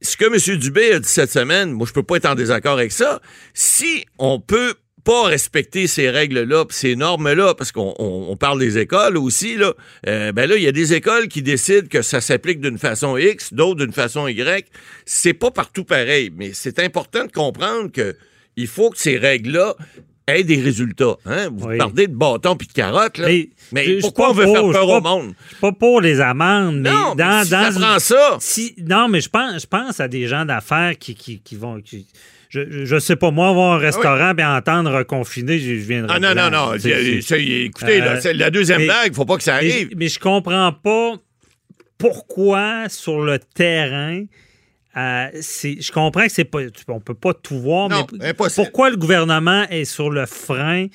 ce 0.02 0.16
que 0.16 0.26
M. 0.26 0.58
Dubé 0.60 0.94
a 0.94 1.00
dit 1.00 1.10
cette 1.10 1.32
semaine, 1.32 1.72
moi, 1.72 1.86
je 1.86 1.92
peux 1.92 2.04
pas 2.04 2.18
être 2.18 2.28
en 2.30 2.36
désaccord 2.36 2.74
avec 2.74 2.92
ça. 2.94 3.20
Si 3.54 4.06
on 4.18 4.40
peut 4.40 4.76
pas 5.10 5.24
respecter 5.28 5.88
ces 5.88 6.10
règles-là, 6.10 6.66
ces 6.70 6.96
normes-là, 6.96 7.56
parce 7.56 7.72
qu'on 7.72 7.96
on- 7.98 8.28
on 8.30 8.36
parle 8.38 8.60
des 8.60 8.78
écoles 8.78 9.18
aussi, 9.18 9.56
là, 9.58 9.74
euh, 10.08 10.32
ben 10.32 10.48
là, 10.48 10.56
il 10.56 10.64
y 10.64 10.68
a 10.68 10.72
des 10.72 10.94
écoles 10.94 11.28
qui 11.28 11.42
décident 11.42 11.88
que 11.90 12.02
ça 12.02 12.22
s'applique 12.22 12.62
d'une 12.62 12.78
façon 12.78 13.18
X, 13.18 13.54
d'autres 13.54 13.84
d'une 13.84 13.94
façon 13.94 14.28
Y. 14.28 14.68
C'est 15.06 15.34
pas 15.34 15.52
partout 15.52 15.84
pareil, 15.84 16.32
mais 16.36 16.52
c'est 16.54 16.80
important 16.80 17.26
de 17.26 17.32
comprendre 17.32 17.92
que 17.92 18.16
il 18.56 18.68
faut 18.68 18.90
que 18.90 18.98
ces 19.00 19.18
règles-là 19.18 19.76
aient 20.28 20.44
des 20.44 20.62
résultats. 20.62 21.16
Hein? 21.26 21.50
Vous 21.56 21.68
Oui. 21.70 21.78
parlez 21.78 22.06
de 22.08 22.14
bâton 22.16 22.56
puis 22.56 22.68
de 22.68 22.74
carotte, 22.74 23.18
là. 23.18 23.28
Mais 23.30 23.50
Mais, 23.72 23.98
pourquoi 24.00 24.30
on 24.30 24.34
veut 24.34 24.46
pour, 24.46 24.56
faire 24.58 24.72
peur 24.72 24.90
au 24.90 25.02
monde? 25.02 25.34
Je 25.46 25.48
suis 25.56 25.60
pas 25.62 25.72
pour 25.72 26.02
les 26.02 26.20
amendes, 26.22 26.82
mais 26.82 26.92
non, 26.92 27.16
mais 27.16 27.24
dans, 27.24 27.44
si 27.44 27.50
dans 27.50 27.72
ça 27.72 27.80
prend 27.80 28.00
ça, 28.00 28.38
Si, 28.40 28.76
non, 28.78 29.08
mais 29.08 29.22
je 29.22 29.30
pense, 29.30 29.62
je 29.64 29.68
pense 29.68 30.00
à 30.00 30.08
des 30.08 30.28
gens 30.28 30.46
d'affaires 30.46 30.94
qui, 31.00 31.16
qui, 31.16 31.40
qui 31.40 31.56
vont. 31.56 31.82
qui- 31.82 32.06
je, 32.50 32.84
je 32.86 33.00
sais 33.00 33.16
pas, 33.16 33.32
moi, 33.32 33.50
avoir 33.50 33.74
un 33.74 33.78
restaurant 33.78 34.34
et 34.38 34.44
entendre 34.44 34.92
reconfiner, 34.92 35.60
je, 35.60 35.76
je 35.76 35.86
viendrai. 35.88 36.18
Ah 36.18 36.20
non, 36.20 36.34
non, 36.36 36.50
non. 36.52 36.74
Écoutez, 36.74 38.00
là, 38.00 38.14
Euh, 38.16 38.20
c'est 38.22 38.34
la 38.34 38.50
deuxième 38.50 38.80
mais- 38.80 38.86
blague, 38.86 39.14
faut 39.14 39.26
pas 39.26 39.38
que 39.38 39.44
ça 39.44 39.60
mais, 39.62 39.72
arrive. 39.72 39.90
mais 39.96 40.08
je 40.10 40.20
comprends 40.20 40.72
pas 40.74 41.14
pourquoi 41.98 42.90
sur 42.90 43.22
le 43.22 43.40
terrain. 43.40 44.24
euh, 44.98 45.28
je 45.34 45.92
comprends 45.92 46.24
que 46.26 46.32
c'est 46.32 46.46
pas, 46.46 46.60
on 46.88 47.00
peut 47.00 47.14
pas 47.14 47.34
tout 47.34 47.60
voir, 47.60 47.90
Non, 47.90 48.08
mais 48.20 48.30
impossible. 48.30 48.66
pourquoi 48.66 48.90
le 48.90 48.98
gouvernement 48.98 49.66
est 49.70 49.86
sur 49.86 50.10
le 50.10 50.26
frein 50.26 50.88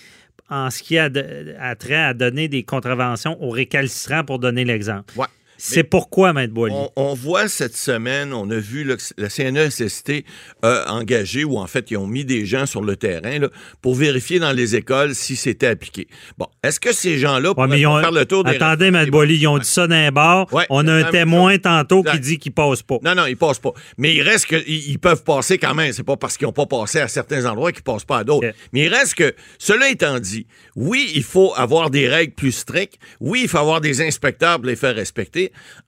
en 0.51 0.69
ce 0.71 0.83
qui 0.83 0.99
a, 0.99 1.09
de- 1.09 1.55
a 1.61 1.75
trait 1.77 1.95
à 1.95 2.13
donner 2.15 2.49
des 2.49 2.65
contraventions 2.65 3.41
aux 3.43 3.51
récalcitrants, 3.51 4.25
pour 4.25 4.39
donner 4.41 4.65
l'exemple? 4.65 5.15
Ouais. 5.17 5.27
C'est 5.57 5.85
pourquoi, 5.85 6.33
Maître 6.33 6.53
Boily? 6.53 6.75
On, 6.75 6.91
on 6.97 7.15
voit 7.15 7.49
cette 7.49 7.77
semaine, 7.77 8.33
on 8.33 8.51
a 8.51 8.57
vu 8.57 8.85
que 8.87 9.03
la 9.17 9.29
CNESST 9.29 10.25
a 10.63 10.93
engagé, 10.93 11.45
ou 11.45 11.59
en 11.59 11.67
fait, 11.67 11.91
ils 11.91 11.97
ont 11.97 12.07
mis 12.07 12.25
des 12.25 12.45
gens 12.45 12.67
sur 12.67 12.83
le 12.83 12.97
terrain 12.97 13.39
là, 13.39 13.49
pour 13.81 13.95
vérifier 13.95 14.39
dans 14.39 14.53
les 14.53 14.75
écoles 14.77 15.15
si 15.15 15.37
c'était 15.37 15.69
appliqué. 15.69 16.09
Bon, 16.39 16.47
est-ce 16.63 16.81
que 16.81 16.93
ces 16.93 17.19
gens-là 17.19 17.51
Ouais, 17.51 17.55
pourraient 17.55 17.87
ont- 17.87 18.01
faire 18.01 18.13
le 18.13 18.25
tour 18.27 18.45
des... 18.45 18.53
Attendez, 18.53 18.91
Maître 18.91 19.11
Boily, 19.11 19.37
ils 19.37 19.47
ont 19.47 19.59
dit 19.59 19.69
ça 19.69 19.87
d'un 19.87 20.11
bar. 20.11 20.53
Ouais, 20.53 20.67
on 20.71 20.87
a 20.89 20.93
un 20.93 21.05
témoin 21.05 21.53
chose. 21.53 21.63
tantôt 21.63 22.03
qui 22.03 22.19
dit 22.19 22.39
qu'il 22.39 22.53
passe 22.53 22.83
pas. 22.83 22.97
Non, 23.03 23.15
non, 23.15 23.27
ils 23.27 23.37
passent 23.37 23.59
pas. 23.59 23.73
Mais 23.97 24.15
il 24.15 24.23
reste 24.23 24.47
que 24.47 24.57
ils 24.69 24.99
peuvent 24.99 25.23
passer 25.25 25.59
quand 25.59 25.75
même. 25.75 25.93
C'est 25.93 26.03
pas 26.03 26.17
parce 26.17 26.37
qu'ils 26.37 26.47
n'ont 26.47 26.53
pas 26.53 26.67
passé 26.67 26.99
à 27.01 27.09
certains 27.09 27.47
endroits 27.47 27.73
qu'ils 27.73 27.83
passent 27.83 28.05
pas 28.05 28.19
à 28.19 28.25
d'autres. 28.25 28.49
Mais 28.73 28.85
il 28.87 28.89
reste 28.95 29.15
que, 29.15 29.35
cela 29.59 29.89
étant 29.89 30.19
dit, 30.19 30.47
oui, 30.77 31.11
il 31.15 31.23
faut 31.23 31.53
avoir 31.57 31.91
des 31.91 32.09
règles 32.09 32.35
plus 32.35 32.53
strictes. 32.53 32.99
Oui, 33.21 33.41
il 33.45 33.49
faut 33.49 33.59
avoir 33.59 33.81
des 33.81 34.01
inspecteurs 34.03 34.57
pour 34.57 34.67
les 34.67 34.77
faire 34.77 34.95
respecter. 34.95 35.44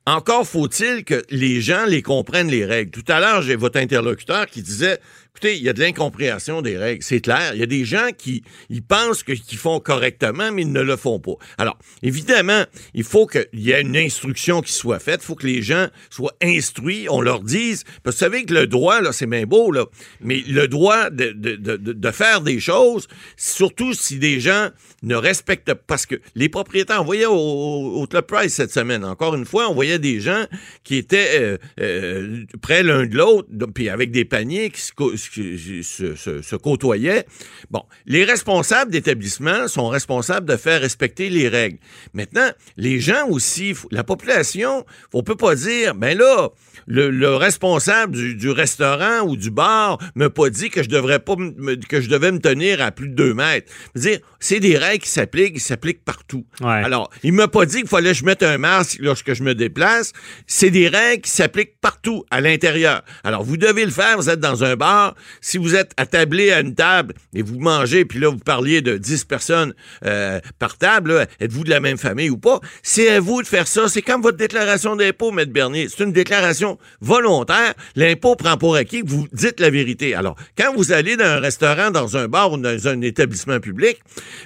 Encore 0.07 0.47
faut-il 0.47 1.05
que 1.05 1.25
les 1.31 1.61
gens 1.61 1.85
les 1.87 2.03
comprennent 2.03 2.51
les 2.51 2.65
règles. 2.65 2.91
Tout 2.91 3.05
à 3.11 3.21
l'heure, 3.21 3.43
j'ai 3.43 3.57
votre 3.57 3.79
interlocuteur 3.79 4.47
qui 4.47 4.63
disait 4.63 4.99
Écoutez, 5.37 5.59
il 5.59 5.63
y 5.65 5.69
a 5.69 5.75
de 5.75 5.81
l'incompréhension 5.81 6.63
des 6.63 6.79
règles. 6.79 7.03
C'est 7.03 7.21
clair. 7.21 7.51
Il 7.53 7.61
y 7.61 7.63
a 7.63 7.67
des 7.67 7.85
gens 7.85 8.09
qui 8.17 8.43
ils 8.71 8.83
pensent 8.83 9.23
qu'ils 9.23 9.59
font 9.59 9.81
correctement, 9.81 10.51
mais 10.51 10.63
ils 10.63 10.73
ne 10.73 10.81
le 10.81 10.97
font 10.97 11.21
pas. 11.21 11.35
Alors, 11.59 11.77
évidemment, 12.03 12.65
il 12.95 13.05
faut 13.05 13.27
qu'il 13.27 13.45
y 13.53 13.73
ait 13.73 13.83
une 13.83 13.99
instruction 13.99 14.63
qui 14.63 14.73
soit 14.73 14.99
faite. 14.99 15.21
Il 15.23 15.27
faut 15.27 15.35
que 15.35 15.47
les 15.47 15.61
gens 15.61 15.89
soient 16.09 16.35
instruits. 16.43 17.07
On 17.11 17.21
leur 17.21 17.41
dise. 17.41 17.85
Parce 18.03 18.17
que 18.17 18.25
vous 18.25 18.33
savez 18.33 18.45
que 18.47 18.55
le 18.55 18.67
droit, 18.67 19.03
là, 19.03 19.13
c'est 19.13 19.27
bien 19.27 19.45
beau, 19.45 19.71
là. 19.73 19.85
Mais 20.23 20.43
le 20.49 20.69
droit 20.69 21.11
de, 21.11 21.33
de, 21.33 21.57
de, 21.57 21.77
de- 21.77 22.11
faire 22.13 22.41
des 22.41 22.59
choses, 22.59 23.07
surtout 23.37 23.93
si 23.93 24.17
des 24.19 24.41
gens 24.41 24.71
ne 25.03 25.17
respectent 25.17 25.75
pas. 25.75 25.83
Parce 25.87 26.07
que 26.07 26.15
les 26.35 26.49
propriétaires, 26.49 27.03
on 27.03 27.05
voyait 27.05 27.27
au, 27.27 27.35
au, 27.35 28.07
Price 28.07 28.55
cette 28.55 28.73
semaine, 28.73 29.05
encore 29.05 29.35
une 29.35 29.45
fois, 29.45 29.69
on 29.69 29.75
voyait 29.75 29.99
des 29.99 30.19
gens 30.19 30.47
qui 30.83 30.97
étaient 30.97 31.39
euh, 31.39 31.59
euh, 31.79 32.45
près 32.63 32.83
l'un 32.83 33.05
de 33.05 33.15
l'autre, 33.15 33.49
puis 33.75 33.91
avec 33.91 34.11
des 34.11 34.25
paniers 34.25 34.71
qui 34.71 34.81
se, 34.81 34.93
se- 35.33 36.15
se- 36.15 36.43
se 36.43 36.57
côtoyaient. 36.57 37.27
Bon, 37.71 37.83
les 38.07 38.25
responsables 38.25 38.91
d'établissement 38.91 39.69
sont 39.69 39.89
responsables 39.89 40.47
de 40.49 40.57
faire 40.57 40.81
respecter 40.81 41.29
les 41.31 41.49
règles. 41.49 41.79
Maintenant, 42.15 42.49
les 42.77 43.01
gens 43.01 43.27
aussi, 43.29 43.75
la 43.91 44.05
population, 44.05 44.85
on 45.13 45.23
peut 45.23 45.37
pas 45.37 45.55
dire, 45.55 45.95
ben 45.95 46.17
là, 46.17 46.51
le, 46.87 47.11
le 47.11 47.35
responsable 47.35 48.15
du, 48.15 48.35
du 48.37 48.51
restaurant 48.51 49.23
ou 49.27 49.37
du 49.37 49.51
bar 49.51 49.99
m'a 50.15 50.31
pas 50.31 50.51
dit 50.51 50.71
que 50.71 50.83
je 50.83 50.89
devrais 50.89 51.19
pas 51.19 51.35
me- 51.37 51.51
me- 51.57 51.75
que 51.75 52.01
je 52.01 52.09
devais 52.09 52.31
me 52.31 52.39
tenir 52.39 52.81
à 52.81 52.93
plus 52.93 53.09
de 53.09 53.15
deux 53.15 53.35
mètres. 53.35 53.73
Je 53.95 54.01
veux 54.01 54.11
dire, 54.11 54.21
c'est 54.39 54.61
des 54.61 54.77
règles 54.79 55.03
qui 55.03 55.11
s'appliquent, 55.11 55.55
qui 55.55 55.61
s'appliquent 55.61 56.05
partout. 56.05 56.47
Ouais. 56.61 56.69
Alors, 56.69 57.11
il 57.25 57.33
m'a 57.33 57.49
pas 57.49 57.67
dit 57.67 57.79
qu'il 57.79 57.89
fallait 57.89 58.13
que 58.13 58.19
je 58.19 58.25
mette 58.25 58.43
un 58.45 58.59
masque 58.59 58.99
lorsque 59.01 59.33
je 59.35 59.43
me 59.43 59.55
déplace. 59.55 60.13
C'est 60.47 60.71
des 60.71 60.87
règles 60.89 61.23
qui 61.23 61.31
s'appliquent 61.31 61.81
partout 61.81 62.25
à 62.31 62.41
l'intérieur. 62.41 63.03
Alors, 63.25 63.43
vous 63.43 63.57
devez 63.57 63.85
le 63.85 63.91
faire. 63.91 64.17
Vous 64.17 64.31
êtes 64.31 64.39
dans 64.41 64.63
un 64.63 64.77
bar. 64.77 65.16
Si 65.41 65.59
vous 65.59 65.75
êtes 65.75 65.93
attablé 65.97 66.51
à 66.53 66.61
une 66.61 66.75
table 66.75 67.15
et 67.35 67.43
vous 67.43 67.59
mangez, 67.59 68.05
puis 68.05 68.19
là, 68.19 68.29
vous 68.29 68.39
parliez 68.39 68.81
de 68.81 68.97
10 68.97 69.25
personnes 69.25 69.75
euh, 70.05 70.41
par 70.59 70.79
table, 70.79 71.27
êtes-vous 71.41 71.65
de 71.65 71.71
la 71.71 71.81
même 71.81 71.99
famille 71.99 72.31
ou 72.31 72.39
pas? 72.39 72.61
C'est 72.83 73.09
à 73.11 73.21
vous 73.21 73.43
de 73.43 73.47
faire 73.47 73.67
ça. 73.67 73.89
C'est 73.89 74.03
comme 74.03 74.23
votre 74.23 74.37
déclaration 74.37 74.97
d'impôt, 74.97 75.37
M. 75.37 75.45
Bernier. 75.47 75.89
C'est 75.89 76.05
une 76.05 76.13
déclaration 76.13 76.79
volontaire. 77.01 77.75
L'impôt 77.95 78.37
prend 78.37 78.57
pour 78.57 78.77
acquis 78.77 79.03
que 79.03 79.09
vous 79.09 79.27
dites 79.33 79.61
la 79.61 79.71
vérité. 79.71 80.15
Alors, 80.15 80.37
quand 80.57 80.75
vous 80.75 80.93
allez 80.93 81.17
dans 81.17 81.25
un 81.25 81.41
restaurant, 81.41 81.91
dans 81.91 82.17
un 82.17 82.29
bar 82.29 82.53
ou 82.53 82.57
dans 82.59 82.89
un 82.89 83.01
établissement 83.01 83.61
public, 83.61 83.99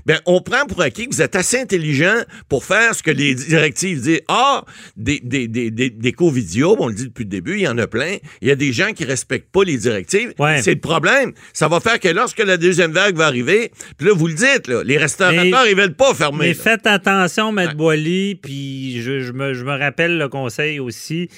ben, 0.07 0.21
on 0.27 0.41
prend 0.41 0.67
pour 0.67 0.83
acquis 0.83 1.09
que 1.09 1.15
vous 1.15 1.23
êtes 1.23 1.37
assez 1.37 1.59
intelligent 1.59 2.17
pour 2.49 2.65
faire 2.65 2.95
ce 2.95 3.03
que 3.03 3.11
les 3.11 3.35
directives 3.35 4.01
disent. 4.01 4.21
Ah, 4.29 4.65
des, 4.97 5.21
des, 5.21 5.49
des, 5.49 5.71
des, 5.71 5.91
des 5.91 6.15
on 6.21 6.89
le 6.89 6.95
dit 6.95 7.07
depuis 7.07 7.25
le 7.25 7.31
début, 7.31 7.55
il 7.55 7.63
y 7.63 7.69
en 7.69 7.79
a 7.79 7.87
plein. 7.87 8.17
Il 8.41 8.49
y 8.49 8.51
a 8.51 8.57
des 8.57 8.73
gens 8.73 8.93
qui 8.93 9.05
respectent 9.05 9.51
pas 9.51 9.65
les 9.65 9.79
directives. 9.79 10.35
C'est 10.63 10.75
le 10.75 10.81
problème. 10.81 11.33
Ça 11.53 11.69
va 11.69 11.81
faire 11.81 11.99
que 12.01 12.09
lorsque 12.09 12.39
la 12.39 12.57
deuxième 12.57 12.93
vague 12.93 13.17
va 13.17 13.27
arriver, 13.27 13.71
puis 13.97 14.07
là, 14.09 14.13
vous 14.15 14.27
le 14.27 14.35
dites, 14.35 14.69
là, 14.69 14.83
les 14.85 14.99
restaurateurs, 14.99 15.45
Mais- 15.65 15.71
ils 15.71 15.77
veulent 15.77 15.95
pas 15.95 16.15
fermer. 16.15 16.39
Mais 16.39 16.55
là. 16.55 16.63
faites 16.63 16.87
attention, 16.87 17.53
Maître 17.53 17.71
Ouais. 17.71 17.77
Boily, 17.77 18.35
puis 18.37 19.01
je, 19.03 19.21
je 19.21 19.33
me, 19.33 19.55
je 19.55 19.65
me 19.65 19.77
rappelle 19.79 20.19
le 20.19 20.29
conseil 20.29 20.81
aussi. 20.81 21.29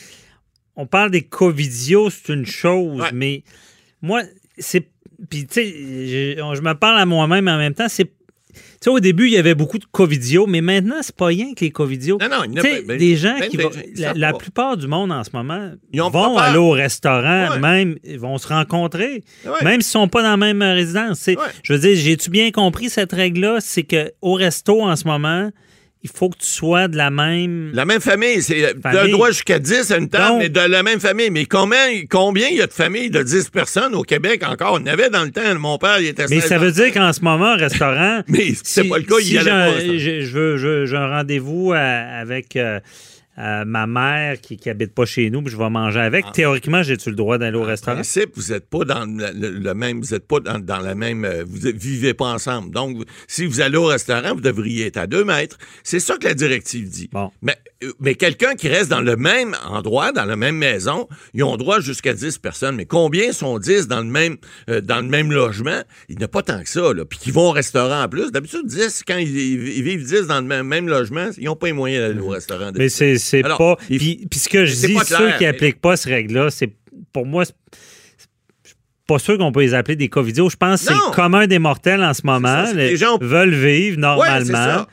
On 0.77 0.87
parle 0.87 1.11
des 1.11 1.23
covidios, 1.23 2.11
c'est 2.11 2.33
une 2.33 2.47
chose, 2.47 3.01
Ouais. 3.03 3.11
mais 3.13 3.43
moi, 4.01 4.23
c'est. 4.59 4.89
Puis, 5.31 5.47
tu 5.47 5.55
sais, 5.55 5.67
je, 5.69 6.55
je 6.57 6.61
me 6.63 6.73
parle 6.75 6.99
à 6.99 7.07
moi-même 7.07 7.47
en 7.49 7.59
même 7.59 7.75
temps. 7.75 7.89
C'est. 7.89 8.11
Tu 8.53 8.61
sais, 8.81 8.91
au 8.91 9.01
début, 9.01 9.27
il 9.27 9.33
y 9.33 9.39
avait 9.39 9.55
beaucoup 9.55 9.79
de 9.79 9.85
covidios, 9.91 10.47
mais 10.47 10.61
maintenant, 10.61 10.97
c'est 11.01 11.15
pas 11.15 11.27
rien 11.27 11.55
que 11.55 11.65
les 11.65 11.71
covidios. 11.71 12.19
Non, 12.21 12.29
non, 12.29 12.45
il 12.45 12.55
y 12.55 12.59
a 12.59 12.63
sais, 12.63 12.83
ben- 12.83 12.99
des 12.99 13.17
gens 13.17 13.37
ben 13.39 13.49
qui 13.49 13.57
vont. 13.57 13.71
La, 14.15 14.33
plupart 14.33 14.77
du 14.77 14.87
monde 14.87 15.13
en 15.13 15.23
ce 15.25 15.31
moment 15.33 15.71
Ils 15.93 16.01
vont 16.01 16.37
aller 16.39 16.59
au 16.59 16.71
restaurant, 16.71 17.51
Ouais. 17.53 17.59
même, 17.59 17.97
ils 18.05 18.19
vont 18.19 18.39
se 18.39 18.49
rencontrer, 18.49 19.23
Ouais. 19.47 19.65
même 19.65 19.81
s'ils 19.81 19.91
sont 19.93 20.09
pas 20.09 20.23
dans 20.23 20.31
la 20.31 20.37
même 20.37 20.63
résidence. 20.63 21.27
Ouais. 21.27 21.37
Je 21.63 21.73
veux 21.73 21.79
dire, 21.79 21.97
j'ai-tu 21.97 22.31
bien 22.31 22.51
compris 22.51 22.89
cette 22.91 23.13
règle-là? 23.13 23.59
C'est 23.61 23.85
qu'au 23.85 24.33
resto, 24.35 24.83
en 24.83 24.97
ce 24.97 25.05
moment, 25.07 25.51
il 26.05 26.11
faut 26.13 26.29
que 26.31 26.39
tu 26.39 26.47
sois 26.47 26.89
de 26.89 26.97
la 26.97 27.11
même. 27.11 27.71
La 27.75 27.85
même 27.85 28.01
famille, 28.01 28.43
c'est 28.43 28.75
as 28.85 29.05
le 29.05 29.11
droit 29.11 29.29
jusqu'à 29.31 29.59
10 29.61 29.91
à 29.93 29.99
une 29.99 30.09
table, 30.09 30.27
Donc- 30.33 30.39
mais 30.41 30.49
de 30.49 30.61
la 30.61 30.83
même 30.83 30.99
famille. 30.99 31.31
Mais 31.31 31.45
combien 31.47 31.79
combien 32.11 32.49
il 32.49 32.57
y 32.57 32.61
a 32.63 32.67
de 32.67 32.73
familles 32.73 33.11
de 33.11 33.23
10 33.23 33.51
personnes 33.51 33.95
au 33.95 34.03
Québec 34.03 34.43
encore? 34.45 34.75
En 34.75 34.87
avait 34.87 35.11
dans 35.11 35.23
le 35.23 35.31
temps, 35.31 35.55
mon 35.59 35.79
père, 35.79 36.01
il 36.01 36.07
était 36.09 36.25
Mais 36.29 36.41
16 36.41 36.49
ça 36.49 36.59
veut 36.59 36.73
dire 36.73 36.93
qu'en 36.93 37.13
ce 37.13 37.21
moment, 37.21 37.55
au 37.55 37.57
restaurant. 37.57 38.23
Mais 38.29 38.53
c'est 38.65 38.85
pas 38.85 38.99
le 38.99 39.05
cas, 39.05 39.15
il 39.21 39.33
y 39.33 39.39
pas 39.39 39.43
au 39.45 39.49
un- 39.49 39.79
je 39.99 40.31
veux, 40.37 40.57
je- 40.57 40.87
j'ai 40.87 40.97
un 40.97 41.09
rendez-vous 41.09 41.73
euh, 41.73 42.21
avec 42.21 42.57
euh, 42.57 42.81
euh, 43.39 43.65
ma 43.65 43.87
mère 43.87 44.41
qui, 44.41 44.57
qui 44.59 44.69
habite 44.69 44.95
pas 44.95 45.07
chez 45.07 45.31
nous, 45.31 45.43
puis 45.43 45.51
je 45.53 45.57
vais 45.57 45.71
manger 45.71 46.01
avec. 46.01 46.25
Ah. 46.29 46.33
Théoriquement, 46.35 46.83
j'ai-tu 46.83 47.09
le 47.11 47.17
droit 47.17 47.39
d'aller 47.39 47.57
au 47.57 47.63
En 47.63 47.67
restaurant? 47.67 47.97
principe, 47.97 48.33
vous 48.37 48.53
n'êtes 48.53 48.69
pas 48.69 48.85
dans 48.85 49.07
le, 49.07 49.75
même, 49.75 50.01
vous 50.01 50.13
êtes 50.15 50.27
pas 50.27 50.41
dans, 50.41 50.59
dans 50.59 50.81
la 50.81 50.95
même, 50.95 51.25
euh, 51.25 51.45
vous 51.47 51.71
vivez 51.75 52.13
pas 52.15 52.27
ensemble. 52.27 52.71
Donc, 52.73 52.99
si 53.29 53.47
vous 53.47 53.61
allez 53.61 53.79
au 53.79 53.87
restaurant, 53.87 54.35
vous 54.35 54.41
devriez 54.43 54.87
être 54.87 54.99
à 54.99 55.07
deux 55.07 55.25
mètres. 55.25 55.57
C'est 55.83 56.01
ça 56.01 56.17
que 56.19 56.25
la 56.25 56.35
directive 56.35 56.89
dit. 56.91 57.09
Bon. 57.11 57.31
Mais, 57.41 57.57
euh, 57.83 57.93
mais 58.01 58.15
quelqu'un 58.17 58.55
qui 58.55 58.69
reste 58.69 58.91
dans 58.91 59.01
le 59.01 59.17
même 59.17 59.57
endroit, 59.67 60.13
dans 60.13 60.27
la 60.27 60.37
même 60.37 60.57
maison, 60.57 61.09
ils 61.33 61.43
ont 61.43 61.57
droit 61.57 61.81
jusqu'à 61.81 62.13
10 62.13 62.39
personnes. 62.39 62.77
Mais 62.77 62.87
combien 62.87 63.33
sont 63.33 63.59
10 63.59 63.89
dans 63.89 64.01
le 64.01 64.07
même, 64.07 64.37
euh, 64.69 64.83
dans 64.83 65.01
le 65.01 65.09
même 65.09 65.33
logement? 65.33 65.83
Il 66.11 66.19
n'y 66.19 66.25
a 66.25 66.29
pas 66.29 66.43
tant 66.43 66.63
que 66.63 66.69
ça, 66.69 66.93
là. 66.93 67.05
Puis 67.07 67.19
qui 67.19 67.31
vont 67.31 67.49
au 67.49 67.53
restaurant 67.53 68.03
en 68.03 68.09
plus. 68.09 68.31
D'habitude, 68.31 68.67
10, 68.67 69.05
quand 69.07 69.17
ils, 69.17 69.29
ils 69.37 69.83
vivent 69.83 70.05
10 70.05 70.27
dans 70.27 70.41
le 70.41 70.47
même, 70.47 70.67
même 70.67 70.89
logement, 70.89 71.31
ils 71.39 71.45
n'ont 71.45 71.57
pas 71.57 71.69
les 71.69 71.73
moyens 71.73 72.09
d'aller 72.09 72.21
au 72.21 72.29
restaurant. 72.29 72.71
Mais 72.75 72.89
c'est 72.89 73.17
c'est 73.23 73.43
pas. 73.59 73.77
Puis, 73.99 74.27
puis 74.31 74.41
ce 74.41 74.49
que 74.49 74.65
je 74.67 74.75
dis, 74.87 74.95
ceux 75.19 75.33
qui 75.39 75.45
n'appliquent 75.45 75.81
pas 75.81 75.97
cette 75.97 76.13
règle-là, 76.13 76.51
c'est 76.51 76.71
pour 77.13 77.27
moi, 77.27 77.45
pas 79.07 79.19
sûr 79.19 79.37
qu'on 79.39 79.53
peut 79.53 79.61
les 79.63 79.75
appeler 79.75 79.97
des 79.97 80.09
covidios. 80.09 80.49
Je 80.49 80.57
pense 80.57 80.83
que 80.83 80.89
c'est 80.89 80.95
le 80.95 81.15
commun 81.15 81.47
des 81.47 81.59
mortels 81.59 82.03
en 82.03 82.15
ce 82.15 82.23
moment. 82.25 82.67
ça, 82.67 82.73
Les- 82.73 82.97
gens- 82.97 83.19
veulent 83.21 83.55
vivre 83.55 83.99
normalement. 83.99 84.87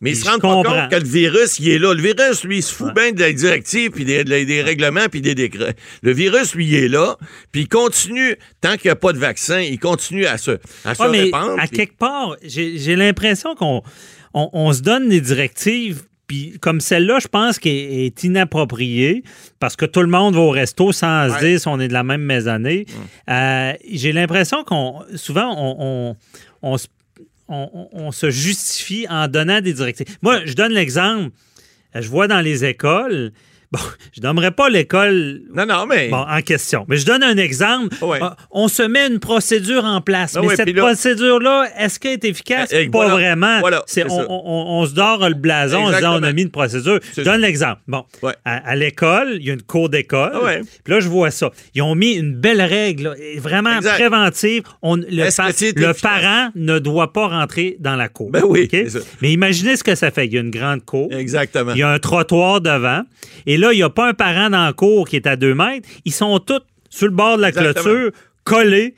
Mais 0.00 0.10
ils 0.10 0.16
se 0.16 0.28
rendent 0.28 0.42
pas 0.42 0.48
compte 0.62 0.90
que 0.90 0.96
le 0.96 1.08
virus, 1.08 1.58
il 1.60 1.70
est 1.70 1.78
là. 1.78 1.94
Le 1.94 2.02
virus, 2.02 2.44
lui, 2.44 2.58
il 2.58 2.62
se 2.62 2.74
fout 2.74 2.92
bien 2.94 3.12
des 3.12 3.32
directives, 3.32 3.90
puis 3.90 4.04
des, 4.04 4.22
des- 4.22 4.44
des 4.44 4.60
règlements, 4.60 5.06
puis 5.10 5.22
des 5.22 5.34
décrets. 5.34 5.74
Le 6.02 6.12
virus, 6.12 6.54
lui, 6.54 6.66
il 6.66 6.74
est 6.74 6.88
là, 6.88 7.16
puis 7.52 7.62
il 7.62 7.68
continue, 7.68 8.36
tant 8.60 8.72
qu'il 8.76 8.88
n'y 8.88 8.90
a 8.90 8.96
pas 8.96 9.14
de 9.14 9.18
vaccin, 9.18 9.60
il 9.60 9.78
continue 9.78 10.26
à 10.26 10.36
se, 10.36 10.58
à 10.84 10.94
se 10.94 11.02
mais 11.10 11.20
répandre. 11.22 11.58
à 11.58 11.66
quelque 11.68 11.96
part, 11.96 12.36
j'ai 12.44 12.76
j'ai 12.76 12.96
l'impression 12.96 13.54
qu'on 13.54 13.82
on, 14.34 14.50
on 14.52 14.72
se 14.74 14.82
donne 14.82 15.08
des 15.08 15.22
directives. 15.22 16.02
Puis 16.26 16.58
comme 16.60 16.80
celle-là, 16.80 17.18
je 17.20 17.28
pense 17.28 17.58
qu'elle 17.58 17.72
est 17.74 18.24
inappropriée 18.24 19.22
parce 19.60 19.76
que 19.76 19.84
tout 19.84 20.00
le 20.00 20.06
monde 20.08 20.34
va 20.34 20.40
au 20.40 20.50
resto 20.50 20.90
sans 20.92 21.28
se 21.28 21.38
dire 21.44 21.60
si 21.60 21.68
on 21.68 21.78
est 21.80 21.88
de 21.88 21.92
la 21.92 22.02
même 22.04 22.22
maisonnée. 22.22 22.86
Euh, 23.28 23.72
J'ai 23.90 24.12
l'impression 24.12 24.64
qu'on 24.64 25.02
souvent 25.16 25.54
on, 25.56 25.76
on, 25.80 26.16
on 26.72 26.78
se- 26.78 26.88
on- 27.48 27.68
on- 27.74 27.88
on 28.06 28.12
se 28.12 28.30
justifie 28.30 29.06
en 29.10 29.28
donnant 29.28 29.60
des 29.60 29.74
directives. 29.74 30.06
Moi, 30.22 30.40
je 30.46 30.54
donne 30.54 30.72
l'exemple. 30.72 31.30
Je 31.94 32.08
vois 32.08 32.26
dans 32.26 32.40
les 32.40 32.64
écoles. 32.64 33.32
Bon, 33.74 33.80
je 34.16 34.20
nommerai 34.20 34.50
pas 34.52 34.68
l'école 34.68 35.40
Non, 35.54 35.66
non, 35.66 35.86
mais. 35.86 36.08
Bon, 36.08 36.18
en 36.28 36.40
question. 36.42 36.84
Mais 36.88 36.96
je 36.96 37.04
donne 37.06 37.22
un 37.22 37.36
exemple. 37.36 37.94
Ouais. 38.02 38.22
Euh, 38.22 38.28
On 38.50 38.68
se 38.68 38.82
met 38.82 39.06
une 39.08 39.18
procédure 39.18 39.84
en 39.84 40.00
place. 40.00 40.34
Ah 40.36 40.40
mais 40.42 40.48
ouais, 40.48 40.56
cette 40.56 40.68
là- 40.74 40.82
procédure-là, 40.82 41.66
est-ce 41.78 41.98
qu'elle 41.98 42.12
est 42.12 42.24
efficace? 42.24 42.70
Eh, 42.72 42.82
eh, 42.82 42.88
pas 42.88 42.98
voilà. 43.08 43.14
vraiment? 43.14 43.60
Voilà, 43.60 43.82
C'est- 43.86 44.02
c'est 44.02 44.10
on, 44.10 44.16
ça. 44.20 44.26
on- 44.28 44.80
on 44.80 44.86
se 44.86 44.94
dort 44.94 45.28
le 45.28 45.34
blason 45.34 45.78
en 45.86 45.92
disant 45.92 46.18
on 46.20 46.22
a 46.22 46.32
mis 46.32 46.42
une 46.42 46.50
procédure. 46.50 47.00
Je 47.16 47.22
donne 47.22 47.40
l'exemple. 47.40 47.80
Bon, 47.88 48.04
Ouais. 48.22 48.34
à, 48.44 48.68
à 48.70 48.76
l'école, 48.76 49.36
il 49.40 49.46
y 49.46 49.50
a 49.50 49.54
une 49.54 49.62
cour 49.62 49.88
d'école. 49.88 50.32
Ah. 50.34 50.50
Puis 50.84 50.92
là, 50.94 51.00
je 51.00 51.08
vois 51.08 51.30
ça. 51.30 51.50
Ils 51.74 51.82
ont 51.82 51.94
mis 51.94 52.12
une 52.12 52.34
belle 52.34 52.62
règle, 52.62 53.04
là, 53.04 53.14
vraiment 53.38 53.76
Exact. 53.78 53.94
préventive. 53.94 54.62
On, 54.82 54.96
le 54.96 55.34
pa- 55.36 55.94
parent 56.00 56.50
ne 56.54 56.78
doit 56.78 57.12
pas 57.12 57.28
rentrer 57.28 57.76
dans 57.80 57.96
la 57.96 58.08
cour. 58.08 58.30
Ben 58.30 58.42
oui. 58.46 58.68
Mais 59.20 59.32
imaginez 59.32 59.76
ce 59.76 59.84
que 59.84 59.94
ça 59.94 60.10
fait. 60.10 60.26
Il 60.26 60.32
y 60.34 60.38
a 60.38 60.40
une 60.40 60.50
grande 60.50 60.84
cour. 60.84 61.08
Exactement. 61.12 61.72
Il 61.72 61.78
y 61.78 61.82
a 61.82 61.90
un 61.90 61.98
trottoir 61.98 62.60
devant. 62.60 63.02
Et 63.46 63.56
là, 63.56 63.63
il 63.72 63.76
n'y 63.76 63.82
a 63.82 63.90
pas 63.90 64.08
un 64.08 64.14
parent 64.14 64.50
dans 64.50 64.64
la 64.64 64.72
cour 64.72 65.08
qui 65.08 65.16
est 65.16 65.26
à 65.26 65.36
deux 65.36 65.54
mètres. 65.54 65.88
Ils 66.04 66.12
sont 66.12 66.38
tous 66.38 66.60
sur 66.90 67.06
le 67.06 67.12
bord 67.14 67.36
de 67.36 67.42
la 67.42 67.48
Exactement. 67.48 67.84
clôture, 67.84 68.10
collés. 68.44 68.94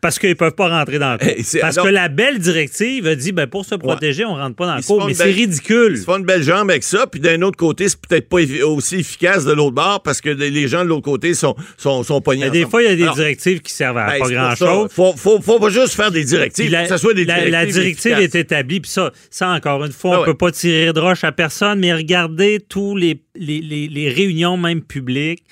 Parce 0.00 0.18
qu'ils 0.18 0.30
ne 0.30 0.34
peuvent 0.34 0.54
pas 0.54 0.68
rentrer 0.68 0.98
dans 0.98 1.12
le 1.12 1.18
cours. 1.18 1.28
Eh, 1.36 1.42
c'est- 1.42 1.58
Parce 1.58 1.76
alors- 1.76 1.86
que 1.88 1.92
la 1.92 2.08
belle 2.08 2.38
directive 2.38 3.06
a 3.06 3.14
dit 3.14 3.32
ben, 3.32 3.46
pour 3.46 3.66
se 3.66 3.74
protéger, 3.74 4.24
on 4.24 4.34
ne 4.36 4.40
rentre 4.40 4.56
pas 4.56 4.66
dans 4.66 4.76
le 4.76 4.82
cours. 4.82 5.06
Mais 5.06 5.12
c'est 5.12 5.24
ridicule. 5.24 5.92
Ils 5.94 5.98
se 5.98 6.04
font 6.04 6.16
une 6.16 6.24
belle 6.24 6.42
jambe 6.42 6.70
avec 6.70 6.82
ça, 6.84 7.06
puis 7.06 7.20
d'un 7.20 7.42
autre 7.42 7.58
côté, 7.58 7.86
c'est 7.88 8.00
peut-être 8.00 8.28
pas 8.28 8.38
aussi 8.66 8.96
efficace 8.96 9.44
de 9.44 9.52
l'autre 9.52 9.74
bord 9.74 10.02
parce 10.02 10.20
que 10.22 10.30
les 10.30 10.68
gens 10.68 10.84
de 10.84 10.88
l'autre 10.88 11.02
côté 11.04 11.34
sont, 11.34 11.54
sont, 11.76 12.02
sont 12.02 12.20
pognés. 12.22 12.44
Mais 12.46 12.50
des 12.50 12.60
ensemble. 12.60 12.70
fois, 12.70 12.82
il 12.82 12.88
y 12.88 12.92
a 12.92 12.96
des 12.96 13.02
Alors, 13.02 13.14
directives 13.14 13.60
qui 13.60 13.72
servent 13.74 13.98
à 13.98 14.06
ben, 14.06 14.18
pas 14.20 14.28
grand-chose. 14.30 14.88
ça. 14.88 14.94
Faut, 14.94 15.12
faut, 15.16 15.40
faut 15.42 15.58
pas 15.60 15.68
juste 15.70 15.92
faire 15.94 16.10
des 16.10 16.24
directives, 16.24 16.70
la, 16.70 16.84
que 16.84 16.88
ce 16.88 16.96
soit 16.96 17.12
des 17.12 17.26
directives. 17.26 17.50
la 17.52 17.66
directive 17.66 18.12
efficaces. 18.12 18.34
est 18.36 18.40
établie, 18.40 18.80
puis 18.80 18.90
ça, 18.90 19.12
ça, 19.30 19.50
encore 19.50 19.84
une 19.84 19.92
fois, 19.92 20.10
on 20.10 20.14
Ah 20.14 20.16
ne 20.16 20.20
ouais. 20.22 20.26
peut 20.28 20.36
pas 20.38 20.50
tirer 20.50 20.92
de 20.94 21.00
roche 21.00 21.24
à 21.24 21.32
personne, 21.32 21.78
mais 21.78 21.92
regardez 21.92 22.58
tous 22.66 22.96
les, 22.96 23.20
les, 23.36 23.60
les- 23.60 23.88
les 23.88 24.08
réunions, 24.08 24.56
même 24.56 24.80
publiques, 24.80 25.44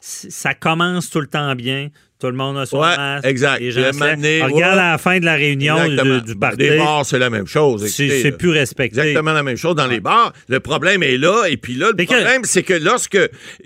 ça 0.00 0.54
commence 0.54 1.10
tout 1.10 1.20
le 1.20 1.26
temps 1.26 1.54
bien. 1.54 1.88
Tout 2.20 2.26
le 2.26 2.32
monde 2.34 2.58
a 2.58 2.66
son 2.66 2.78
Ouais, 2.80 2.96
masque. 2.96 3.26
exact. 3.26 3.60
Les 3.60 3.70
gens 3.70 3.80
Regarde 3.90 4.78
à 4.78 4.92
la 4.92 4.98
fin 4.98 5.18
de 5.18 5.24
la 5.24 5.34
réunion 5.34 5.76
du, 5.88 6.20
du 6.22 6.36
party. 6.36 6.56
Des 6.58 6.76
bars, 6.76 7.04
c'est 7.06 7.18
la 7.18 7.30
même 7.30 7.46
chose. 7.46 7.86
C'est 7.88 8.32
plus 8.36 8.50
respecté. 8.50 9.00
Exactement 9.00 9.32
la 9.32 9.42
même 9.42 9.56
chose 9.56 9.74
dans 9.74 9.86
les 9.86 10.00
bars. 10.00 10.32
Le 10.48 10.60
problème 10.60 11.02
est 11.02 11.16
là. 11.16 11.44
Et 11.48 11.56
puis 11.56 11.74
là, 11.74 11.88
le 11.88 11.94
Mais 11.96 12.06
que- 12.06 12.12
problème, 12.14 12.42
c'est 12.44 12.62
que 12.62 12.74
lorsque. 12.74 13.18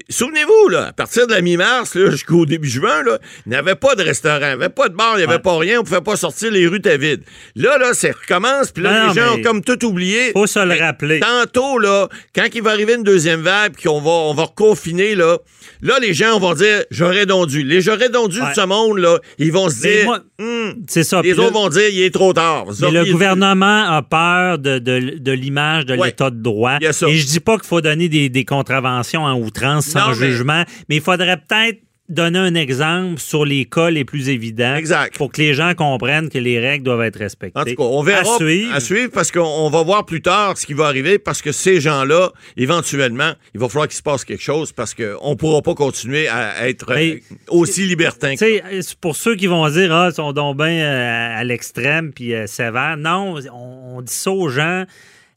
Souvenez-vous, 0.08 0.68
là, 0.68 0.86
à 0.88 0.92
partir 0.92 1.26
de 1.26 1.32
la 1.32 1.40
mi-mars 1.40 1.96
jusqu'au 2.10 2.46
début 2.46 2.68
juin, 2.68 3.02
là, 3.04 3.18
il 3.46 3.50
n'y 3.50 3.56
avait 3.56 3.74
pas 3.74 3.94
de 3.94 4.02
restaurant, 4.02 4.38
il 4.42 4.46
n'y 4.46 4.52
avait 4.64 4.68
pas 4.68 4.88
de 4.88 4.94
bar, 4.94 5.14
il 5.14 5.18
n'y 5.18 5.22
avait 5.24 5.34
Ouais. 5.34 5.38
pas 5.40 5.58
rien, 5.58 5.78
on 5.78 5.82
ne 5.82 5.86
pouvait 5.86 6.00
pas 6.00 6.16
sortir, 6.16 6.50
les 6.50 6.66
rues 6.66 6.78
étaient 6.78 6.98
vides. 6.98 7.22
Là, 7.56 7.78
là, 7.78 7.92
ça 7.94 8.08
recommence, 8.08 8.70
puis 8.70 8.82
là, 8.82 9.06
Non, 9.06 9.12
les 9.12 9.20
gens 9.20 9.34
ont 9.34 9.42
comme 9.42 9.62
tout 9.62 9.84
oublié. 9.84 10.32
faut 10.32 10.46
se 10.46 10.58
le 10.64 10.74
rappeler. 10.78 11.20
Tantôt, 11.20 11.78
là, 11.78 12.08
quand 12.34 12.46
il 12.54 12.62
va 12.62 12.70
arriver 12.70 12.94
une 12.94 13.02
deuxième 13.02 13.40
vague, 13.40 13.72
puis 13.74 13.84
qu'on 13.84 14.00
va, 14.00 14.10
on 14.10 14.34
va 14.34 14.44
reconfiner, 14.44 15.14
là, 15.14 15.38
là, 15.82 15.98
les 16.00 16.14
gens 16.14 16.38
vont 16.38 16.54
dire 16.54 16.84
j'aurais 16.90 17.26
donc 17.26 17.48
dû. 17.48 17.62
Les 17.64 17.80
j'aurais 17.80 18.08
donc 18.10 18.30
dû 18.30 18.40
Ouais. 18.44 18.50
de 18.50 18.54
ce 18.54 18.66
monde, 18.66 18.98
là, 18.98 19.18
ils 19.38 19.52
vont 19.52 19.68
se 19.68 19.80
dire 19.80 20.04
moi, 20.04 20.20
Hum, 20.40 20.74
C'est 20.88 21.04
ça. 21.04 21.22
les 21.22 21.38
autres 21.38 21.52
vont 21.52 21.68
dire 21.68 21.88
il 21.90 22.02
est 22.02 22.12
trop 22.14 22.32
tard. 22.32 22.64
Mais 22.80 22.90
le 22.90 23.04
gouvernement 23.10 23.84
a 23.90 24.02
peur 24.02 24.58
de, 24.58 25.30
l'image 25.32 25.86
de 25.86 25.94
l'État 25.94 26.30
de 26.30 26.42
droit. 26.42 26.78
Et 26.80 26.92
je 26.92 27.26
dis 27.26 27.40
pas 27.40 27.56
qu'il 27.58 27.66
faut 27.66 27.80
donner 27.80 28.08
des, 28.08 28.28
des 28.28 28.44
contraventions 28.44 29.22
en 29.24 29.34
outrance 29.38 29.86
sans 29.86 30.00
Non, 30.00 30.06
mais- 30.08 30.14
jugement, 30.30 30.64
mais 30.88 30.96
il 30.96 31.02
faudrait 31.02 31.36
peut-être 31.36 31.78
donner 32.10 32.38
un 32.38 32.54
exemple 32.54 33.18
sur 33.18 33.46
les 33.46 33.64
cas 33.64 33.88
les 33.88 34.04
plus 34.04 34.28
évidents 34.28 34.74
Exact. 34.76 35.16
pour 35.16 35.32
que 35.32 35.40
les 35.40 35.54
gens 35.54 35.74
comprennent 35.74 36.28
que 36.28 36.36
les 36.38 36.60
règles 36.60 36.84
doivent 36.84 37.00
être 37.02 37.18
respectées. 37.18 37.58
En 37.58 37.64
tout 37.64 37.74
cas, 37.74 37.82
on 37.82 38.02
verra 38.02 38.20
À 38.34 38.36
suivre. 38.36 38.74
à 38.74 38.80
suivre 38.80 39.10
parce 39.10 39.30
qu'on 39.32 39.40
on 39.40 39.70
va 39.70 39.82
voir 39.82 40.04
plus 40.04 40.20
tard 40.20 40.58
ce 40.58 40.66
qui 40.66 40.74
va 40.74 40.84
arriver 40.86 41.18
parce 41.18 41.40
que 41.40 41.50
ces 41.50 41.80
gens-là, 41.80 42.30
éventuellement, 42.58 43.32
il 43.54 43.60
va 43.60 43.68
falloir 43.68 43.88
qu'il 43.88 43.96
se 43.96 44.02
passe 44.02 44.24
quelque 44.24 44.42
chose 44.42 44.72
parce 44.72 44.92
qu'on 44.94 45.30
ne 45.30 45.34
pourra 45.34 45.62
pas 45.62 45.74
continuer 45.74 46.28
à 46.28 46.68
être 46.68 46.90
euh, 46.92 46.94
Mais- 46.94 47.22
aussi 47.48 47.86
libertin. 47.86 48.34
C'est 48.36 48.62
pour 49.00 49.16
ceux 49.16 49.34
qui 49.36 49.46
vont 49.46 49.66
dire 49.70 49.92
ah 49.94 50.08
ils 50.10 50.14
sont 50.14 50.32
donc 50.32 50.58
bien 50.58 50.66
euh, 50.68 51.38
à 51.40 51.44
l'extrême 51.44 52.12
puis 52.12 52.34
euh, 52.34 52.46
sévères. 52.46 52.96
Non, 52.98 53.36
on, 53.52 53.96
on 53.96 54.02
dit 54.02 54.12
ça 54.12 54.30
aux 54.30 54.48
gens. 54.50 54.84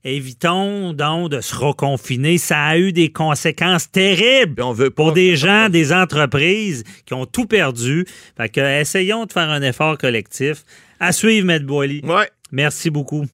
Évitons 0.04 0.94
donc 0.94 1.32
de 1.32 1.42
se 1.42 1.56
reconfiner. 1.56 2.38
Ça 2.38 2.64
a 2.64 2.78
eu 2.78 2.94
des 2.94 3.12
conséquences 3.12 3.92
terribles 3.92 4.62
on 4.62 4.74
veut 4.74 4.90
pour 4.90 5.14
des 5.14 5.36
gens, 5.36 5.70
des 5.70 5.94
entreprises 5.94 6.84
qui 7.06 7.14
ont 7.14 7.26
tout 7.26 7.46
perdu. 7.46 8.06
Fait 8.36 8.50
que 8.50 8.82
essayons 8.82 9.26
de 9.26 9.32
faire 9.32 9.50
un 9.50 9.62
effort 9.62 9.98
collectif. 9.98 10.64
À 11.00 11.12
suivre, 11.12 11.46
Maître 11.46 11.66
Boily. 11.66 12.02
Ouais. 12.04 12.30
Merci 12.52 12.90
beaucoup. 12.90 13.26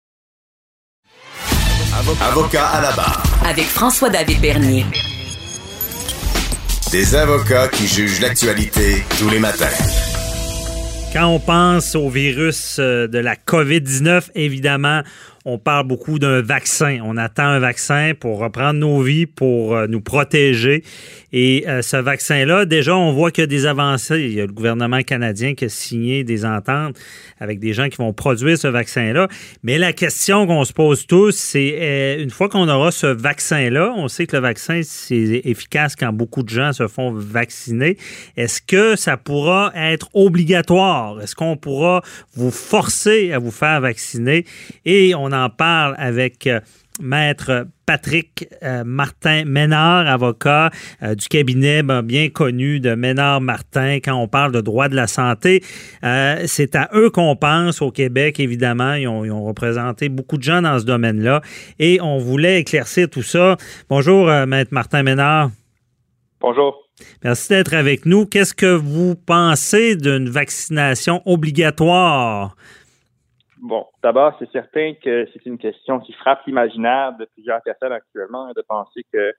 Avocat 2.21 2.67
à 2.67 2.81
la 2.81 2.91
barre. 2.91 3.23
Avec 3.47 3.65
François-David 3.65 4.41
Bernier. 4.41 4.85
Des 6.91 7.15
avocats 7.15 7.67
qui 7.69 7.87
jugent 7.87 8.19
l'actualité 8.19 9.03
tous 9.19 9.29
les 9.29 9.39
matins. 9.39 9.65
Quand 11.13 11.27
on 11.27 11.39
pense 11.39 11.95
au 11.95 12.09
virus 12.09 12.77
euh, 12.79 13.07
de 13.07 13.19
la 13.19 13.35
COVID-19, 13.35 14.31
évidemment, 14.33 15.03
on 15.45 15.57
parle 15.57 15.87
beaucoup 15.87 16.19
d'un 16.19 16.41
vaccin. 16.41 16.99
On 17.03 17.17
attend 17.17 17.47
un 17.47 17.59
vaccin 17.59 18.13
pour 18.17 18.39
reprendre 18.39 18.79
nos 18.79 19.01
vies, 19.01 19.25
pour 19.25 19.75
euh, 19.75 19.87
nous 19.87 19.99
protéger. 20.01 20.83
Et 21.33 21.65
euh, 21.67 21.81
ce 21.81 21.97
vaccin-là, 21.97 22.65
déjà, 22.65 22.95
on 22.95 23.11
voit 23.11 23.31
qu'il 23.31 23.41
y 23.41 23.45
a 23.45 23.47
des 23.47 23.65
avancées. 23.65 24.21
Il 24.21 24.33
y 24.33 24.41
a 24.41 24.45
le 24.45 24.53
gouvernement 24.53 25.01
canadien 25.01 25.53
qui 25.53 25.65
a 25.65 25.69
signé 25.69 26.23
des 26.23 26.45
ententes 26.45 26.95
avec 27.39 27.59
des 27.59 27.73
gens 27.73 27.89
qui 27.89 27.97
vont 27.97 28.13
produire 28.13 28.57
ce 28.57 28.67
vaccin-là. 28.67 29.27
Mais 29.63 29.77
la 29.77 29.91
question 29.91 30.47
qu'on 30.47 30.63
se 30.63 30.71
pose 30.71 31.05
tous, 31.07 31.35
c'est 31.35 31.77
euh, 31.77 32.23
une 32.23 32.29
fois 32.29 32.47
qu'on 32.47 32.69
aura 32.69 32.91
ce 32.91 33.07
vaccin-là, 33.07 33.93
on 33.97 34.07
sait 34.07 34.27
que 34.27 34.37
le 34.37 34.41
vaccin, 34.41 34.81
c'est 34.83 35.41
efficace 35.43 35.95
quand 35.97 36.13
beaucoup 36.13 36.43
de 36.43 36.49
gens 36.49 36.71
se 36.71 36.87
font 36.87 37.11
vacciner. 37.11 37.97
Est-ce 38.37 38.61
que 38.61 38.95
ça 38.95 39.17
pourra 39.17 39.73
être 39.75 40.09
obligatoire? 40.13 41.19
Est-ce 41.21 41.35
qu'on 41.35 41.57
pourra 41.57 42.01
vous 42.35 42.51
forcer 42.51 43.33
à 43.33 43.39
vous 43.39 43.51
faire 43.51 43.81
vacciner? 43.81 44.45
Et 44.85 45.13
on 45.15 45.32
en 45.33 45.49
parle 45.49 45.95
avec 45.97 46.47
euh, 46.47 46.59
Maître 47.01 47.67
Patrick 47.85 48.47
euh, 48.63 48.83
Martin 48.85 49.45
Ménard, 49.45 50.07
avocat 50.07 50.69
euh, 51.01 51.15
du 51.15 51.27
cabinet 51.27 51.83
ben, 51.83 52.01
bien 52.01 52.29
connu 52.29 52.79
de 52.79 52.95
Ménard 52.95 53.41
Martin. 53.41 53.95
Quand 53.95 54.15
on 54.15 54.27
parle 54.27 54.51
de 54.51 54.61
droit 54.61 54.89
de 54.89 54.95
la 54.95 55.07
santé, 55.07 55.63
euh, 56.03 56.43
c'est 56.45 56.75
à 56.75 56.89
eux 56.93 57.09
qu'on 57.09 57.35
pense 57.35 57.81
au 57.81 57.91
Québec, 57.91 58.39
évidemment. 58.39 58.93
Ils 58.93 59.07
ont, 59.07 59.25
ils 59.25 59.31
ont 59.31 59.43
représenté 59.43 60.09
beaucoup 60.09 60.37
de 60.37 60.43
gens 60.43 60.61
dans 60.61 60.79
ce 60.79 60.85
domaine-là. 60.85 61.41
Et 61.79 61.99
on 62.01 62.19
voulait 62.19 62.59
éclaircir 62.59 63.09
tout 63.09 63.23
ça. 63.23 63.57
Bonjour, 63.89 64.27
Maître 64.47 64.73
Martin 64.73 65.03
Ménard. 65.03 65.49
Bonjour. 66.39 66.77
Merci 67.23 67.49
d'être 67.49 67.73
avec 67.73 68.05
nous. 68.05 68.25
Qu'est-ce 68.25 68.53
que 68.53 68.75
vous 68.75 69.15
pensez 69.15 69.95
d'une 69.95 70.29
vaccination 70.29 71.21
obligatoire? 71.25 72.55
Bon, 73.63 73.85
d'abord, 74.03 74.35
c'est 74.39 74.51
certain 74.51 74.93
que 75.01 75.25
c'est 75.31 75.45
une 75.45 75.57
question 75.57 76.01
qui 76.01 76.11
frappe 76.11 76.45
l'imaginaire 76.45 77.15
de 77.17 77.23
plusieurs 77.33 77.61
personnes 77.61 77.93
actuellement 77.93 78.51
de 78.53 78.61
penser 78.67 79.05
que 79.11 79.33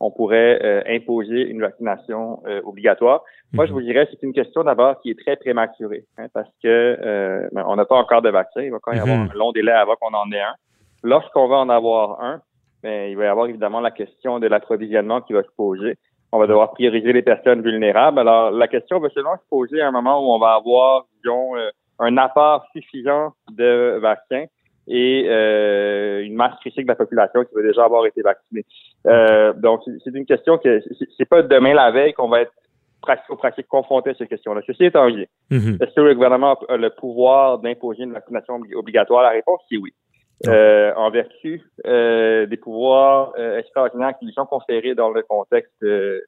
on 0.00 0.10
pourrait 0.10 0.58
euh, 0.62 0.82
imposer 0.88 1.42
une 1.48 1.60
vaccination 1.60 2.42
euh, 2.46 2.60
obligatoire. 2.64 3.22
Moi, 3.52 3.66
je 3.66 3.72
vous 3.72 3.82
dirais, 3.82 4.06
c'est 4.10 4.22
une 4.22 4.32
question 4.32 4.62
d'abord 4.64 5.00
qui 5.00 5.10
est 5.10 5.18
très 5.18 5.36
prématurée, 5.36 6.04
hein, 6.18 6.26
parce 6.32 6.48
que 6.62 6.68
euh, 7.02 7.48
ben, 7.52 7.64
on 7.66 7.76
n'a 7.76 7.84
pas 7.84 7.96
encore 7.96 8.22
de 8.22 8.30
vaccin. 8.30 8.62
Il 8.62 8.72
va 8.72 8.78
quand 8.80 8.92
même 8.92 9.00
y 9.00 9.02
avoir 9.02 9.18
Mhm. 9.18 9.30
un 9.30 9.38
long 9.38 9.52
délai 9.52 9.72
avant 9.72 9.94
qu'on 9.96 10.12
en 10.14 10.30
ait 10.32 10.40
un. 10.40 10.54
Lorsqu'on 11.02 11.46
va 11.48 11.56
en 11.56 11.68
avoir 11.68 12.20
un, 12.22 12.40
ben, 12.82 13.10
il 13.10 13.16
va 13.16 13.24
y 13.24 13.28
avoir 13.28 13.46
évidemment 13.46 13.80
la 13.80 13.90
question 13.90 14.38
de 14.38 14.46
l'approvisionnement 14.46 15.20
qui 15.20 15.32
va 15.34 15.42
se 15.42 15.54
poser. 15.56 15.96
On 16.32 16.38
va 16.38 16.46
devoir 16.46 16.72
prioriser 16.72 17.12
les 17.12 17.22
personnes 17.22 17.62
vulnérables. 17.62 18.18
Alors, 18.18 18.50
la 18.50 18.68
question 18.68 19.00
va 19.00 19.08
seulement 19.10 19.36
se 19.36 19.48
poser 19.48 19.80
à 19.80 19.88
un 19.88 19.92
moment 19.92 20.20
où 20.20 20.32
on 20.32 20.38
va 20.38 20.54
avoir, 20.54 21.06
disons, 21.22 21.56
euh, 21.56 21.70
un 21.98 22.16
apport 22.18 22.66
suffisant 22.72 23.32
de 23.50 23.98
vaccins 24.00 24.44
et 24.88 25.26
euh, 25.28 26.22
une 26.22 26.34
masse 26.34 26.54
critique 26.60 26.84
de 26.84 26.88
la 26.88 26.94
population 26.94 27.44
qui 27.44 27.54
va 27.54 27.62
déjà 27.62 27.84
avoir 27.84 28.06
été 28.06 28.22
vaccinée. 28.22 28.64
Euh, 29.06 29.52
donc, 29.54 29.80
c'est- 29.84 29.96
c'est 30.04 30.14
une 30.14 30.26
question 30.26 30.58
que 30.58 30.80
c'est- 30.80 31.08
c'est 31.16 31.28
pas 31.28 31.42
demain 31.42 31.74
la 31.74 31.90
veille 31.90 32.12
qu'on 32.12 32.28
va 32.28 32.42
être 32.42 32.52
pratico-pratique 33.02 33.68
confronté 33.68 34.10
à 34.10 34.14
ces 34.14 34.26
questions-là. 34.26 34.62
Ceci 34.66 34.84
étant 34.84 35.08
dit, 35.10 35.26
Mhm. 35.50 35.78
est-ce 35.80 35.94
que 35.94 36.00
le 36.00 36.14
gouvernement 36.14 36.56
a 36.68 36.76
le 36.76 36.90
pouvoir 36.90 37.58
d'imposer 37.58 38.02
une 38.04 38.12
vaccination 38.12 38.58
obli- 38.58 38.74
obligatoire? 38.74 39.22
La 39.22 39.30
réponse 39.30 39.60
est 39.70 39.76
oui. 39.76 39.92
Euh, 40.46 40.92
en 40.96 41.10
vertu 41.10 41.62
euh, 41.86 42.44
des 42.44 42.58
pouvoirs 42.58 43.32
euh, 43.38 43.58
extraordinaires 43.58 44.12
qui 44.18 44.26
lui 44.26 44.34
sont 44.34 44.44
conférés 44.44 44.94
dans 44.94 45.08
le 45.10 45.22
contexte 45.22 45.72
euh, 45.82 45.86
euh, 45.88 46.20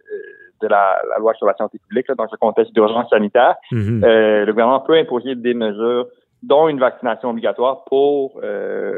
de 0.63 0.67
la, 0.67 0.97
la 1.11 1.19
loi 1.19 1.35
sur 1.35 1.47
la 1.47 1.55
santé 1.55 1.79
publique, 1.79 2.09
là, 2.09 2.15
dans 2.15 2.27
ce 2.27 2.37
contexte 2.37 2.73
d'urgence 2.73 3.11
sanitaire, 3.11 3.57
Mhm. 3.71 4.03
euh, 4.03 4.45
le 4.47 4.53
gouvernement 4.53 4.81
peut 4.81 4.95
imposer 4.97 5.35
des 5.35 5.53
mesures, 5.53 6.07
dont 6.43 6.69
une 6.69 6.81
vaccination 6.81 7.31
obligatoire 7.31 7.85
pour 7.85 8.41
euh, 8.43 8.97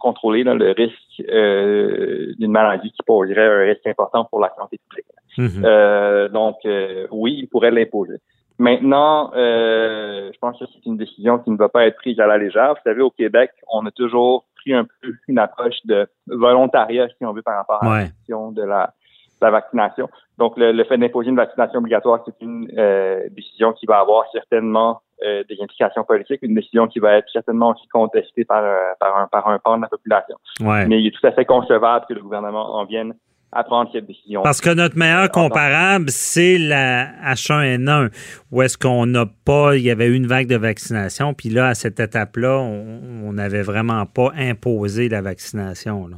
contrôler 0.00 0.42
là, 0.42 0.54
le 0.54 0.72
risque 0.72 1.22
euh, 1.28 2.32
d'une 2.38 2.50
maladie 2.50 2.90
qui 2.90 3.02
poserait 3.06 3.46
un 3.46 3.66
risque 3.68 3.86
important 3.86 4.24
pour 4.24 4.40
la 4.40 4.52
santé 4.58 4.78
publique. 4.88 5.06
Mhm. 5.38 5.62
Euh, 5.64 6.28
donc, 6.28 6.56
euh, 6.64 7.06
oui, 7.12 7.36
il 7.38 7.46
pourrait 7.48 7.70
l'imposer. 7.70 8.16
Maintenant, 8.60 9.30
euh, 9.34 10.30
je 10.34 10.38
pense 10.38 10.58
que 10.58 10.66
c'est 10.70 10.84
une 10.84 10.98
décision 10.98 11.38
qui 11.38 11.50
ne 11.50 11.56
va 11.56 11.70
pas 11.70 11.86
être 11.86 11.96
prise 11.96 12.20
à 12.20 12.26
la 12.26 12.36
légère. 12.36 12.74
Vous 12.74 12.82
savez, 12.84 13.00
au 13.00 13.10
Québec, 13.10 13.52
on 13.72 13.86
a 13.86 13.90
toujours 13.90 14.44
pris 14.56 14.74
un 14.74 14.84
peu 14.84 15.14
une 15.28 15.38
approche 15.38 15.78
de 15.86 16.06
volontariat, 16.26 17.08
si 17.08 17.24
on 17.24 17.32
veut, 17.32 17.40
par 17.40 17.56
rapport 17.56 17.82
à 17.82 17.88
Ouais. 17.90 18.02
la 18.02 18.08
question 18.08 18.52
de 18.52 18.62
la, 18.62 18.92
de 19.40 19.46
la 19.46 19.50
vaccination. 19.50 20.10
Donc, 20.36 20.58
le, 20.58 20.72
le 20.72 20.84
fait 20.84 20.98
d'imposer 20.98 21.30
une 21.30 21.36
vaccination 21.36 21.78
obligatoire, 21.78 22.20
c'est 22.26 22.38
une 22.42 22.70
euh, 22.76 23.22
décision 23.30 23.72
qui 23.72 23.86
va 23.86 23.98
avoir 24.00 24.26
certainement 24.30 25.00
euh, 25.24 25.42
des 25.48 25.56
implications 25.62 26.04
politiques, 26.04 26.40
une 26.42 26.54
décision 26.54 26.86
qui 26.86 26.98
va 26.98 27.14
être 27.16 27.30
certainement 27.32 27.70
aussi 27.70 27.88
contestée 27.88 28.44
par, 28.44 28.62
euh, 28.62 28.76
par, 29.00 29.16
un, 29.16 29.26
par 29.26 29.48
un 29.48 29.58
pan 29.58 29.78
de 29.78 29.82
la 29.82 29.88
population. 29.88 30.36
Ouais. 30.60 30.84
Mais 30.86 31.00
il 31.00 31.06
est 31.06 31.18
tout 31.18 31.26
à 31.26 31.32
fait 31.32 31.46
concevable 31.46 32.04
que 32.06 32.12
le 32.12 32.20
gouvernement 32.20 32.74
en 32.76 32.84
vienne 32.84 33.14
à 33.52 33.64
prendre 33.64 33.90
cette 33.92 34.06
décision. 34.06 34.42
Parce 34.42 34.60
que 34.60 34.72
notre 34.72 34.96
meilleur 34.96 35.30
comparable, 35.30 36.10
c'est 36.10 36.58
la 36.58 37.06
H1N1, 37.32 38.10
où 38.52 38.62
est-ce 38.62 38.78
qu'on 38.78 39.06
n'a 39.06 39.26
pas, 39.44 39.76
il 39.76 39.82
y 39.82 39.90
avait 39.90 40.06
eu 40.06 40.14
une 40.14 40.26
vague 40.26 40.46
de 40.46 40.56
vaccination, 40.56 41.34
puis 41.34 41.48
là, 41.48 41.68
à 41.68 41.74
cette 41.74 41.98
étape-là, 41.98 42.58
on 42.58 43.32
n'avait 43.32 43.62
vraiment 43.62 44.06
pas 44.06 44.30
imposé 44.36 45.08
la 45.08 45.20
vaccination. 45.20 46.06
là. 46.06 46.16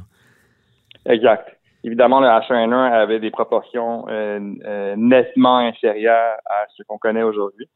Exact. 1.05 1.57
Évidemment, 1.83 2.21
le 2.21 2.27
H1N1 2.27 2.93
avait 2.93 3.19
des 3.19 3.31
proportions 3.31 4.05
euh, 4.07 4.39
euh, 4.65 4.95
nettement 4.95 5.57
inférieures 5.57 6.37
à 6.45 6.65
ce 6.77 6.83
qu'on 6.83 6.97
connaît 6.97 7.23
aujourd'hui. 7.23 7.67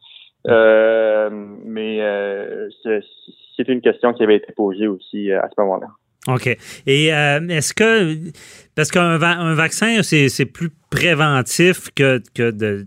mais 0.46 2.00
c'est 2.86 3.68
une 3.68 3.82
question 3.82 4.14
qui 4.14 4.24
avait 4.24 4.38
été 4.38 4.54
posée 4.54 4.88
aussi 4.88 5.32
à 5.32 5.50
ce 5.50 5.62
moment-là. 5.62 5.88
OK. 6.28 6.48
Et 6.86 7.08
est-ce 7.08 7.74
que, 7.74 8.32
parce 8.78 8.92
qu'un 8.92 9.18
vaccin, 9.56 10.04
c'est 10.04 10.46
plus 10.46 10.70
préventif 10.92 11.90
que, 11.96 12.22
que 12.36 12.52
de 12.52 12.86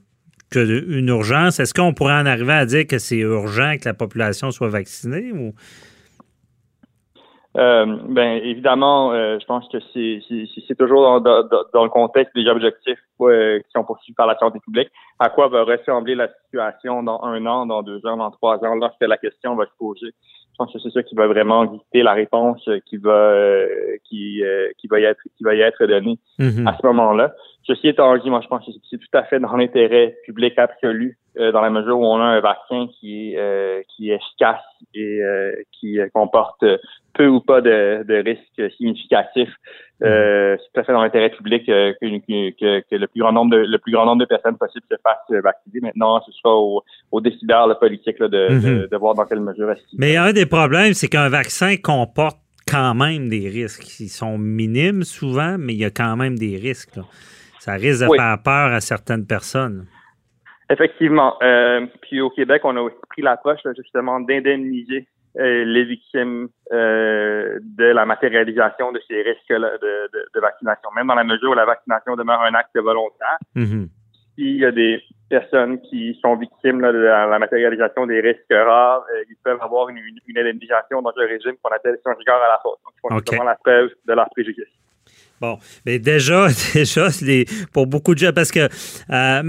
qu'une 0.53 1.09
urgence. 1.09 1.61
Est-ce 1.61 1.75
qu'on 1.75 1.95
pourrait 1.95 2.15
en 2.15 2.27
arriver 2.27 2.53
à 2.53 2.65
dire 2.65 2.87
que 2.87 2.99
c'est 2.99 3.19
urgent 3.19 3.75
que 3.81 3.89
la 3.89 3.95
population 3.95 4.53
soit 4.53 4.69
vaccinée? 4.69 5.33
Euh, 7.57 7.87
ben 8.09 8.41
évidemment, 8.45 9.13
euh, 9.13 9.39
je 9.41 9.47
pense 9.47 9.69
que 9.69 9.79
c'est 9.93 10.79
toujours 10.79 11.21
dans, 11.21 11.43
dans, 11.73 11.85
le 11.85 11.91
contexte 11.91 12.35
des 12.37 12.47
objectifs 12.47 12.99
qui 13.19 13.71
sont 13.75 13.85
poursuivis 13.85 14.15
par 14.15 14.29
la 14.29 14.39
santé 14.39 14.61
publique. 14.61 14.91
À 15.19 15.29
quoi 15.29 15.49
va 15.49 15.65
ressembler 15.65 16.15
la 16.15 16.29
situation 16.45 17.03
dans 17.03 17.21
un 17.25 17.45
an, 17.47 17.67
dans 17.67 17.83
deux 17.83 18.05
ans, 18.07 18.17
dans 18.17 18.31
trois 18.31 18.65
ans, 18.65 18.77
lorsque 18.77 19.03
la 19.03 19.17
question 19.17 19.57
va 19.57 19.67
se 19.67 19.77
poser. 19.77 20.13
Je 20.61 20.65
pense 20.65 20.73
que 20.75 20.79
c'est 20.79 20.93
ça 20.93 21.03
qui 21.03 21.15
va 21.15 21.27
vraiment 21.27 21.65
guider 21.65 22.03
la 22.03 22.13
réponse 22.13 22.69
qui 22.85 22.99
va 22.99 23.13
euh, 23.13 23.67
qui 24.05 24.43
qui 24.77 24.89
va 24.89 25.01
y 25.01 25.05
être 25.05 25.23
qui 25.37 25.43
va 25.43 25.55
y 25.55 25.61
être 25.61 25.87
donnée 25.87 26.19
mm-hmm. 26.39 26.69
à 26.69 26.77
ce 26.77 26.87
moment-là. 26.87 27.35
Ceci 27.63 27.89
étant 27.89 28.15
dit, 28.19 28.29
moi 28.29 28.41
je 28.43 28.49
pense 28.49 28.67
que 28.67 28.73
c'est 28.91 28.99
tout 28.99 29.17
à 29.17 29.23
fait 29.23 29.41
dans 29.41 29.57
l'intérêt 29.57 30.19
public 30.27 30.59
absolu 30.59 31.17
euh, 31.17 31.20
dans 31.37 31.61
la 31.61 31.71
mesure 31.71 31.99
où 31.99 32.05
on 32.05 32.21
a 32.21 32.25
un 32.25 32.41
vaccin 32.41 32.89
qui 32.99 33.33
est, 33.33 33.39
euh, 33.39 33.83
qui 33.89 34.11
est 34.11 34.17
efficace 34.17 34.63
et 34.95 35.23
euh, 35.23 35.53
qui 35.73 35.99
comporte 36.13 36.65
peu 37.15 37.27
ou 37.27 37.41
pas 37.41 37.61
de, 37.61 38.05
de 38.07 38.15
risques 38.15 38.73
significatifs. 38.77 39.55
c'est 40.01 40.59
tout 40.73 40.81
à 40.81 40.85
fait 40.85 40.93
dans 40.93 41.03
l'intérêt 41.03 41.31
public 41.31 41.67
que, 41.67 41.93
que, 42.01 42.97
le 42.97 43.07
plus 43.07 43.21
grand 43.21 43.33
nombre 43.33 43.53
de 43.53 43.59
le 43.59 43.79
plus 43.79 43.93
grand 43.93 44.07
nombre 44.07 44.21
de 44.21 44.27
personnes 44.27 44.57
possibles 44.57 44.87
se 44.91 44.97
fassent 45.03 45.43
vacciner. 45.43 45.81
Maintenant, 45.81 46.21
ce 46.27 46.33
sera 46.33 46.55
aux 46.55 46.83
au 47.13 47.21
décideurs 47.21 47.79
politiques 47.79 48.19
là, 48.19 48.29
de, 48.29 48.49
mm-hmm. 48.49 48.89
de, 48.89 48.97
voir 48.97 49.15
dans 49.15 49.25
quelle 49.25 49.41
mesure 49.41 49.71
est-ce 49.71 49.83
Mais 49.99 50.17
un 50.17 50.33
des 50.33 50.47
problèmes, 50.47 50.95
c'est 50.95 51.09
qu'un 51.09 51.29
vaccin 51.29 51.77
comporte 51.77 52.39
quand 52.71 52.95
même 52.95 53.29
des 53.29 53.49
risques. 53.49 54.01
Ils 54.01 54.09
sont 54.09 54.39
minimes 54.39 55.03
souvent, 55.03 55.57
mais 55.59 55.75
il 55.75 55.81
y 55.81 55.85
a 55.85 55.91
quand 55.91 56.17
même 56.17 56.39
des 56.39 56.57
risques. 56.57 56.99
Ça 57.59 57.75
risque 57.75 58.03
de 58.05 58.15
faire 58.17 58.39
peur 58.43 58.73
à 58.73 58.81
certaines 58.81 59.27
personnes. 59.27 59.87
Effectivement. 60.71 61.37
Euh, 61.43 61.87
puis 62.03 62.21
au 62.21 62.31
Québec, 62.31 62.63
on 62.65 62.77
a 62.77 62.81
aussi 62.81 62.97
pris 63.09 63.23
l'approche 63.23 63.61
justement 63.77 64.21
d'indemniser 64.21 65.09
euh, 65.37 65.65
les 65.65 65.85
victimes 65.85 66.49
euh, 66.73 67.59
de 67.61 67.85
la 67.85 68.07
matérialisation 68.07 68.93
de 68.93 69.01
ces 69.09 69.21
risques-là 69.23 69.79
de, 69.79 70.41
vaccination, 70.41 70.91
même 70.95 71.09
dans 71.09 71.17
la 71.17 71.25
mesure 71.25 71.51
où 71.51 71.55
la 71.55 71.65
vaccination 71.65 72.15
demeure 72.15 72.41
un 72.43 72.55
acte 72.55 72.77
volontaire. 72.79 73.39
Mm-hmm. 73.57 73.89
S'il 74.37 74.57
y 74.59 74.65
a 74.65 74.71
des 74.71 75.03
personnes 75.29 75.81
qui 75.83 76.17
sont 76.23 76.37
victimes 76.37 76.81
de 76.81 76.87
la, 76.87 77.39
matérialisation 77.39 78.07
des 78.07 78.21
risques 78.21 78.45
rares, 78.51 79.05
ils 79.29 79.37
peuvent 79.45 79.61
avoir 79.61 79.89
une, 79.89 79.99
indemnisation 80.37 81.03
dans 81.03 81.13
un 81.17 81.27
régime 81.27 81.55
qu'on 81.63 81.71
appelle 81.71 81.99
rigueur 82.17 82.43
à 82.43 82.49
la 82.49 82.61
faute. 82.63 82.79
Donc, 82.85 83.23
ils 83.27 83.37
font 83.37 83.45
la 83.45 83.57
preuve 83.57 83.91
de 84.07 84.13
leur 84.13 84.31
préjudice. 84.31 84.71
Bon, 85.41 85.59
mais 85.87 85.99
déjà, 85.99 86.49
déjà, 86.75 87.09
les, 87.23 87.47
pour 87.73 87.87
beaucoup 87.87 88.15
de 88.15 88.19
gens, 88.19 88.33
parce 88.35 88.51
que 88.51 88.69
euh, 89.11 89.43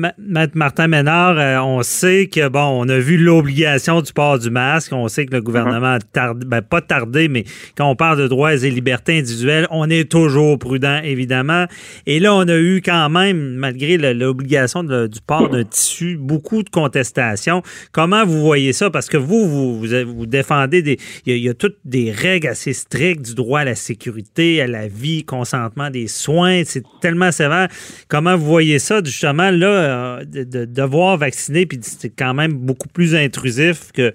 Martin 0.54 0.88
Ménard, 0.88 1.38
euh, 1.38 1.58
on 1.60 1.84
sait 1.84 2.28
que, 2.28 2.48
bon, 2.48 2.64
on 2.64 2.88
a 2.88 2.98
vu 2.98 3.18
l'obligation 3.18 4.02
du 4.02 4.14
port 4.14 4.40
du 4.40 4.50
masque, 4.50 4.94
on 4.94 5.10
sait 5.10 5.26
que 5.26 5.34
le 5.34 5.42
gouvernement 5.42 5.96
a 5.96 6.00
tardé, 6.00 6.46
ben, 6.46 6.62
pas 6.62 6.80
tardé, 6.80 7.28
mais 7.28 7.44
quand 7.76 7.90
on 7.90 7.98
parle 7.98 8.20
de 8.20 8.30
droits 8.30 8.54
et 8.54 8.70
libertés 8.70 9.20
individuelles, 9.20 9.68
on 9.70 9.90
est 9.90 10.10
toujours 10.10 10.58
prudent, 10.58 11.02
évidemment. 11.04 11.66
Et 12.06 12.22
là, 12.22 12.34
on 12.36 12.48
a 12.48 12.58
eu 12.58 12.82
quand 12.82 13.10
même, 13.10 13.56
malgré 13.56 13.98
l'obligation 13.98 14.86
du 14.86 15.20
port 15.28 15.50
d'un 15.50 15.66
tissu, 15.66 16.16
beaucoup 16.18 16.64
de 16.64 16.70
contestations. 16.70 17.64
Comment 17.92 18.26
vous 18.26 18.40
voyez 18.40 18.72
ça? 18.72 18.90
Parce 18.92 19.10
que 19.10 19.18
vous, 19.18 19.50
vous, 19.50 19.86
vous, 20.06 20.26
défendez 20.26 20.82
des, 20.82 20.98
il 21.26 21.36
y, 21.36 21.50
a, 21.50 21.54
toutes 21.54 21.80
des 21.84 22.12
règles 22.12 22.48
assez 22.48 22.72
strictes 22.72 23.26
du 23.26 23.36
droit 23.36 23.60
à 23.60 23.66
la 23.66 23.76
sécurité, 23.76 24.62
à 24.62 24.68
la 24.68 24.88
vie, 24.88 25.26
consentement 25.26 25.81
des 25.90 26.08
soins, 26.08 26.64
c'est 26.66 26.84
tellement 27.02 27.32
sévère. 27.32 27.68
Comment 28.10 28.36
vous 28.36 28.46
voyez 28.46 28.80
ça, 28.80 29.02
justement, 29.04 29.50
là, 29.52 30.20
euh, 30.20 30.26
de, 30.26 30.66
devoir 30.66 31.18
vacciner, 31.18 31.66
puis 31.66 31.80
c'est 31.82 32.16
quand 32.16 32.34
même 32.34 32.54
beaucoup 32.54 32.88
plus 32.88 33.16
intrusif 33.16 33.92
que 33.92 34.12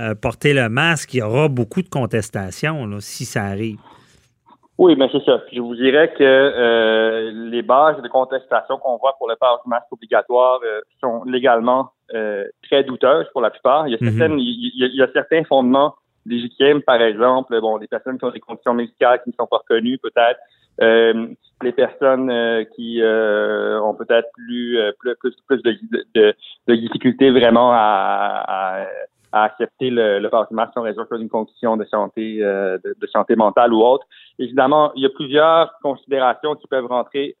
euh, 0.00 0.14
porter 0.14 0.52
le 0.52 0.68
masque. 0.68 1.14
Il 1.14 1.18
y 1.18 1.22
aura 1.22 1.48
beaucoup 1.48 1.82
de 1.82 1.88
contestations 1.88 2.88
si 3.00 3.24
ça 3.24 3.44
arrive. 3.44 3.78
Oui, 4.78 4.94
mais 4.98 5.08
c'est 5.10 5.24
ça. 5.24 5.40
Je 5.52 5.60
vous 5.60 5.74
dirais 5.74 6.12
que 6.18 6.22
euh, 6.22 7.30
les 7.50 7.62
bases 7.62 8.02
de 8.02 8.08
contestation 8.08 8.76
qu'on 8.76 8.98
voit 8.98 9.14
pour 9.16 9.28
le 9.28 9.36
port 9.36 9.62
du 9.64 9.70
masque 9.70 9.86
obligatoire 9.90 10.60
sont 11.00 11.24
légalement 11.24 11.92
très 12.62 12.84
douteuses 12.84 13.26
pour 13.32 13.40
la 13.40 13.50
plupart. 13.50 13.88
Il 13.88 13.92
y 13.92 13.94
a, 13.94 14.28
mhm. 14.28 14.38
il 14.38 14.94
y 14.94 15.02
a 15.02 15.08
certains 15.12 15.44
fondements 15.44 15.94
légitimes, 16.26 16.82
par 16.82 17.00
exemple, 17.00 17.58
bon, 17.60 17.78
des 17.78 17.86
personnes 17.86 18.18
qui 18.18 18.24
ont 18.24 18.30
des 18.30 18.40
conditions 18.40 18.74
médicales 18.74 19.22
qui 19.22 19.30
ne 19.30 19.34
sont 19.34 19.46
pas 19.46 19.58
reconnues, 19.58 19.98
peut-être, 19.98 20.40
les 20.78 21.72
personnes 21.72 22.30
euh, 22.30 22.64
qui 22.74 23.00
euh, 23.00 23.80
ont 23.80 23.94
peut-être 23.94 24.28
plus, 24.34 24.78
plus, 24.98 25.14
plus, 25.46 25.62
de, 25.62 25.78
de, 26.14 26.34
de, 26.68 26.74
difficultés 26.74 27.30
vraiment 27.30 27.72
à, 27.72 28.44
à, 28.46 28.86
à 29.32 29.44
accepter 29.44 29.90
le, 29.90 30.18
le 30.18 30.30
masque 30.50 30.76
en 30.76 30.82
raison 30.82 31.04
d'une 31.12 31.28
condition 31.28 31.76
de 31.76 31.84
santé 31.84 32.38
de, 32.38 32.96
de, 33.00 33.06
santé 33.06 33.36
mentale 33.36 33.72
ou 33.72 33.82
autre. 33.82 34.06
Évidemment, 34.38 34.92
il 34.96 35.02
y 35.02 35.06
a 35.06 35.10
plusieurs 35.10 35.72
considérations 35.82 36.54
qui 36.56 36.66
peuvent 36.66 36.86
rentrer 36.86 37.36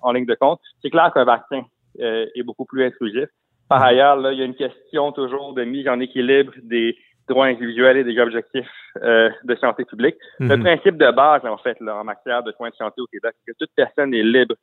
en 0.00 0.12
ligne 0.12 0.26
de 0.26 0.34
compte. 0.34 0.60
C'est 0.82 0.90
clair 0.90 1.12
qu'un 1.14 1.24
vaccin 1.24 1.62
est 1.98 2.42
beaucoup 2.42 2.64
plus 2.64 2.84
intrusif. 2.84 3.28
Par 3.68 3.82
ailleurs, 3.82 4.16
là, 4.16 4.32
il 4.32 4.38
y 4.38 4.42
a 4.42 4.44
une 4.44 4.54
question 4.54 5.12
toujours 5.12 5.54
de 5.54 5.64
mise 5.64 5.88
en 5.88 5.98
équilibre 6.00 6.52
des 6.62 6.96
droits 7.32 7.46
individuels 7.46 7.96
et 7.96 8.04
des 8.04 8.18
objectifs 8.18 8.66
euh, 9.02 9.30
de 9.44 9.54
santé 9.56 9.84
publique. 9.84 10.16
Le 10.38 10.56
mhm. 10.56 10.62
principe 10.62 10.96
de 10.96 11.10
base, 11.10 11.44
en 11.44 11.56
fait, 11.58 11.78
là, 11.80 11.96
en 11.96 12.04
matière 12.04 12.42
de 12.42 12.52
soins 12.52 12.70
de 12.70 12.74
santé 12.74 13.00
au 13.00 13.06
Québec, 13.06 13.34
c'est 13.44 13.52
que 13.52 13.56
toute 13.58 13.70
personne 13.74 14.14
est 14.14 14.22
libre 14.22 14.54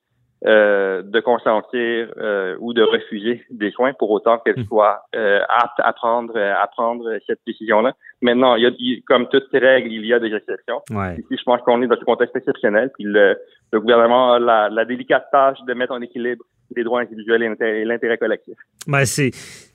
euh, 0.45 1.01
de 1.01 1.19
consentir 1.19 2.13
euh, 2.17 2.55
ou 2.59 2.73
de 2.73 2.81
refuser 2.81 3.43
des 3.49 3.71
soins 3.71 3.91
pour 3.93 4.09
autant 4.11 4.37
qu'elle 4.37 4.59
mhm. 4.59 4.65
soit 4.65 5.01
apte 5.13 5.79
à 5.79 5.91
prendre 5.93 6.37
à 6.37 6.67
prendre 6.67 7.17
cette 7.27 7.41
décision-là. 7.45 7.93
Maintenant, 8.21 8.55
il 8.55 8.63
y 8.63 8.95
a, 8.95 9.01
comme 9.07 9.27
toute 9.29 9.49
règle, 9.51 9.91
il 9.91 10.05
y 10.05 10.13
a 10.13 10.19
des 10.19 10.33
exceptions. 10.33 10.81
Ici, 10.89 11.35
je 11.37 11.43
pense 11.43 11.61
qu'on 11.61 11.81
est 11.81 11.87
dans 11.87 11.99
ce 11.99 12.05
contexte 12.05 12.35
exceptionnel, 12.35 12.91
puis 12.93 13.03
le, 13.03 13.37
le 13.73 13.81
gouvernement 13.81 14.33
a 14.33 14.39
la, 14.39 14.69
la 14.69 14.85
délicate 14.85 15.25
tâche 15.31 15.59
de 15.67 15.73
mettre 15.73 15.93
en 15.93 16.01
équilibre 16.01 16.45
les 16.75 16.83
droits 16.83 17.01
individuels 17.01 17.43
et 17.43 17.85
l'intérêt 17.85 18.17
collectif. 18.17 18.55
Ben 18.87 19.05
c'est, 19.05 19.31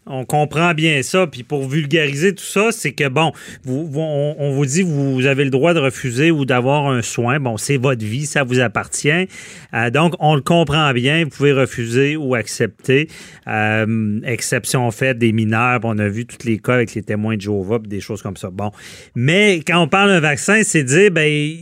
on 0.07 0.25
comprend 0.25 0.75
bien 0.75 1.03
ça. 1.03 1.27
Puis 1.27 1.43
pour 1.43 1.69
vulgariser 1.69 2.35
tout 2.35 2.45
ça, 2.45 2.71
c'est 2.73 2.93
que 2.93 3.09
bon, 3.09 3.33
on, 3.67 4.53
vous 4.53 4.67
dit 4.67 4.83
vous 4.83 5.27
avez 5.27 5.45
le 5.45 5.51
droit 5.51 5.75
de 5.75 5.81
refuser 5.81 6.31
ou 6.31 6.45
d'avoir 6.45 6.89
un 6.89 7.03
soin. 7.03 7.41
Bon, 7.41 7.57
c'est 7.57 7.77
votre 7.77 8.05
vie, 8.05 8.27
ça 8.27 8.45
vous 8.45 8.61
appartient. 8.61 9.29
Euh, 9.75 9.91
donc 9.91 10.15
on 10.19 10.35
le 10.35 10.43
comprend 10.43 10.93
bien. 10.93 11.25
Vous 11.25 11.31
pouvez 11.31 11.53
refuser 11.53 12.17
ou 12.17 12.35
accepter. 12.35 13.09
Euh, 13.47 14.21
exception 14.25 14.91
faite 14.91 15.19
des 15.19 15.33
mineurs. 15.33 15.81
On 15.85 15.99
a 15.99 16.09
vu 16.09 16.27
tous 16.27 16.47
les 16.47 16.59
cas 16.59 16.75
avec 16.75 16.95
les 16.95 17.03
témoins 17.03 17.37
de 17.37 17.41
Jéhovah, 17.41 17.79
des 17.79 18.01
choses 18.01 18.23
comme 18.23 18.37
ça. 18.37 18.51
Bon, 18.51 18.71
mais 19.15 19.61
quand 19.67 19.81
on 19.81 19.89
parle 19.89 20.11
d'un 20.11 20.21
vaccin, 20.21 20.63
c'est 20.63 20.85
dire 20.85 21.11
ben 21.11 21.57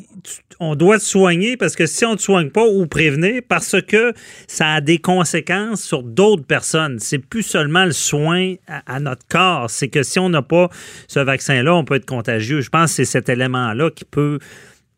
on 0.60 0.76
doit 0.76 0.98
te 0.98 1.04
soigner 1.04 1.56
parce 1.56 1.74
que 1.74 1.86
si 1.86 2.04
on 2.04 2.12
ne 2.12 2.16
te 2.16 2.22
soigne 2.22 2.50
pas 2.50 2.64
ou 2.64 2.86
prévenir, 2.86 3.42
parce 3.48 3.80
que 3.82 4.12
ça 4.46 4.74
a 4.74 4.80
des 4.80 4.98
conséquences 4.98 5.82
sur 5.82 6.02
d'autres 6.04 6.44
personnes. 6.44 6.98
C'est 7.00 7.18
plus 7.18 7.42
seulement 7.42 7.84
le 7.84 7.92
soin 7.92 8.31
à, 8.66 9.00
notre 9.00 9.26
corps, 9.28 9.70
c'est 9.70 9.88
que 9.88 10.02
si 10.02 10.18
on 10.18 10.28
n'a 10.28 10.42
pas 10.42 10.68
ce 11.08 11.20
vaccin-là, 11.20 11.74
on 11.74 11.84
peut 11.84 11.96
être 11.96 12.06
contagieux. 12.06 12.60
Je 12.60 12.70
pense 12.70 12.90
que 12.90 12.96
c'est 12.96 13.04
cet 13.04 13.28
élément-là 13.28 13.90
qui 13.90 14.04
peut 14.04 14.38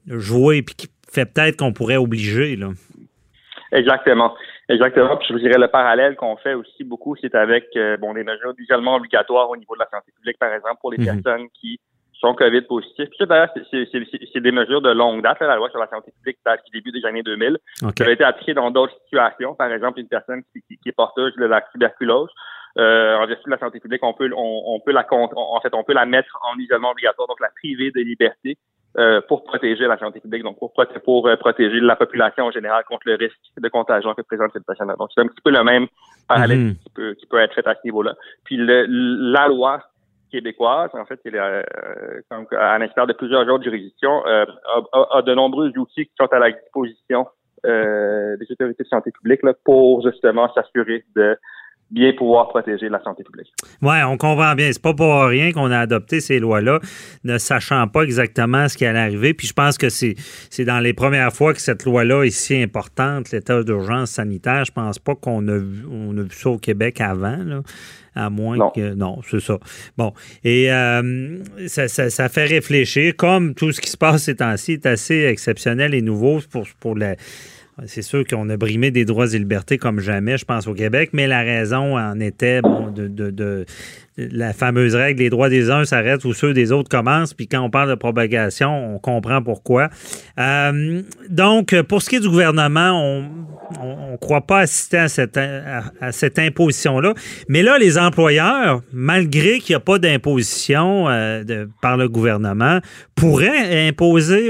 jouer 0.06 0.62
puis 0.62 0.74
qui 0.74 0.88
fait 1.10 1.26
peut-être 1.26 1.58
qu'on 1.58 1.72
pourrait 1.72 1.96
obliger. 1.96 2.56
Là. 2.56 2.70
Exactement. 3.72 4.34
Exactement. 4.68 5.16
Puis 5.16 5.26
je 5.28 5.32
vous 5.34 5.40
dirais 5.40 5.58
le 5.58 5.68
parallèle 5.68 6.16
qu'on 6.16 6.36
fait 6.36 6.54
aussi 6.54 6.84
beaucoup, 6.84 7.16
c'est 7.20 7.34
avec 7.34 7.66
euh, 7.76 7.96
bon 7.98 8.14
des 8.14 8.24
mesures 8.24 8.54
d'isolement 8.54 8.96
obligatoire 8.96 9.50
au 9.50 9.56
niveau 9.56 9.74
de 9.74 9.80
la 9.80 9.88
santé 9.90 10.10
publique, 10.16 10.38
par 10.38 10.52
exemple, 10.52 10.76
pour 10.80 10.90
les 10.90 10.98
mhm. 10.98 11.22
personnes 11.22 11.48
qui 11.60 11.78
sont 12.18 12.34
COVID 12.34 12.62
positifs. 12.62 13.08
Puis 13.10 13.26
d'ailleurs, 13.26 13.50
c'est 13.70 14.40
des 14.40 14.52
mesures 14.52 14.80
de 14.80 14.90
longue 14.90 15.22
date. 15.22 15.40
la 15.40 15.56
loi 15.56 15.68
sur 15.68 15.78
la 15.78 15.88
santé 15.88 16.10
publique 16.12 16.38
date 16.44 16.60
du 16.64 16.80
début 16.80 16.98
des 16.98 17.06
années 17.06 17.22
2000. 17.22 17.58
Ça 17.80 17.88
a 18.06 18.10
été 18.10 18.24
appliqué 18.24 18.54
dans 18.54 18.70
d'autres 18.70 18.94
situations. 19.04 19.54
Par 19.54 19.70
exemple, 19.70 20.00
une 20.00 20.08
personne 20.08 20.42
qui, 20.52 20.78
est 20.86 20.92
porteuse 20.92 21.34
de 21.36 21.44
la 21.44 21.60
tuberculose. 21.72 22.30
Euh, 22.76 23.16
en 23.16 23.26
vertu 23.26 23.44
de 23.44 23.50
la 23.50 23.58
santé 23.58 23.78
publique, 23.80 24.02
on 24.02 24.14
peut, 24.14 24.28
on, 24.36 24.80
peut 24.84 24.92
la 24.92 25.06
en 25.10 25.60
fait, 25.60 25.74
on 25.74 25.84
peut 25.84 25.92
la 25.92 26.06
mettre 26.06 26.36
en 26.42 26.58
isolement 26.58 26.90
obligatoire, 26.90 27.28
donc 27.28 27.40
la 27.40 27.50
priver 27.56 27.92
de 27.92 28.00
liberté 28.00 28.58
euh, 28.98 29.20
pour 29.28 29.44
protéger 29.44 29.86
la 29.86 29.98
santé 29.98 30.20
publique, 30.20 30.42
donc 30.42 30.58
pour, 30.58 30.72
pour 31.04 31.28
euh, 31.28 31.36
protéger 31.36 31.80
la 31.80 31.96
population 31.96 32.44
en 32.44 32.50
général 32.50 32.84
contre 32.84 33.06
le 33.06 33.14
risque 33.14 33.38
de 33.56 33.68
contagion 33.68 34.14
que 34.14 34.22
présente 34.22 34.50
cette 34.52 34.66
personne-là. 34.66 34.96
Donc 34.98 35.10
c'est 35.14 35.20
un 35.20 35.28
petit 35.28 35.42
peu 35.42 35.50
le 35.50 35.62
même 35.62 35.86
parallèle 36.28 36.58
mhm. 36.58 36.74
qui, 36.74 36.90
peut, 36.94 37.14
qui 37.14 37.26
peut 37.26 37.38
être 37.38 37.54
fait 37.54 37.66
à 37.66 37.74
ce 37.74 37.80
niveau-là. 37.84 38.14
Puis 38.44 38.56
le, 38.56 38.86
la 39.32 39.48
loi 39.48 39.80
québécoise, 40.34 40.90
en 40.94 41.04
fait, 41.04 41.20
est, 41.26 41.34
euh, 41.34 41.62
à 42.58 42.78
l'instar 42.78 43.06
de 43.06 43.12
plusieurs 43.12 43.48
autres 43.48 43.62
juridictions, 43.62 44.26
euh, 44.26 44.44
a, 44.92 45.22
de 45.22 45.32
nombreux 45.32 45.70
outils 45.78 46.06
qui 46.06 46.12
sont 46.18 46.26
à 46.32 46.38
la 46.40 46.50
disposition 46.50 47.26
euh, 47.64 48.36
des 48.36 48.46
autorités 48.50 48.82
de 48.82 48.88
santé 48.88 49.12
publique 49.12 49.42
là, 49.44 49.54
pour 49.64 50.02
justement 50.02 50.52
s'assurer 50.52 51.04
de 51.14 51.36
bien 51.90 52.12
pouvoir 52.12 52.48
protéger 52.48 52.88
la 52.88 53.02
santé 53.02 53.22
publique. 53.22 53.52
Oui, 53.82 53.96
on 54.06 54.16
comprend 54.16 54.54
bien. 54.54 54.72
C'est 54.72 54.82
pas 54.82 54.94
pour 54.94 55.24
rien 55.24 55.52
qu'on 55.52 55.70
a 55.70 55.78
adopté 55.78 56.20
ces 56.20 56.40
lois-là, 56.40 56.80
ne 57.24 57.38
sachant 57.38 57.86
pas 57.88 58.02
exactement 58.02 58.68
ce 58.68 58.76
qui 58.76 58.84
allait 58.86 58.98
arriver. 58.98 59.34
Puis 59.34 59.46
je 59.46 59.52
pense 59.52 59.78
que 59.78 59.88
c'est, 59.88 60.14
c'est 60.50 60.64
dans 60.64 60.80
les 60.80 60.92
premières 60.92 61.32
fois 61.32 61.54
que 61.54 61.60
cette 61.60 61.84
loi-là 61.84 62.24
est 62.24 62.30
si 62.30 62.60
importante, 62.60 63.30
l'état 63.30 63.62
d'urgence 63.62 64.10
sanitaire. 64.10 64.64
Je 64.64 64.72
pense 64.72 64.98
pas 64.98 65.14
qu'on 65.14 65.46
a, 65.48 65.56
vu, 65.56 65.84
on 65.90 66.16
a 66.18 66.22
vu 66.22 66.32
ça 66.32 66.50
au 66.50 66.58
Québec 66.58 67.00
avant. 67.00 67.38
Là 67.44 67.60
à 68.14 68.30
moins 68.30 68.70
que. 68.70 68.94
Non, 68.94 69.20
c'est 69.28 69.40
ça. 69.40 69.58
Bon. 69.96 70.12
Et 70.44 70.72
euh, 70.72 71.38
ça, 71.66 71.88
ça, 71.88 72.10
ça, 72.10 72.28
fait 72.28 72.44
réfléchir, 72.44 73.16
comme 73.16 73.54
tout 73.54 73.72
ce 73.72 73.80
qui 73.80 73.90
se 73.90 73.96
passe 73.96 74.24
ces 74.24 74.36
temps-ci 74.36 74.72
est 74.72 74.86
assez 74.86 75.24
exceptionnel 75.24 75.94
et 75.94 76.02
nouveau 76.02 76.40
pour, 76.50 76.66
pour 76.80 76.96
la 76.96 77.16
c'est 77.86 78.02
sûr 78.02 78.24
qu'on 78.24 78.48
a 78.50 78.56
brimé 78.56 78.90
des 78.90 79.04
droits 79.04 79.32
et 79.32 79.38
libertés 79.38 79.78
comme 79.78 80.00
jamais, 80.00 80.38
je 80.38 80.44
pense, 80.44 80.66
au 80.66 80.74
Québec, 80.74 81.10
mais 81.12 81.26
la 81.26 81.42
raison 81.42 81.98
en 81.98 82.20
était 82.20 82.60
bon, 82.62 82.90
de, 82.90 83.08
de, 83.08 83.30
de 83.30 83.66
la 84.16 84.52
fameuse 84.52 84.94
règle, 84.94 85.22
les 85.22 85.30
droits 85.30 85.48
des 85.48 85.70
uns 85.70 85.84
s'arrêtent 85.84 86.24
ou 86.24 86.32
ceux 86.32 86.54
des 86.54 86.72
autres 86.72 86.88
commencent. 86.88 87.34
Puis 87.34 87.48
quand 87.48 87.60
on 87.60 87.70
parle 87.70 87.90
de 87.90 87.94
propagation, 87.94 88.94
on 88.94 88.98
comprend 88.98 89.42
pourquoi. 89.42 89.88
Euh, 90.38 91.02
donc, 91.28 91.74
pour 91.82 92.02
ce 92.02 92.10
qui 92.10 92.16
est 92.16 92.20
du 92.20 92.28
gouvernement, 92.28 92.92
on 93.80 94.12
ne 94.12 94.16
croit 94.16 94.42
pas 94.42 94.60
assister 94.60 94.98
à 94.98 95.08
cette, 95.08 95.36
à, 95.36 96.12
cette 96.12 96.38
imposition-là. 96.38 97.14
Mais 97.48 97.62
là, 97.62 97.78
les 97.78 97.98
employeurs, 97.98 98.82
malgré 98.92 99.58
qu'il 99.58 99.72
n'y 99.72 99.76
a 99.76 99.80
pas 99.80 99.98
d'imposition 99.98 101.08
euh, 101.08 101.66
par 101.82 101.96
le 101.96 102.08
gouvernement, 102.08 102.80
pourraient 103.14 103.88
imposer 103.88 104.48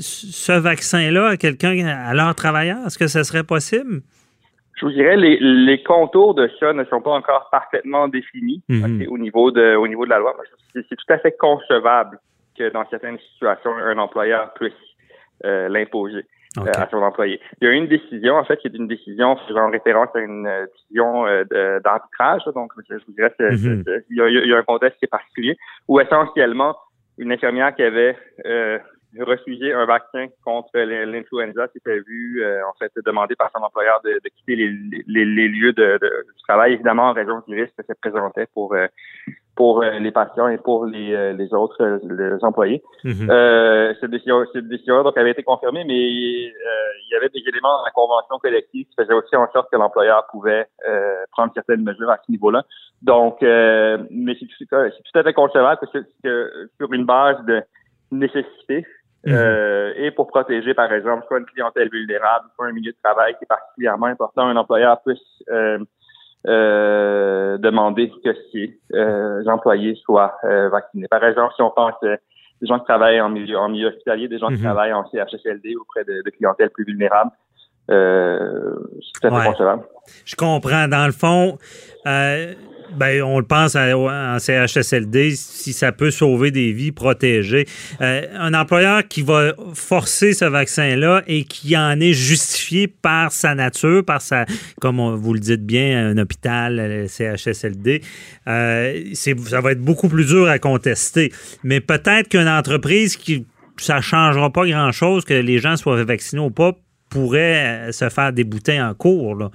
ce 0.00 0.52
vaccin-là 0.52 1.28
à 1.28 1.36
quelqu'un, 1.36 1.86
à 1.86 2.14
leurs 2.14 2.34
travailleurs. 2.34 2.86
Est-ce 2.86 2.98
que 2.98 3.06
ce 3.06 3.22
serait 3.22 3.44
possible? 3.44 4.02
Je 4.76 4.84
vous 4.84 4.92
dirais, 4.92 5.16
les, 5.16 5.38
les 5.40 5.82
contours 5.82 6.34
de 6.34 6.50
ça 6.60 6.72
ne 6.72 6.84
sont 6.84 7.00
pas 7.00 7.12
encore 7.12 7.48
parfaitement 7.50 8.08
définis 8.08 8.62
mhm. 8.68 9.06
au, 9.08 9.18
niveau 9.18 9.50
de, 9.50 9.74
au 9.74 9.88
niveau 9.88 10.04
de 10.04 10.10
la 10.10 10.18
loi. 10.18 10.36
C'est 10.72 10.84
tout 10.88 11.12
à 11.12 11.18
fait 11.18 11.32
concevable 11.32 12.18
que 12.56 12.70
dans 12.70 12.86
certaines 12.90 13.18
situations, 13.32 13.74
un 13.74 13.98
employeur 13.98 14.52
puisse 14.54 14.72
euh, 15.44 15.68
l'imposer 15.68 16.26
euh, 16.58 16.70
à 16.76 16.88
son 16.90 16.98
employé. 16.98 17.40
Il 17.60 17.68
y 17.68 17.70
a 17.70 17.72
une 17.72 17.86
décision, 17.86 18.36
en 18.36 18.44
fait, 18.44 18.58
qui 18.58 18.68
est 18.68 18.76
une 18.76 18.86
décision 18.86 19.36
faisant 19.48 19.70
référence 19.70 20.08
à 20.14 20.20
une 20.20 20.46
euh, 20.46 20.66
décision 20.66 21.24
d'arbitrage. 21.82 22.42
Donc, 22.54 22.72
je 22.88 22.94
vous 23.06 23.12
dirais 23.14 23.32
mhm. 23.38 23.82
y, 24.10 24.20
a, 24.20 24.28
y 24.28 24.52
a 24.52 24.58
un 24.58 24.62
contexte 24.62 24.98
qui 24.98 25.06
est 25.06 25.08
particulier, 25.08 25.56
où 25.88 26.00
essentiellement, 26.00 26.76
une 27.16 27.32
infirmière 27.32 27.74
qui 27.74 27.82
avait 27.82 28.14
refuser 29.20 29.72
un 29.72 29.86
vaccin 29.86 30.26
contre 30.44 30.78
l'influenza 30.78 31.68
s'était 31.72 32.00
vu 32.00 32.42
euh, 32.42 32.60
en 32.68 32.72
fait 32.78 32.92
demandé 33.04 33.34
par 33.36 33.50
son 33.56 33.62
employeur 33.62 34.00
de, 34.04 34.10
de 34.12 34.28
quitter 34.36 34.56
les, 34.56 34.70
les, 35.06 35.24
les 35.24 35.48
lieux 35.48 35.72
de, 35.72 35.98
de, 36.00 36.26
du 36.34 36.42
travail, 36.46 36.74
évidemment 36.74 37.10
en 37.10 37.12
raison 37.12 37.42
du 37.46 37.60
risque 37.60 37.74
que 37.76 37.84
ça 37.86 37.94
présentait 38.00 38.46
pour 38.52 38.74
euh, 38.74 38.86
pour 39.54 39.82
euh, 39.82 39.98
les 40.00 40.10
patients 40.10 40.48
et 40.48 40.58
pour 40.58 40.84
les, 40.84 41.32
les 41.32 41.54
autres 41.54 42.00
les 42.02 42.44
employés. 42.44 42.82
Mm-hmm. 43.04 44.00
cette 44.00 44.10
décision, 44.10 44.44
cette 44.52 44.68
décision 44.68 45.02
donc 45.02 45.16
avait 45.16 45.30
été 45.30 45.42
confirmée, 45.42 45.84
mais 45.84 45.96
il 45.96 47.08
y 47.10 47.14
avait 47.16 47.30
des 47.30 47.42
éléments 47.46 47.78
dans 47.78 47.84
la 47.84 47.90
convention 47.92 48.38
collective 48.38 48.86
qui 48.86 48.94
faisaient 48.94 49.14
aussi 49.14 49.34
en 49.34 49.50
sorte 49.52 49.70
que 49.70 49.76
l'employeur 49.76 50.26
pouvait 50.30 50.66
prendre 51.32 51.52
certaines 51.54 51.82
mesures 51.82 52.10
à 52.10 52.18
ce 52.26 52.30
niveau-là. 52.30 52.64
Donc, 53.00 53.38
mais 53.40 54.36
c'est 54.38 54.46
tout, 54.46 54.64
tout, 54.68 55.18
à 55.18 55.22
fait 55.22 55.32
concevable 55.32 55.80
que, 55.90 55.98
que 56.22 56.68
sur 56.78 56.92
une 56.92 57.06
base 57.06 57.42
de 57.46 57.62
nécessité, 58.10 58.86
Mhm. 59.26 59.34
Euh, 59.34 59.92
et 59.96 60.12
pour 60.12 60.28
protéger, 60.28 60.72
par 60.72 60.92
exemple, 60.92 61.24
soit 61.26 61.38
une 61.38 61.46
clientèle 61.46 61.88
vulnérable, 61.90 62.46
soit 62.54 62.66
un 62.66 62.72
milieu 62.72 62.92
de 62.92 62.96
travail 63.02 63.34
qui 63.34 63.44
est 63.44 63.48
particulièrement 63.48 64.06
important, 64.06 64.42
un 64.42 64.56
employeur 64.56 65.02
puisse 65.04 65.18
euh, 65.50 65.78
euh, 66.46 67.58
demander 67.58 68.12
que 68.24 68.30
ses 68.52 68.78
employés 69.48 69.96
soient 70.04 70.36
vaccinés. 70.70 71.08
Par 71.08 71.24
exemple, 71.24 71.54
si 71.56 71.62
on 71.62 71.70
pense 71.70 71.94
des 72.02 72.66
gens 72.68 72.78
qui 72.78 72.84
travaillent 72.84 73.20
en 73.20 73.28
milieu, 73.28 73.58
en 73.58 73.68
milieu 73.68 73.88
hospitalier, 73.88 74.28
des 74.28 74.38
gens 74.38 74.48
qui 74.48 74.54
mhm. 74.54 74.62
travaillent 74.62 74.92
en 74.92 75.04
CHSLD 75.10 75.74
auprès 75.74 76.04
de, 76.04 76.22
de 76.24 76.30
clientèle 76.30 76.70
plus 76.70 76.84
vulnérable, 76.84 77.32
c'est 77.88 79.20
tout 79.20 79.26
à 79.26 79.30
fait 79.42 79.64
Je 80.24 80.36
comprends. 80.36 80.86
Dans 80.86 81.06
le 81.06 81.12
fond, 81.12 81.58
ben, 82.94 83.22
on 83.22 83.38
le 83.38 83.44
pense 83.44 83.76
en 83.76 84.38
CHSLD, 84.38 85.32
si 85.36 85.72
ça 85.72 85.92
peut 85.92 86.10
sauver 86.10 86.50
des 86.50 86.72
vies, 86.72 86.92
protéger. 86.92 87.66
Euh, 88.00 88.22
un 88.34 88.54
employeur 88.54 89.06
qui 89.06 89.22
va 89.22 89.54
forcer 89.74 90.32
ce 90.32 90.44
vaccin-là 90.44 91.22
et 91.26 91.44
qui 91.44 91.76
en 91.76 91.98
est 92.00 92.12
justifié 92.12 92.88
par 92.88 93.32
sa 93.32 93.54
nature, 93.54 94.04
par 94.04 94.22
sa, 94.22 94.46
comme 94.80 95.00
vous 95.14 95.34
le 95.34 95.40
dites 95.40 95.64
bien, 95.64 96.10
un 96.10 96.18
hôpital, 96.18 97.06
CHSLD, 97.08 98.02
euh, 98.48 99.04
ça 99.14 99.60
va 99.60 99.72
être 99.72 99.82
beaucoup 99.82 100.08
plus 100.08 100.26
dur 100.26 100.48
à 100.48 100.58
contester. 100.58 101.32
Mais 101.62 101.80
peut-être 101.80 102.28
qu'une 102.28 102.48
entreprise 102.48 103.16
qui 103.16 103.46
ça 103.78 104.00
changera 104.00 104.50
pas 104.50 104.66
grand-chose 104.66 105.24
que 105.24 105.34
les 105.34 105.58
gens 105.58 105.76
soient 105.76 106.02
vaccinés 106.04 106.42
ou 106.42 106.50
pas 106.50 106.72
pourrait 107.08 107.92
se 107.92 108.08
faire 108.08 108.32
débouter 108.32 108.80
en 108.80 108.94
cours 108.94 109.34
là, 109.34 109.50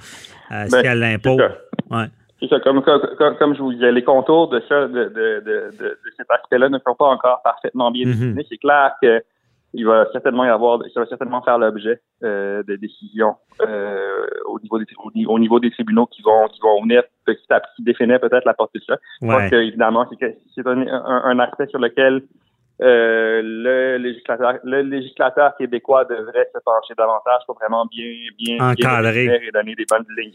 euh, 0.51 0.65
si 0.65 0.71
ben, 0.71 0.85
elle 0.85 0.99
l'impose. 0.99 1.41
Ouais. 1.89 2.05
C'est 2.41 2.47
ça, 2.47 2.59
comme, 2.59 2.81
comme, 2.81 3.55
je 3.55 3.61
vous 3.61 3.73
disais, 3.73 3.91
les 3.91 4.03
contours 4.03 4.49
de 4.49 4.61
ça, 4.67 4.87
de, 4.87 4.87
de, 4.87 5.43
de, 5.45 5.71
de 5.79 5.97
cet 6.17 6.29
aspect-là 6.29 6.69
ne 6.69 6.79
sont 6.79 6.95
pas 6.95 7.05
encore 7.05 7.41
parfaitement 7.43 7.91
bien 7.91 8.07
mhm. 8.07 8.13
définis. 8.13 8.47
C'est 8.49 8.57
clair 8.57 8.93
que 9.01 9.21
il 9.73 9.85
va 9.85 10.05
certainement 10.11 10.43
y 10.43 10.49
avoir, 10.49 10.79
ça 10.93 10.99
va 10.99 11.05
certainement 11.05 11.41
faire 11.41 11.57
l'objet 11.57 12.01
euh, 12.23 12.61
de 12.63 12.75
décisions 12.75 13.35
euh, 13.61 14.25
au 14.45 14.59
niveau 14.59 14.77
des 14.77 14.85
au, 15.27 15.39
niveau 15.39 15.59
des 15.59 15.71
tribunaux 15.71 16.07
qui 16.07 16.21
vont 16.21 16.47
qui 16.47 16.59
vont 16.61 16.81
venir 16.81 17.03
petit 17.25 17.45
à 17.49 17.61
petit 17.61 17.81
définir 17.83 18.19
peut-être 18.19 18.45
la 18.45 18.53
portée 18.53 18.79
de 18.79 18.83
ça. 18.83 18.97
Je 19.21 19.27
pense 19.27 19.49
que 19.49 19.55
évidemment 19.55 20.05
c'est 20.09 20.37
c'est 20.53 20.67
un, 20.67 20.87
un, 20.87 21.39
aspect 21.39 21.67
sur 21.67 21.79
lequel 21.79 22.23
euh, 22.81 23.41
le 23.43 23.97
législateur 23.97 24.59
le 24.63 24.81
législateur 24.81 25.55
québécois 25.57 26.05
devrait 26.05 26.49
se 26.53 26.59
pencher 26.63 26.93
davantage 26.97 27.41
pour 27.45 27.55
vraiment 27.55 27.85
bien 27.85 28.11
bien 28.37 28.57
encadrer 28.59 29.25
et 29.25 29.51
donner 29.51 29.75
des 29.75 29.85
bonnes 29.89 30.05
lignes 30.17 30.31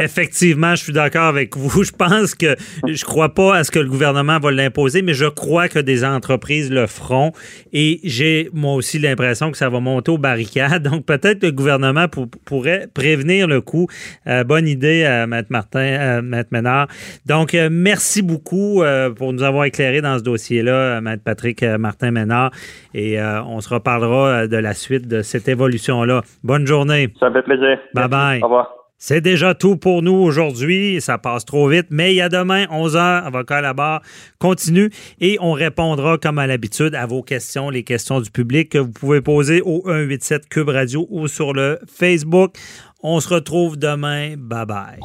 Effectivement, 0.00 0.74
je 0.74 0.84
suis 0.84 0.92
d'accord 0.92 1.24
avec 1.24 1.56
vous. 1.56 1.84
Je 1.88 1.92
pense 1.92 2.34
que 2.34 2.54
je 2.86 3.04
crois 3.04 3.30
pas 3.30 3.56
à 3.56 3.64
ce 3.64 3.70
que 3.70 3.78
le 3.78 3.88
gouvernement 3.88 4.38
va 4.38 4.50
l'imposer, 4.50 5.02
mais 5.02 5.14
je 5.14 5.26
crois 5.26 5.68
que 5.68 5.78
des 5.78 6.04
entreprises 6.04 6.70
le 6.70 6.86
feront 6.86 7.32
et 7.72 8.00
j'ai 8.04 8.50
moi 8.52 8.74
aussi 8.74 8.98
l'impression 8.98 9.50
que 9.50 9.56
ça 9.56 9.68
va 9.68 9.80
monter 9.80 10.10
aux 10.10 10.18
barricades. 10.18 10.82
Donc 10.88 11.06
peut-être 11.06 11.42
le 11.42 11.52
gouvernement 11.52 12.06
pourrait 12.44 12.88
prévenir 12.92 13.46
le 13.46 13.60
coup. 13.60 13.86
Euh, 14.26 14.44
bonne 14.44 14.68
idée, 14.68 15.04
euh, 15.04 15.26
Maître 15.26 15.48
Martin, 15.50 15.80
euh, 15.80 16.22
Maître 16.22 16.50
Ménard. 16.52 16.88
Donc 17.26 17.54
merci 17.70 18.22
beaucoup 18.22 18.82
pour 19.16 19.32
nous 19.32 19.42
avoir 19.42 19.64
éclairé 19.64 20.00
dans 20.00 20.18
ce 20.18 20.22
dossier-là, 20.22 21.00
Maître 21.00 21.22
Patrick 21.24 21.64
Martin 21.76 22.10
Ménard. 22.10 22.50
Et 22.94 23.20
euh, 23.20 23.42
on 23.42 23.60
se 23.60 23.68
reparlera 23.68 24.28
euh, 24.28 24.46
de 24.46 24.56
la 24.56 24.74
suite 24.74 25.08
de 25.08 25.22
cette 25.22 25.48
évolution-là. 25.48 26.22
Bonne 26.42 26.66
journée. 26.66 27.12
Ça 27.20 27.28
me 27.28 27.34
fait 27.34 27.42
plaisir. 27.42 27.78
Bye 27.94 28.08
bye. 28.08 28.40
Au 28.40 28.46
revoir. 28.46 28.78
C'est 29.00 29.20
déjà 29.20 29.54
tout 29.54 29.76
pour 29.76 30.02
nous 30.02 30.14
aujourd'hui. 30.14 31.00
Ça 31.00 31.18
passe 31.18 31.44
trop 31.44 31.68
vite, 31.68 31.86
mais 31.90 32.12
il 32.12 32.16
y 32.16 32.20
a 32.20 32.28
demain, 32.28 32.64
11h, 32.64 33.24
avocat 33.24 33.58
à 33.58 33.60
la 33.60 33.72
barre 33.72 34.02
continue 34.40 34.90
et 35.20 35.38
on 35.40 35.52
répondra 35.52 36.18
comme 36.18 36.40
à 36.40 36.48
l'habitude 36.48 36.96
à 36.96 37.06
vos 37.06 37.22
questions, 37.22 37.70
les 37.70 37.84
questions 37.84 38.20
du 38.20 38.30
public 38.30 38.70
que 38.70 38.78
vous 38.78 38.90
pouvez 38.90 39.20
poser 39.20 39.62
au 39.62 39.82
187 39.84 40.48
Cube 40.48 40.70
Radio 40.70 41.06
ou 41.10 41.28
sur 41.28 41.52
le 41.52 41.78
Facebook. 41.86 42.56
On 43.00 43.20
se 43.20 43.32
retrouve 43.32 43.78
demain. 43.78 44.34
Bye 44.36 44.66
bye. 44.66 44.98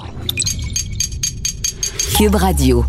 Cube 2.17 2.35
Radio. 2.35 2.83